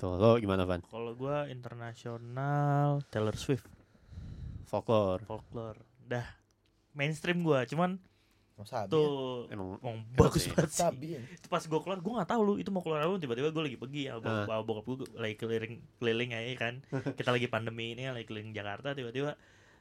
[0.00, 3.68] tuh lo gimana Van Kalau gua internasional Taylor Swift,
[4.64, 5.76] folklore folklore.
[6.02, 6.24] Dah
[6.90, 8.00] mainstream gua, cuman
[8.60, 8.88] Sabi.
[8.88, 10.50] tuh emang emang Keren bagus sih.
[10.50, 10.80] banget sih.
[10.80, 11.06] Sabi.
[11.16, 13.76] Itu pas gua keluar gua nggak tahu lu itu mau keluar album tiba-tiba gua lagi
[13.76, 14.44] pergi ya Ah.
[14.44, 16.74] bawa bokap gua lagi keliling keliling aja kan
[17.16, 19.36] kita lagi pandemi ini lagi keliling Jakarta tiba-tiba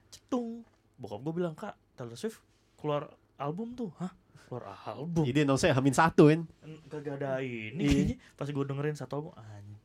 [0.09, 0.63] cetung
[0.95, 2.39] bokap gua bilang kak Taylor Swift
[2.75, 4.15] keluar album tuh hah
[4.47, 6.47] keluar album ide no saya hamin satu kan
[6.87, 7.91] kagak ada ini Iya.
[7.91, 9.33] kayaknya pas gue dengerin satu album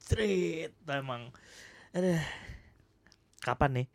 [0.07, 1.33] anjrit emang
[1.91, 2.21] ada
[3.41, 3.87] kapan nih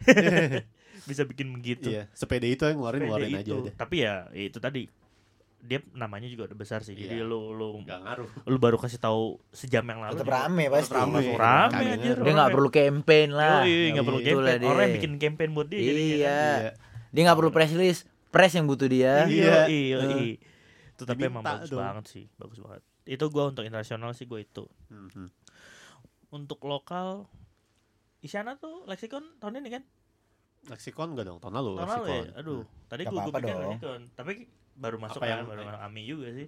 [1.10, 3.55] bisa bikin begitu iya sepede itu yang ngeluarin Pede ngeluarin aja itu.
[3.62, 4.82] udah tapi ya itu tadi
[5.60, 7.26] dia namanya juga udah besar sih jadi Iya.
[7.26, 10.91] lu lu nggak ngaruh lu baru kasih tahu sejam yang lalu Tetap juga- rame pasti.
[10.93, 11.14] rame.
[11.14, 13.60] langsung rame anjir Dia nggak perlu campaign lah.
[13.62, 14.95] Yoi, nggak perlu campaign orang yang dia.
[14.95, 15.99] bikin campaign buat dia jadinya.
[15.99, 16.16] Iya.
[16.16, 16.72] Iya.
[17.10, 18.01] Dia nggak perlu press release.
[18.30, 19.14] Press yang butuh dia.
[19.26, 19.55] Iya.
[19.68, 20.38] iya iya
[20.95, 21.80] itu tapi emang bagus dong.
[21.80, 25.28] banget sih bagus banget itu gua untuk internasional sih gue itu Mhm.
[26.32, 27.25] Untuk lokal
[28.19, 29.84] Isyana tuh Lexicon tahun ini kan
[30.65, 32.25] Lexicon enggak dong tahun lalu tahun lalu ya Lexicon.
[32.36, 33.55] aduh tadi Gak gue gue apa-apa pikir.
[33.57, 34.34] Lexicon tapi
[34.75, 36.47] baru masuk Apa kan yang- baru masuk Ami juga sih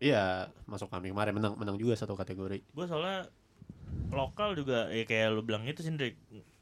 [0.00, 0.24] Iya,
[0.64, 2.64] masuk kami kemarin menang menang juga satu kategori.
[2.64, 3.28] gue soalnya
[4.10, 6.16] lokal juga ya kayak lu bilang itu sih Drik.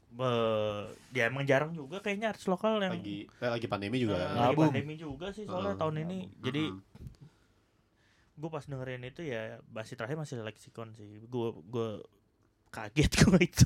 [0.09, 4.19] Be- dia emang jarang juga kayaknya artis lokal yang Lagi eh, lagi pandemi juga.
[4.19, 4.49] kan.
[4.49, 6.81] lagi pandemi juga sih soalnya Eh, tahun ini jadi Mhm.
[8.35, 11.87] gue pas dengerin itu ya masih terakhir masih Lexicon sih gue gue
[12.69, 13.65] kaget gue itu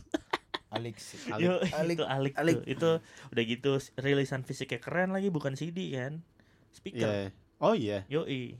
[0.73, 1.29] Alex.
[1.29, 1.45] Alik.
[1.45, 2.01] Yo, Alik.
[2.01, 2.57] itu alik, Alik.
[2.57, 2.65] tuh.
[2.65, 2.89] itu
[3.29, 6.25] udah gitu rilisan fisiknya keren lagi bukan CD kan
[6.73, 7.29] speaker Iya.
[7.61, 8.03] Oh iya.
[8.09, 8.57] Yoi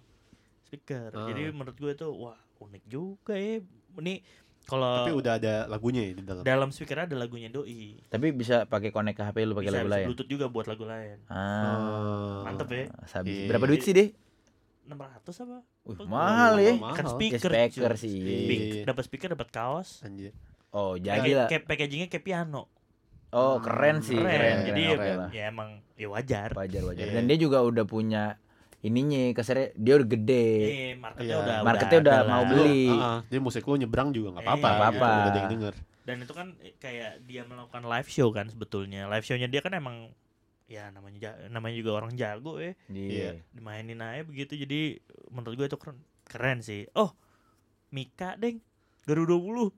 [0.64, 1.10] speaker.
[1.12, 1.26] Ah.
[1.28, 3.60] Jadi menurut gue tuh wah unik juga ya.
[3.98, 4.22] Ini
[4.64, 6.42] kalau Tapi udah ada lagunya ya di dalam.
[6.46, 8.00] dalam speaker ada lagunya doi.
[8.08, 10.06] Tapi bisa pakai connect ke HP lu pakai lagu bisa lain.
[10.08, 11.18] Bluetooth juga buat lagu lain.
[11.28, 11.36] Oh.
[11.36, 12.42] Ah.
[12.48, 12.86] Mantep ya.
[13.10, 13.44] Sabi.
[13.44, 13.50] Iya.
[13.52, 14.10] Berapa duit sih deh?
[14.84, 15.58] 600 apa?
[15.84, 16.04] Wih, Apa?
[16.06, 16.74] mahal ya.
[16.76, 16.96] Mahal.
[16.96, 17.50] Kan Ya, speaker.
[17.50, 18.00] Ya, speaker cuy.
[18.00, 18.18] sih.
[18.20, 18.84] Iya.
[18.86, 20.04] Dapat speaker, dapat kaos.
[20.04, 20.32] Anjir.
[20.70, 21.48] Oh, jadi lah.
[21.48, 22.68] Kayak packagingnya kayak piano.
[23.30, 24.14] Oh, keren sih.
[24.14, 24.30] Keren.
[24.30, 24.58] Keren.
[24.68, 25.30] Jadi keren, lah.
[25.32, 26.50] Ya emang ya wajar.
[26.54, 27.06] Wajar, wajar.
[27.06, 27.14] Iya.
[27.14, 28.38] Dan dia juga udah punya
[28.80, 30.48] ininya, kasarnya dia udah gede.
[30.60, 31.42] Eh, marketnya Iya.
[31.42, 32.50] udah Marketnya udah ada mau lah.
[32.50, 32.84] beli.
[32.90, 34.60] Ah, ah, dia musik lu nyebrang juga nggak apa-apa.
[34.60, 35.10] Iya, gitu, apa-apa.
[35.10, 35.74] Udah ada yang denger.
[36.04, 39.08] Dan itu kan kayak dia melakukan live show kan sebetulnya.
[39.08, 40.12] Live show-nya dia kan emang
[40.66, 42.74] ya namanya ja- namanya juga orang jago ya.
[42.88, 43.42] Iya.
[43.50, 44.98] dimainin aja begitu jadi
[45.28, 47.12] menurut gue itu keren keren sih oh
[47.90, 48.64] Mika deng
[49.04, 49.70] Garuda 20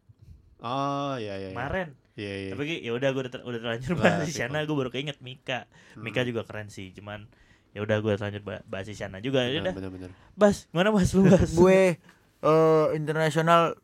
[0.58, 1.36] Oh iya iya.
[1.42, 1.50] iya.
[1.52, 2.52] kemarin Iya iya.
[2.54, 5.20] tapi ya udah gue udah, ter- udah terlanjur Bah, bahas asik Isyana gue baru keinget
[5.20, 6.02] Mika Hmm.
[6.02, 7.28] Mika juga keren sih cuman
[7.72, 10.12] ya udah gue terlanjur ba- bahas Isyana juga ya udah Bener-bener.
[10.34, 12.00] Bas gimana Bas lu Bas gue
[12.40, 13.76] eh internasional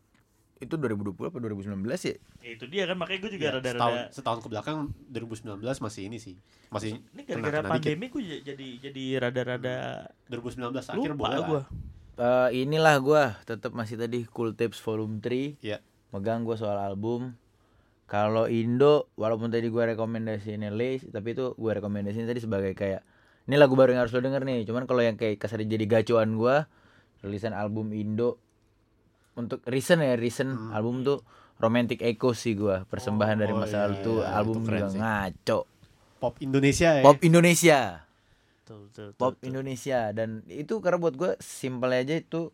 [0.62, 1.74] itu 2020 apa 2019
[2.05, 2.16] ya?
[2.39, 4.78] Ya, itu dia kan makanya gue juga Ya, rada-rada setahun setahun ke belakang
[5.09, 6.36] 2019 masih ini sih.
[6.70, 9.76] Masih ini gara-gara pandemi gue jadi jadi rada-rada
[10.30, 11.49] 2019 akhir lupa boleh lah.
[11.49, 11.64] gue
[12.22, 15.82] Eh, inilah gua tetap masih tadi Cool Tips Volume 3 Iya.
[16.14, 17.34] megang gua soal album.
[18.05, 23.01] Kalau Indo walaupun tadi gua rekomendasiin Lace tapi itu gua rekomendasiin tadi sebagai kayak
[23.47, 24.68] ini lagu baru yang harus lo denger nih.
[24.70, 26.70] Cuman kalau yang kayak kasar jadi gacuan gua
[27.26, 28.38] rilisan album Indo
[29.34, 31.23] untuk recent ya recent album tuh
[31.57, 33.59] Romantic Echo sih gua persembahan dari Hmm.
[33.59, 34.99] Oh, masa iya, lalu iya, tuh iya, album juga sih.
[34.99, 35.59] ngaco
[36.17, 37.01] Pop Indonesia ya.
[37.01, 37.79] pop Indonesia
[38.61, 39.47] tuh, tuh, tuh, pop tuh.
[39.47, 42.53] Indonesia dan itu karena buat gue simpel aja itu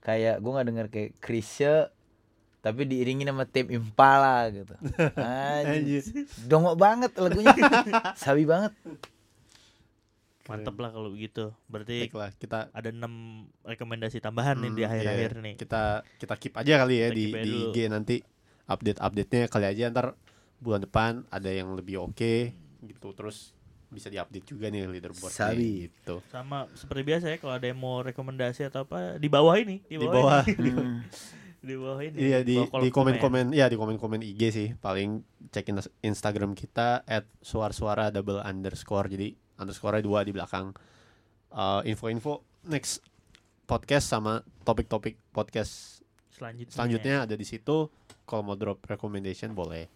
[0.00, 1.90] kayak gue nggak denger kayak Krisya
[2.60, 4.74] tapi diiringin sama tim Impala gitu
[5.22, 6.02] Anjir.
[6.02, 6.02] Anjir.
[6.44, 7.54] dongok banget lagunya
[8.18, 8.74] sabi banget
[10.48, 13.12] mantep lah kalau begitu berarti Baiklah, kita ada enam
[13.60, 15.42] rekomendasi tambahan nih di Hmm, akhir-akhir iya.
[15.42, 15.82] nih Kita
[16.16, 17.66] kita keep aja kali ya Kita di di dulu.
[17.68, 18.16] IG nanti
[18.64, 20.06] update-update-nya kali aja ntar
[20.56, 22.34] bulan depan ada yang lebih oke
[22.82, 23.52] gitu terus
[23.86, 25.86] bisa diupdate juga nih leaderboard Sabi.
[25.86, 26.18] gitu.
[26.26, 29.94] sama seperti biasa ya kalau ada yang mau rekomendasi atau apa di bawah ini di
[29.94, 30.70] Di bawah, bawah ini.
[30.70, 30.98] Hmm.
[31.66, 36.52] di bawah ini Iya di bawah komen-komen ya di komen-komen IG sih paling cekin Instagram
[36.52, 40.72] kita at suara-suara double underscore jadi underscore dua di belakang.
[41.48, 43.00] Eh, info-info next
[43.64, 46.72] podcast sama topik-topik podcast selanjutnya.
[46.72, 47.88] selanjutnya ada di situ.
[48.22, 49.86] Kalau mau drop recommendation boleh.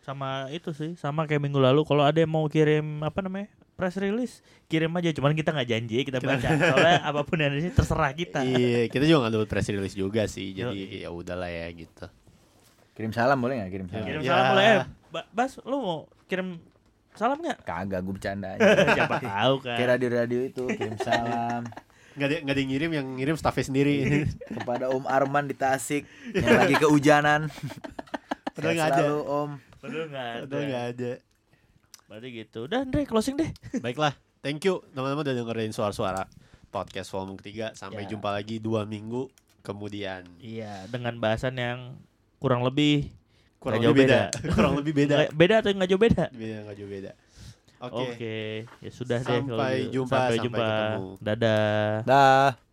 [0.00, 1.84] Sama itu sih sama kayak minggu lalu.
[1.84, 5.12] Kalau ada yang mau kirim apa namanya press release kirim aja.
[5.12, 6.48] Cuman kita nggak janji kita baca.
[6.48, 8.40] Soalnya apa pun yang ada sini terserah kita.
[8.42, 10.52] Iya kita juga nggak dapat press release juga sih.
[10.52, 12.06] Jadi ya udahlah ya gitu.
[12.92, 13.70] Kirim salam boleh nggak?
[13.70, 14.06] Kirim salam.
[14.06, 14.30] Kirim Ya.
[14.30, 14.64] salam boleh.
[14.64, 16.60] Eh, Ba- Bas lu mau kirim
[17.18, 18.64] salam nggak kagak gue bercanda aja
[18.96, 21.62] siapa tahu kan kayak radio-radio itu kirim salam
[22.14, 23.96] nggak ada nggak ada yang ngirim yang ngirim staffnya sendiri
[24.56, 27.50] kepada Om Arman di Tasik yang lagi kehujanan
[28.54, 28.98] Padahal nggak ada.
[28.98, 30.40] selalu Om Padahal nggak ada.
[30.40, 31.12] Padahal nggak ada
[32.08, 32.58] Berarti gitu.
[32.64, 33.50] Udah Andre closing deh.
[33.78, 34.10] baiklah
[34.40, 36.26] thank you teman-teman udah dengerin suara-suara
[36.68, 38.10] podcast volume ketiga sampai Ya.
[38.10, 41.78] jumpa lagi dua minggu kemudian Iya, dengan bahasan yang
[42.36, 43.12] kurang lebih
[43.62, 44.20] kurang Nggak lebih jauh beda
[44.54, 46.24] kurang lebih beda beda atau nggak jauh beda?
[46.32, 47.12] beda nggak jauh beda
[47.78, 48.34] Oke, oke
[48.82, 49.94] ya sudah deh kalau Sampai gitu.
[49.94, 50.66] jumpa, Sampai sampai jumpa.
[50.66, 51.06] ketemu.
[51.22, 52.02] Dadah.
[52.02, 52.67] dah